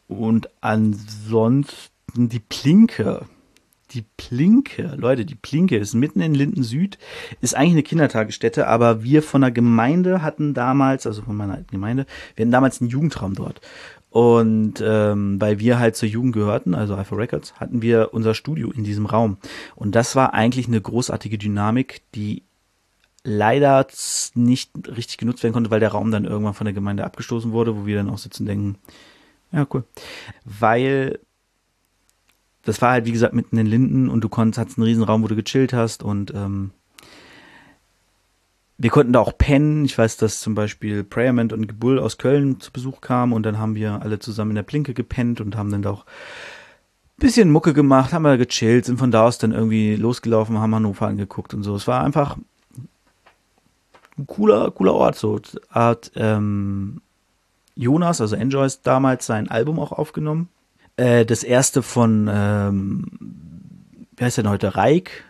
Und 0.07 0.49
ansonsten 0.61 2.29
die 2.29 2.39
Plinke 2.39 3.25
die 3.93 4.05
Plinke, 4.17 4.93
Leute, 4.97 5.25
die 5.25 5.35
Plinke 5.35 5.77
ist 5.77 5.93
mitten 5.93 6.21
in 6.21 6.35
Linden 6.35 6.63
Süd, 6.63 6.97
ist 7.41 7.55
eigentlich 7.55 7.71
eine 7.71 7.83
Kindertagesstätte, 7.83 8.67
aber 8.67 9.03
wir 9.03 9.23
von 9.23 9.41
der 9.41 9.51
Gemeinde 9.51 10.21
hatten 10.21 10.53
damals, 10.53 11.07
also 11.07 11.21
von 11.21 11.35
meiner 11.35 11.55
alten 11.55 11.71
Gemeinde, 11.71 12.05
wir 12.35 12.43
hatten 12.43 12.51
damals 12.51 12.81
einen 12.81 12.89
Jugendraum 12.89 13.35
dort. 13.35 13.61
Und 14.11 14.83
ähm, 14.83 15.39
weil 15.39 15.59
wir 15.59 15.77
halt 15.77 15.95
zur 15.95 16.09
Jugend 16.09 16.33
gehörten, 16.33 16.73
also 16.73 16.95
Alpha 16.95 17.15
Records, 17.15 17.53
hatten 17.59 17.83
wir 17.83 18.09
unser 18.11 18.33
Studio 18.33 18.71
in 18.71 18.83
diesem 18.83 19.05
Raum. 19.05 19.37
Und 19.75 19.93
das 19.93 20.15
war 20.15 20.33
eigentlich 20.33 20.67
eine 20.67 20.81
großartige 20.81 21.37
Dynamik, 21.37 22.01
die 22.15 22.41
leider 23.29 23.87
nicht 24.35 24.71
richtig 24.87 25.17
genutzt 25.17 25.43
werden 25.43 25.53
konnte, 25.53 25.71
weil 25.71 25.79
der 25.79 25.91
Raum 25.91 26.11
dann 26.11 26.25
irgendwann 26.25 26.53
von 26.53 26.65
der 26.65 26.73
Gemeinde 26.73 27.05
abgestoßen 27.05 27.51
wurde, 27.51 27.75
wo 27.75 27.85
wir 27.85 27.95
dann 27.95 28.09
auch 28.09 28.17
sitzen 28.17 28.43
und 28.43 28.47
denken, 28.47 28.77
ja, 29.51 29.65
cool. 29.73 29.83
Weil 30.45 31.19
das 32.63 32.81
war 32.81 32.91
halt, 32.91 33.05
wie 33.05 33.11
gesagt, 33.11 33.33
mitten 33.33 33.57
in 33.57 33.65
den 33.65 33.71
Linden 33.71 34.09
und 34.09 34.21
du 34.21 34.29
konntest, 34.29 34.59
hattest 34.59 34.77
einen 34.77 34.87
riesen 34.87 35.03
Raum, 35.03 35.23
wo 35.23 35.27
du 35.27 35.35
gechillt 35.35 35.73
hast 35.73 36.03
und 36.03 36.33
ähm, 36.35 36.71
wir 38.77 38.89
konnten 38.89 39.11
da 39.11 39.19
auch 39.19 39.37
pennen. 39.37 39.83
Ich 39.83 39.97
weiß, 39.97 40.17
dass 40.17 40.39
zum 40.39 40.55
Beispiel 40.55 41.03
Prayerment 41.03 41.51
und 41.51 41.67
Gebull 41.67 41.99
aus 41.99 42.17
Köln 42.17 42.61
zu 42.61 42.71
Besuch 42.71 43.01
kamen 43.01 43.33
und 43.33 43.43
dann 43.43 43.57
haben 43.57 43.75
wir 43.75 44.01
alle 44.01 44.19
zusammen 44.19 44.51
in 44.51 44.55
der 44.55 44.63
Plinke 44.63 44.93
gepennt 44.93 45.41
und 45.41 45.57
haben 45.57 45.71
dann 45.71 45.81
da 45.81 45.91
auch 45.91 46.05
ein 46.05 47.19
bisschen 47.19 47.51
Mucke 47.51 47.73
gemacht, 47.73 48.13
haben 48.13 48.23
wir 48.23 48.37
gechillt, 48.37 48.85
sind 48.85 48.97
von 48.97 49.11
da 49.11 49.25
aus 49.25 49.37
dann 49.37 49.51
irgendwie 49.51 49.95
losgelaufen, 49.95 50.59
haben 50.59 50.73
Hannover 50.73 51.07
angeguckt 51.07 51.53
und 51.53 51.63
so. 51.63 51.75
Es 51.75 51.87
war 51.87 52.03
einfach 52.03 52.37
ein 54.19 54.27
cooler, 54.27 54.71
cooler 54.71 54.93
Ort. 54.93 55.15
So 55.15 55.39
hat 55.69 56.11
ähm, 56.15 57.01
Jonas, 57.75 58.21
also 58.21 58.35
Enjoys, 58.35 58.81
damals 58.81 59.25
sein 59.25 59.49
Album 59.49 59.79
auch 59.79 59.91
aufgenommen 59.91 60.49
äh, 60.99 61.25
das 61.25 61.43
erste 61.43 61.81
von, 61.81 62.29
ähm, 62.31 63.05
wie 64.15 64.23
heißt 64.23 64.37
der 64.37 64.43
denn 64.43 64.51
heute, 64.51 64.75
Reik? 64.75 65.25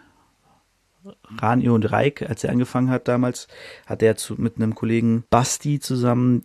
Ranio 1.37 1.75
und 1.75 1.91
Reik, 1.91 2.27
als 2.27 2.43
er 2.43 2.51
angefangen 2.51 2.89
hat 2.89 3.07
damals, 3.07 3.47
hat 3.85 4.01
er 4.01 4.15
zu, 4.15 4.35
mit 4.35 4.57
einem 4.57 4.75
Kollegen 4.75 5.23
Basti 5.29 5.79
zusammen 5.79 6.43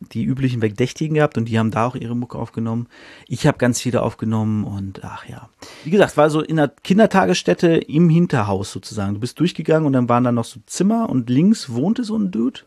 die 0.00 0.24
üblichen 0.24 0.60
Verdächtigen 0.60 1.14
gehabt 1.14 1.38
und 1.38 1.46
die 1.46 1.58
haben 1.58 1.70
da 1.70 1.86
auch 1.86 1.94
ihre 1.94 2.14
Mucke 2.14 2.38
aufgenommen. 2.38 2.86
Ich 3.28 3.46
habe 3.46 3.58
ganz 3.58 3.80
viele 3.80 4.02
aufgenommen 4.02 4.64
und 4.64 5.02
ach 5.04 5.26
ja. 5.26 5.48
Wie 5.84 5.90
gesagt, 5.90 6.16
war 6.16 6.28
so 6.28 6.42
in 6.42 6.58
einer 6.58 6.68
Kindertagesstätte 6.68 7.76
im 7.76 8.10
Hinterhaus 8.10 8.72
sozusagen. 8.72 9.14
Du 9.14 9.20
bist 9.20 9.40
durchgegangen 9.40 9.86
und 9.86 9.94
dann 9.94 10.08
waren 10.08 10.24
da 10.24 10.32
noch 10.32 10.44
so 10.44 10.60
Zimmer 10.66 11.08
und 11.08 11.30
links 11.30 11.70
wohnte 11.70 12.04
so 12.04 12.16
ein 12.16 12.30
Dude. 12.30 12.60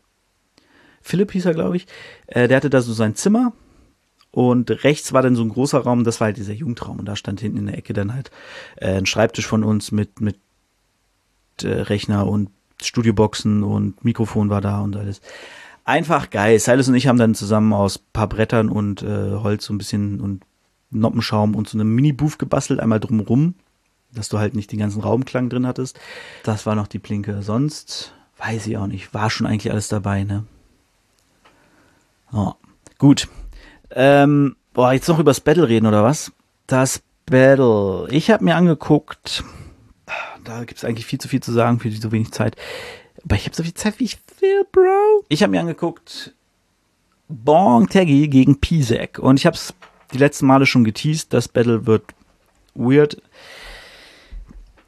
Philipp 1.02 1.32
hieß 1.32 1.46
er, 1.46 1.54
glaube 1.54 1.76
ich. 1.76 1.86
Äh, 2.26 2.48
der 2.48 2.56
hatte 2.56 2.70
da 2.70 2.82
so 2.82 2.92
sein 2.92 3.14
Zimmer 3.14 3.52
und 4.32 4.84
rechts 4.84 5.12
war 5.12 5.22
dann 5.22 5.36
so 5.36 5.42
ein 5.42 5.48
großer 5.48 5.78
Raum, 5.78 6.04
das 6.04 6.20
war 6.20 6.26
halt 6.26 6.36
dieser 6.36 6.52
Jugendraum. 6.52 6.98
Und 6.98 7.06
da 7.06 7.16
stand 7.16 7.40
hinten 7.40 7.58
in 7.58 7.66
der 7.66 7.78
Ecke 7.78 7.92
dann 7.92 8.14
halt 8.14 8.30
äh, 8.76 8.96
ein 8.96 9.06
Schreibtisch 9.06 9.46
von 9.46 9.64
uns 9.64 9.92
mit, 9.92 10.20
mit 10.20 10.38
äh, 11.62 11.68
Rechner 11.68 12.26
und 12.26 12.50
Studioboxen 12.82 13.62
und 13.62 14.04
Mikrofon 14.04 14.50
war 14.50 14.60
da 14.60 14.80
und 14.80 14.96
alles. 14.96 15.20
Einfach 15.84 16.30
geil. 16.30 16.58
Silas 16.58 16.88
und 16.88 16.94
ich 16.94 17.06
haben 17.06 17.18
dann 17.18 17.34
zusammen 17.34 17.72
aus 17.72 17.98
paar 17.98 18.28
Brettern 18.28 18.68
und 18.68 19.02
äh, 19.02 19.32
Holz 19.32 19.64
so 19.64 19.74
ein 19.74 19.78
bisschen 19.78 20.20
und 20.20 20.44
Noppenschaum 20.90 21.54
und 21.54 21.68
so 21.68 21.76
eine 21.76 21.84
Mini-Booth 21.84 22.38
gebastelt, 22.38 22.80
einmal 22.80 23.00
drumrum, 23.00 23.54
dass 24.12 24.28
du 24.28 24.38
halt 24.38 24.54
nicht 24.54 24.72
den 24.72 24.80
ganzen 24.80 25.00
Raumklang 25.02 25.48
drin 25.48 25.66
hattest. 25.66 25.98
Das 26.42 26.66
war 26.66 26.74
noch 26.74 26.88
die 26.88 26.98
Plinke. 26.98 27.42
Sonst 27.42 28.12
weiß 28.38 28.66
ich 28.66 28.76
auch 28.76 28.86
nicht. 28.86 29.14
War 29.14 29.30
schon 29.30 29.46
eigentlich 29.46 29.72
alles 29.72 29.88
dabei, 29.88 30.24
ne? 30.24 30.44
Oh. 32.32 32.52
Gut, 32.98 33.28
ähm, 33.92 34.56
boah, 34.72 34.92
jetzt 34.92 35.08
noch 35.08 35.18
über 35.18 35.30
das 35.30 35.40
Battle 35.40 35.68
reden 35.68 35.86
oder 35.86 36.04
was? 36.04 36.32
Das 36.66 37.02
Battle. 37.26 38.06
Ich 38.10 38.30
habe 38.30 38.44
mir 38.44 38.56
angeguckt, 38.56 39.42
da 40.44 40.64
gibt's 40.64 40.84
eigentlich 40.84 41.06
viel 41.06 41.18
zu 41.18 41.28
viel 41.28 41.42
zu 41.42 41.52
sagen 41.52 41.80
für 41.80 41.90
so 41.90 42.12
wenig 42.12 42.32
Zeit. 42.32 42.56
Aber 43.24 43.36
ich 43.36 43.46
habe 43.46 43.56
so 43.56 43.62
viel 43.62 43.74
Zeit, 43.74 43.98
wie 43.98 44.04
ich 44.04 44.18
will, 44.40 44.64
Bro. 44.70 45.24
Ich 45.28 45.42
habe 45.42 45.50
mir 45.50 45.60
angeguckt, 45.60 46.34
Bong 47.28 47.88
Taggy 47.88 48.28
gegen 48.28 48.60
Pisek. 48.60 49.18
Und 49.18 49.38
ich 49.38 49.46
habe 49.46 49.56
es 49.56 49.74
die 50.12 50.18
letzten 50.18 50.46
Male 50.46 50.66
schon 50.66 50.84
geteased. 50.84 51.32
Das 51.32 51.48
Battle 51.48 51.86
wird 51.86 52.04
weird. 52.74 53.20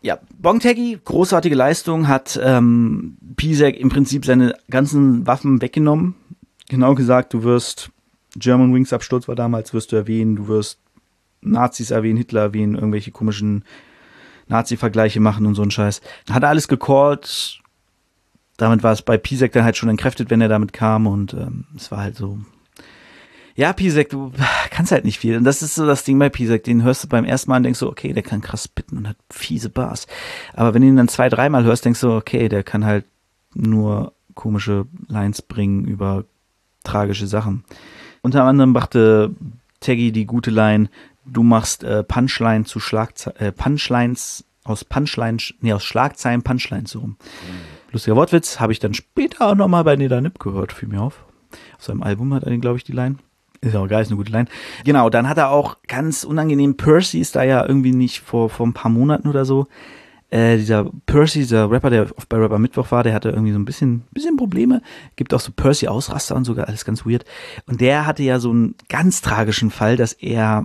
Ja, 0.00 0.18
Bong 0.38 0.59
Taggy, 0.59 0.98
großartige 1.05 1.55
Leistung, 1.55 2.09
hat 2.09 2.38
ähm, 2.42 3.16
Pisek 3.36 3.78
im 3.78 3.88
Prinzip 3.88 4.24
seine 4.24 4.57
ganzen 4.68 5.26
Waffen 5.26 5.62
weggenommen. 5.62 6.16
Genau 6.68 6.94
gesagt, 6.94 7.34
du 7.34 7.44
wirst 7.44 7.90
German 8.34 8.74
Wings 8.74 8.92
Absturz 8.92 9.28
war 9.28 9.36
damals, 9.36 9.74
wirst 9.74 9.92
du 9.92 9.96
erwähnen, 9.96 10.36
du 10.36 10.48
wirst 10.48 10.78
Nazis 11.42 11.90
erwähnen, 11.90 12.16
Hitler 12.16 12.40
erwähnen, 12.40 12.74
irgendwelche 12.74 13.11
komischen 13.11 13.64
Nazi-Vergleiche 14.48 15.20
machen 15.20 15.46
und 15.46 15.55
so 15.55 15.62
ein 15.62 15.70
Scheiß. 15.70 16.00
Hat 16.30 16.42
er 16.42 16.48
alles 16.48 16.68
gecallt. 16.68 17.61
Damit 18.57 18.82
war 18.82 18.92
es 18.92 19.03
bei 19.03 19.16
Pisek 19.16 19.53
dann 19.53 19.64
halt 19.64 19.76
schon 19.76 19.88
entkräftet, 19.88 20.30
wenn 20.30 20.40
er 20.40 20.48
damit 20.48 20.72
kam 20.72 21.07
und 21.07 21.34
ähm, 21.34 21.64
es 21.76 21.90
war 21.90 21.98
halt 22.00 22.16
so. 22.16 22.38
Ja, 23.55 23.72
Pisek, 23.72 24.09
du 24.09 24.32
kannst 24.70 24.92
halt 24.92 25.05
nicht 25.05 25.18
viel. 25.18 25.36
Und 25.36 25.44
das 25.44 25.62
ist 25.62 25.74
so 25.74 25.86
das 25.86 26.05
Ding 26.05 26.18
bei 26.18 26.28
Pisek, 26.30 26.64
den 26.64 26.82
hörst 26.82 27.05
du 27.05 27.09
beim 27.09 27.24
ersten 27.24 27.50
Mal 27.50 27.59
und 27.59 27.64
denkst 27.64 27.80
so, 27.80 27.88
okay, 27.88 28.12
der 28.12 28.22
kann 28.22 28.40
krass 28.40 28.66
bitten 28.68 28.96
und 28.96 29.09
hat 29.09 29.16
fiese 29.30 29.68
Bars. 29.68 30.07
Aber 30.55 30.72
wenn 30.72 30.82
du 30.82 30.88
ihn 30.88 30.96
dann 30.96 31.09
zwei, 31.09 31.28
dreimal 31.28 31.64
hörst, 31.64 31.84
denkst 31.84 32.00
du, 32.00 32.12
okay, 32.12 32.48
der 32.48 32.62
kann 32.62 32.84
halt 32.84 33.05
nur 33.55 34.12
komische 34.34 34.86
Lines 35.09 35.42
bringen 35.42 35.84
über 35.84 36.24
tragische 36.84 37.26
Sachen. 37.26 37.64
Unter 38.22 38.44
anderem 38.44 38.72
brachte 38.72 39.34
Taggy 39.80 40.12
die 40.12 40.26
gute 40.26 40.50
Line, 40.50 40.88
du 41.26 41.42
machst 41.42 41.84
äh, 41.84 42.03
Punchline 42.03 42.64
zu 42.64 42.80
Schlagzeilen, 42.80 43.38
äh, 43.38 43.53
Punchlines 43.53 44.44
aus 44.64 44.84
Punchlines, 44.84 45.55
nee, 45.61 45.72
aus 45.72 45.84
Schlagzeilen 45.84 46.42
Punchlines 46.42 46.92
so 46.92 47.00
rum. 47.00 47.11
Mhm. 47.11 47.82
Lustiger 47.93 48.16
Wortwitz, 48.16 48.59
habe 48.59 48.72
ich 48.72 48.78
dann 48.78 48.95
später 48.95 49.49
auch 49.49 49.55
nochmal 49.55 49.84
bei 49.84 49.97
Neda 49.97 50.20
Nip 50.20 50.38
gehört, 50.38 50.72
fiel 50.72 50.88
mir 50.88 51.03
auf. 51.03 51.24
Auf 51.76 51.84
seinem 51.84 52.03
Album 52.03 52.32
hat 52.34 52.45
er, 52.45 52.57
glaube 52.59 52.78
ich, 52.78 52.84
die 52.84 52.93
Line. 52.93 53.16
Ist 53.61 53.76
auch 53.76 53.86
geil, 53.86 54.03
ist 54.03 54.09
eine 54.09 54.16
gute 54.16 54.32
Line. 54.32 54.47
Genau, 54.84 55.11
dann 55.11 55.28
hat 55.28 55.38
er 55.38 55.51
auch 55.51 55.76
ganz 55.86 56.24
unangenehm, 56.24 56.76
Percy 56.76 57.20
ist 57.20 57.36
da 57.36 57.43
ja 57.43 57.64
irgendwie 57.66 57.93
nicht 57.93 58.20
vor, 58.20 58.51
vor 58.51 58.66
ein 58.66 58.72
paar 58.72 58.90
Monaten 58.90 59.28
oder 59.28 59.45
so, 59.45 59.68
Äh, 60.32 60.57
dieser 60.57 60.90
Percy, 61.05 61.40
dieser 61.40 61.70
Rapper, 61.70 61.90
der 61.90 62.07
oft 62.16 62.26
bei 62.30 62.38
Rapper 62.38 62.59
Mittwoch 62.59 62.90
war, 62.90 63.03
der 63.03 63.12
hatte 63.12 63.28
irgendwie 63.28 63.53
so 63.53 63.59
ein 63.59 63.66
bisschen, 63.66 64.05
bisschen 64.12 64.38
Probleme. 64.38 64.80
Gibt 65.14 65.34
auch 65.34 65.40
so 65.40 65.53
Percy-Ausraster 65.53 66.34
und 66.34 66.45
sogar 66.45 66.68
alles 66.68 66.86
ganz 66.86 67.05
weird. 67.05 67.26
Und 67.66 67.82
der 67.82 68.07
hatte 68.07 68.22
ja 68.22 68.38
so 68.38 68.49
einen 68.49 68.74
ganz 68.88 69.20
tragischen 69.20 69.70
Fall, 69.70 69.99
dass 69.99 70.14
er 70.14 70.64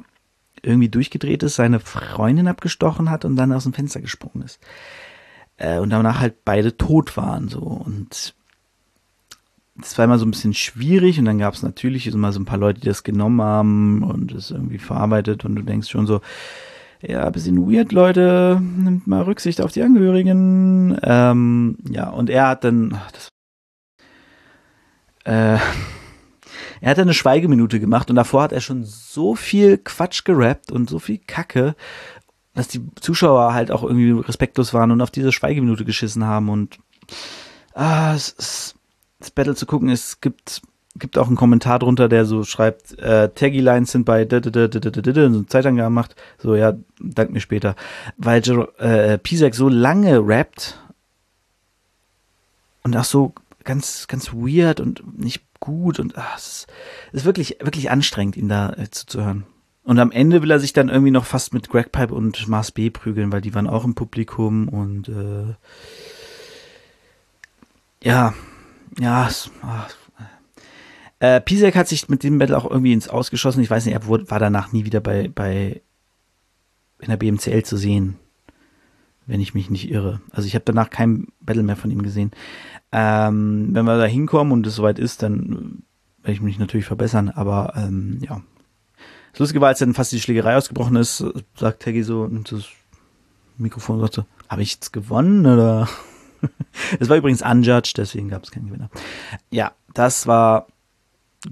irgendwie 0.64 0.88
durchgedreht 0.88 1.44
ist, 1.44 1.56
seine 1.56 1.82
Freundin 1.82 2.48
abgestochen 2.48 3.10
hat 3.12 3.26
und 3.26 3.36
dann 3.36 3.52
aus 3.52 3.66
dem 3.66 3.74
Fenster 3.74 4.00
gesprungen 4.00 4.46
ist. 4.46 4.60
Äh, 5.58 5.80
und 5.80 5.90
danach 5.90 6.20
halt 6.20 6.46
beide 6.46 6.78
tot 6.78 7.18
waren, 7.18 7.50
so. 7.50 7.60
Und 7.60 8.36
das 9.76 9.98
war 9.98 10.06
immer 10.06 10.18
so 10.18 10.26
ein 10.26 10.32
bisschen 10.32 10.54
schwierig 10.54 11.20
und 11.20 11.26
dann 11.26 11.40
gab 11.40 11.54
es 11.54 11.64
natürlich 11.64 12.08
immer 12.08 12.32
so 12.32 12.40
ein 12.40 12.46
paar 12.46 12.58
Leute, 12.58 12.80
die 12.80 12.88
das 12.88 13.04
genommen 13.04 13.42
haben 13.42 14.04
und 14.04 14.32
es 14.32 14.52
irgendwie 14.52 14.80
verarbeitet 14.80 15.46
und 15.46 15.56
du 15.56 15.62
denkst 15.62 15.90
schon 15.90 16.08
so, 16.08 16.22
ja, 17.02 17.30
bisschen 17.30 17.72
weird, 17.72 17.92
Leute, 17.92 18.60
nimmt 18.60 19.06
mal 19.06 19.22
Rücksicht 19.22 19.62
auf 19.62 19.72
die 19.72 19.84
Angehörigen. 19.84 20.98
Ähm, 21.04 21.78
ja, 21.90 22.10
und 22.10 22.30
er 22.30 22.48
hat 22.48 22.64
dann, 22.64 22.94
ach, 22.96 23.12
das, 23.12 23.30
äh, 25.26 25.60
er 26.82 26.90
hat 26.90 26.98
eine 26.98 27.14
Schweigeminute 27.14 27.80
gemacht 27.80 28.10
und 28.10 28.16
davor 28.16 28.44
hat 28.44 28.52
er 28.52 28.62
schon 28.62 28.84
so 28.84 29.36
viel 29.36 29.78
Quatsch 29.78 30.24
gerappt 30.24 30.72
und 30.72 30.90
so 30.90 30.98
viel 30.98 31.20
Kacke, 31.20 31.76
dass 32.58 32.68
die 32.68 32.82
Zuschauer 33.00 33.54
halt 33.54 33.72
auch 33.72 33.84
irgendwie 33.84 34.12
respektlos 34.12 34.74
waren 34.74 34.90
und 34.90 35.02
auf 35.02 35.12
diese 35.12 35.32
Schweigeminute 35.32 35.86
geschissen 35.86 36.26
haben 36.26 36.50
und 36.50 36.80
ah, 37.76 38.16
es, 38.16 38.36
es, 38.38 38.76
das 39.20 39.30
Battle 39.32 39.56
zu 39.56 39.68
gucken, 39.68 39.90
es 39.90 40.22
gibt 40.22 40.62
gibt 41.00 41.20
auch 41.20 41.28
einen 41.28 41.36
Kommentar 41.36 41.78
drunter, 41.78 42.10
der 42.10 42.26
so 42.26 42.44
schreibt, 42.44 42.98
äh, 42.98 43.30
Taggy-Lines 43.30 43.92
sind 43.92 44.06
bei 44.06 44.28
so 44.28 44.40
eine 44.50 45.46
Zeitangabe 45.46 45.92
macht. 45.92 46.16
So, 46.40 46.56
ja, 46.56 46.74
dank 47.00 47.30
mir 47.30 47.40
später. 47.40 47.76
Weil 48.18 48.42
äh, 48.80 49.20
Pisek 49.20 49.54
so 49.54 49.70
lange 49.70 50.28
rappt 50.28 50.80
und 52.82 52.98
auch 52.98 53.04
so 53.04 53.36
ganz, 53.64 54.08
ganz 54.08 54.34
weird 54.34 54.80
und 54.80 55.20
nicht 55.20 55.44
gut 55.60 56.00
und 56.00 56.18
ach, 56.18 56.36
es 56.36 56.48
ist, 56.48 56.68
ist 57.12 57.26
wirklich, 57.26 57.58
wirklich 57.62 57.92
anstrengend, 57.92 58.36
ihn 58.36 58.50
da 58.50 58.74
äh, 58.74 58.90
zuzuhören. 58.90 59.46
Und 59.88 60.00
am 60.00 60.12
Ende 60.12 60.42
will 60.42 60.52
er 60.52 60.60
sich 60.60 60.74
dann 60.74 60.90
irgendwie 60.90 61.12
noch 61.12 61.24
fast 61.24 61.54
mit 61.54 61.70
Greg 61.70 61.94
Pipe 61.94 62.14
und 62.14 62.46
Mars 62.50 62.74
B 62.74 62.90
prügeln, 62.90 63.32
weil 63.32 63.40
die 63.40 63.56
waren 63.56 63.68
auch 63.68 63.86
im 63.86 63.96
Publikum 63.96 64.68
und 64.68 65.08
äh, 65.08 65.54
ja, 68.04 68.34
ja, 69.00 69.30
ach, 69.62 69.90
äh, 71.20 71.40
Pisek 71.40 71.78
hat 71.78 71.88
sich 71.88 72.10
mit 72.10 72.24
dem 72.24 72.38
Battle 72.38 72.58
auch 72.58 72.70
irgendwie 72.70 72.92
ins 72.92 73.08
Ausgeschossen. 73.08 73.64
Ich 73.64 73.70
weiß 73.70 73.86
nicht, 73.86 73.94
er 73.94 74.06
wurde, 74.08 74.30
war 74.30 74.40
danach 74.40 74.74
nie 74.74 74.84
wieder 74.84 75.00
bei, 75.00 75.32
bei 75.34 75.82
in 77.00 77.08
der 77.08 77.16
BMCL 77.16 77.64
zu 77.64 77.78
sehen, 77.78 78.18
wenn 79.26 79.40
ich 79.40 79.54
mich 79.54 79.70
nicht 79.70 79.90
irre. 79.90 80.20
Also 80.32 80.48
ich 80.48 80.56
habe 80.56 80.66
danach 80.66 80.90
kein 80.90 81.28
Battle 81.40 81.64
mehr 81.64 81.78
von 81.78 81.92
ihm 81.92 82.02
gesehen. 82.04 82.32
Ähm, 82.92 83.70
wenn 83.72 83.86
wir 83.86 83.98
da 83.98 84.04
hinkommen 84.04 84.52
und 84.52 84.68
es 84.68 84.76
soweit 84.76 85.00
ist, 85.00 85.24
dann 85.24 85.84
werde 86.24 86.34
ich 86.34 86.42
mich 86.42 86.60
natürlich 86.60 86.88
verbessern, 86.88 87.30
aber 87.30 87.72
ähm, 87.78 88.20
ja. 88.20 88.42
Das 89.38 89.42
Lustige 89.42 89.62
war, 89.62 89.68
als 89.68 89.78
dann 89.78 89.94
fast 89.94 90.12
die 90.12 90.20
Schlägerei 90.20 90.58
ausgebrochen 90.58 90.96
ist, 90.96 91.24
sagt 91.56 91.84
Taggy 91.84 92.02
so 92.02 92.24
und 92.24 92.52
das 92.52 92.66
Mikrofon 93.60 94.00
sagte, 94.00 94.26
habe 94.50 94.64
ich 94.64 94.74
jetzt 94.74 94.92
gewonnen 94.92 95.46
oder? 95.46 95.88
Es 97.00 97.08
war 97.08 97.18
übrigens 97.18 97.44
unjudged, 97.44 98.00
deswegen 98.00 98.30
gab 98.30 98.44
es 98.44 98.50
keinen 98.50 98.66
Gewinner. 98.66 98.90
Ja, 99.52 99.74
das 99.94 100.26
war 100.26 100.66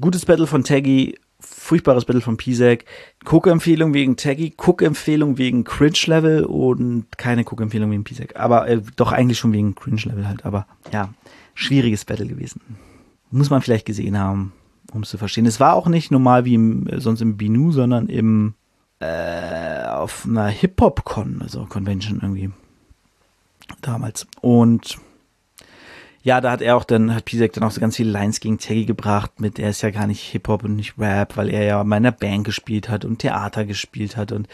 gutes 0.01 0.25
Battle 0.25 0.47
von 0.47 0.63
Taggy, 0.63 1.19
furchtbares 1.39 2.05
Battle 2.05 2.21
von 2.21 2.37
Pisek. 2.37 2.85
Cook-Empfehlung 3.23 3.93
wegen 3.93 4.17
Taggy, 4.17 4.55
Cook-Empfehlung 4.57 5.37
wegen 5.37 5.63
Cringe-Level 5.63 6.45
und 6.45 7.19
keine 7.19 7.43
Cook-Empfehlung 7.43 7.91
wegen 7.91 8.03
Pisek. 8.03 8.35
Aber 8.35 8.67
äh, 8.67 8.81
doch 8.95 9.11
eigentlich 9.11 9.37
schon 9.37 9.53
wegen 9.53 9.75
Cringe-Level 9.75 10.27
halt. 10.27 10.43
Aber 10.43 10.65
ja, 10.91 11.13
schwieriges 11.53 12.03
Battle 12.03 12.25
gewesen. 12.25 12.61
Muss 13.29 13.51
man 13.51 13.61
vielleicht 13.61 13.85
gesehen 13.85 14.17
haben, 14.17 14.53
um 14.95 15.03
es 15.03 15.09
zu 15.09 15.17
verstehen. 15.17 15.45
Es 15.45 15.59
war 15.59 15.75
auch 15.75 15.87
nicht 15.87 16.11
normal 16.11 16.45
wie 16.45 16.55
im, 16.55 16.87
äh, 16.87 16.99
sonst 16.99 17.21
im 17.21 17.37
Binu, 17.37 17.71
sondern 17.71 18.07
im 18.07 18.55
äh, 18.99 19.83
auf 19.85 20.25
einer 20.25 20.47
Hip-Hop-Con, 20.47 21.41
also 21.41 21.65
Convention 21.65 22.19
irgendwie 22.21 22.51
damals. 23.81 24.25
Und 24.41 24.97
ja, 26.25 26.41
da 26.41 26.49
hat 26.49 26.63
er 26.63 26.75
auch 26.75 26.85
dann, 26.85 27.13
hat 27.13 27.25
Pisek 27.25 27.53
dann 27.53 27.63
auch 27.63 27.69
so 27.69 27.79
ganz 27.79 27.97
viele 27.97 28.09
Lines 28.09 28.39
gegen 28.39 28.57
Taggy 28.57 28.85
gebracht, 28.85 29.39
mit 29.39 29.59
der 29.59 29.69
ist 29.69 29.83
ja 29.83 29.91
gar 29.91 30.07
nicht 30.07 30.21
Hip-Hop 30.21 30.63
und 30.63 30.75
nicht 30.75 30.97
Rap, 30.97 31.37
weil 31.37 31.51
er 31.51 31.63
ja 31.65 31.79
in 31.79 31.93
einer 31.93 32.11
Band 32.11 32.45
gespielt 32.45 32.89
hat 32.89 33.05
und 33.05 33.19
Theater 33.19 33.63
gespielt 33.63 34.17
hat 34.17 34.31
und 34.31 34.47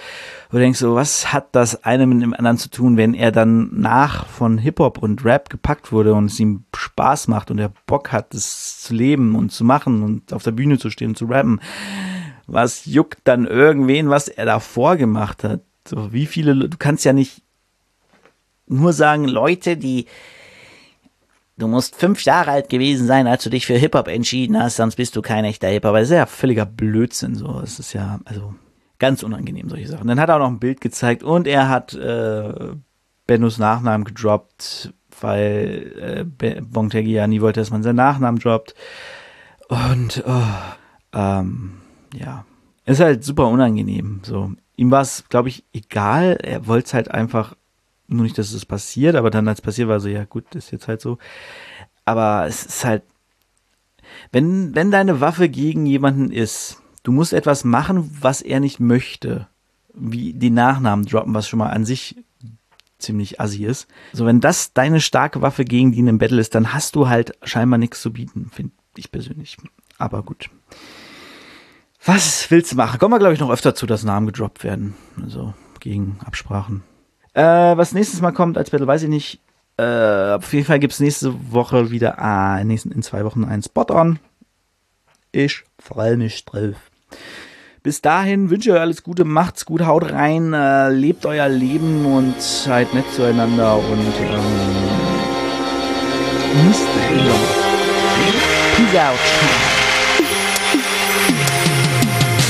du 0.52 0.58
denkst 0.58 0.80
so, 0.80 0.96
was 0.96 1.32
hat 1.32 1.56
das 1.56 1.86
eine 1.86 2.08
mit 2.08 2.22
dem 2.22 2.34
anderen 2.34 2.58
zu 2.58 2.70
tun, 2.70 2.98
wenn 2.98 3.14
er 3.14 3.32
dann 3.32 3.70
nach 3.72 4.26
von 4.28 4.58
Hip-Hop 4.58 4.98
und 4.98 5.24
Rap 5.24 5.50
gepackt 5.50 5.94
wurde 5.94 6.14
und 6.14 6.26
es 6.26 6.38
ihm 6.42 6.66
Spaß 6.76 7.30
macht 7.30 7.52
und 7.52 7.58
er 7.58 7.72
Bock 7.86 8.12
hat, 8.12 8.34
das 8.34 8.82
zu 8.82 8.94
leben 8.94 9.34
und 9.36 9.54
zu 9.54 9.64
machen 9.64 10.04
und 10.04 10.34
auf 10.34 10.44
der 10.44 10.52
Bühne 10.52 10.78
zu 10.78 10.90
stehen 10.90 11.12
und 11.12 11.18
zu 11.18 11.28
rappen. 11.28 11.62
Was 12.48 12.86
juckt 12.86 13.20
dann 13.24 13.48
irgendwen, 13.48 14.10
was 14.10 14.28
er 14.28 14.46
davor 14.46 14.98
gemacht 14.98 15.46
hat? 15.46 15.62
So, 15.88 16.12
wie 16.12 16.26
viele, 16.26 16.68
du 16.68 16.78
kannst 16.78 17.06
ja 17.06 17.14
nicht 17.14 17.44
nur 18.68 18.92
sagen, 18.92 19.24
Leute, 19.24 19.78
die, 19.78 20.08
Du 21.62 21.68
musst 21.68 21.96
fünf 21.96 22.24
Jahre 22.24 22.50
alt 22.50 22.70
gewesen 22.70 23.06
sein, 23.06 23.28
als 23.28 23.44
du 23.44 23.52
dich 23.52 23.68
für 23.68 23.76
Hip-Hop 23.76 24.08
entschieden 24.08 24.60
hast, 24.60 24.78
sonst 24.78 24.96
bist 24.96 25.16
du 25.16 25.22
kein 25.22 25.46
echter 25.46 25.68
Hip-Hop. 25.68 25.94
Das 25.94 26.06
ist 26.10 26.16
ja 26.16 26.26
völliger 26.26 26.66
Blödsinn, 26.66 27.36
so. 27.36 27.62
Es 27.64 27.78
ist 27.78 27.94
ja, 27.94 28.20
also, 28.26 28.56
ganz 28.98 29.22
unangenehm, 29.22 29.70
solche 29.70 29.88
Sachen. 29.88 30.08
Dann 30.08 30.20
hat 30.20 30.30
er 30.30 30.38
auch 30.38 30.40
noch 30.40 30.48
ein 30.48 30.60
Bild 30.60 30.82
gezeigt 30.82 31.22
und 31.22 31.46
er 31.46 31.70
hat, 31.70 31.94
äh, 31.94 32.74
Bennos 33.28 33.60
Nachnamen 33.60 34.06
gedroppt, 34.06 34.92
weil, 35.22 36.26
äh, 36.42 36.62
Bongtegi 36.62 37.12
ja 37.12 37.28
nie 37.28 37.42
wollte, 37.42 37.60
dass 37.60 37.70
man 37.70 37.84
seinen 37.84 37.98
Nachnamen 37.98 38.40
droppt. 38.40 38.74
Und, 39.70 40.24
oh, 40.26 40.42
ähm, 41.14 41.74
ja. 42.16 42.44
Ist 42.86 43.02
halt 43.02 43.24
super 43.24 43.48
unangenehm, 43.48 44.22
so. 44.24 44.52
Ihm 44.78 44.90
war 44.90 45.02
es, 45.02 45.26
glaube 45.30 45.50
ich, 45.50 45.64
egal. 45.74 46.40
Er 46.42 46.66
wollte 46.66 46.88
es 46.88 46.94
halt 46.96 47.12
einfach 47.12 47.56
nur 48.12 48.24
nicht, 48.24 48.38
dass 48.38 48.52
es 48.52 48.66
passiert, 48.66 49.16
aber 49.16 49.30
dann 49.30 49.48
als 49.48 49.60
es 49.60 49.64
passiert 49.64 49.88
war 49.88 50.00
so, 50.00 50.10
ja 50.10 50.26
gut, 50.26 50.56
ist 50.56 50.72
jetzt 50.72 50.88
halt 50.88 51.02
so. 51.02 51.18
Aber 52.06 52.46
es 52.48 52.66
ist 52.66 52.86
halt, 52.86 53.04
wenn, 54.32 54.76
wenn 54.76 54.92
deine 54.92 55.22
Waffe 55.22 55.50
gegen 55.50 55.86
jemanden 55.86 56.32
ist, 56.32 56.82
du 57.04 57.12
musst 57.12 57.34
etwas 57.34 57.64
machen, 57.64 58.18
was 58.22 58.42
er 58.42 58.60
nicht 58.60 58.80
möchte, 58.80 59.48
wie 59.94 60.34
die 60.34 60.50
Nachnamen 60.50 61.06
droppen, 61.06 61.34
was 61.34 61.48
schon 61.48 61.60
mal 61.60 61.70
an 61.70 61.86
sich 61.86 62.16
ziemlich 62.98 63.40
assi 63.42 63.66
ist. 63.66 63.88
So, 64.14 64.26
wenn 64.26 64.40
das 64.40 64.74
deine 64.74 65.02
starke 65.02 65.42
Waffe 65.42 65.66
gegen 65.66 65.92
die 65.92 66.00
in 66.00 66.08
einem 66.08 66.20
Battle 66.20 66.40
ist, 66.40 66.56
dann 66.56 66.74
hast 66.74 66.96
du 66.96 67.10
halt 67.10 67.34
scheinbar 67.44 67.78
nichts 67.78 68.02
zu 68.02 68.14
bieten, 68.14 68.50
finde 68.54 68.74
ich 68.96 69.12
persönlich. 69.12 69.58
Aber 69.98 70.24
gut. 70.24 70.50
Was 72.06 72.50
willst 72.50 72.72
du 72.72 72.76
machen? 72.76 73.00
Kommen 73.00 73.14
wir, 73.14 73.20
glaube 73.20 73.34
ich, 73.34 73.40
noch 73.40 73.52
öfter 73.52 73.76
zu, 73.76 73.86
dass 73.86 74.04
Namen 74.04 74.28
gedroppt 74.28 74.64
werden. 74.64 74.96
Also 75.22 75.54
gegen 75.80 76.18
Absprachen. 76.24 76.84
Äh, 77.34 77.42
was 77.42 77.94
nächstes 77.94 78.22
Mal 78.22 78.32
kommt 78.32 78.58
als 78.58 78.70
Battle, 78.70 78.88
weiß 78.88 79.04
ich 79.04 79.10
nicht. 79.10 79.40
Äh, 79.78 80.34
auf 80.34 80.54
jeden 80.54 80.66
Fall 80.66 80.80
gibt 80.80 80.94
es 80.94 81.00
nächste 81.00 81.34
Woche 81.52 81.92
wieder, 81.92 82.20
ah, 82.20 82.60
in, 82.60 82.68
nächsten, 82.68 82.92
in 82.92 83.02
zwei 83.02 83.24
Wochen 83.24 83.46
einen 83.46 83.64
Spot-On. 83.64 84.20
Ich 85.32 85.64
freue 85.80 86.18
mich 86.18 86.44
drauf. 86.46 86.76
Bis 87.84 88.02
dahin 88.02 88.50
wünsche 88.52 88.70
ich 88.70 88.76
euch 88.76 88.82
alles 88.82 89.02
Gute, 89.02 89.26
macht's 89.26 89.66
gut, 89.66 89.82
haut 89.82 90.12
rein, 90.12 90.54
äh, 90.54 90.90
lebt 90.90 91.26
euer 91.26 91.50
Leben 91.50 92.06
und 92.06 92.40
seid 92.40 92.94
nett 92.94 93.06
zueinander 93.16 93.78
und 93.78 94.14
ähm, 94.20 94.92
Peace 98.76 98.96
out. 98.96 99.71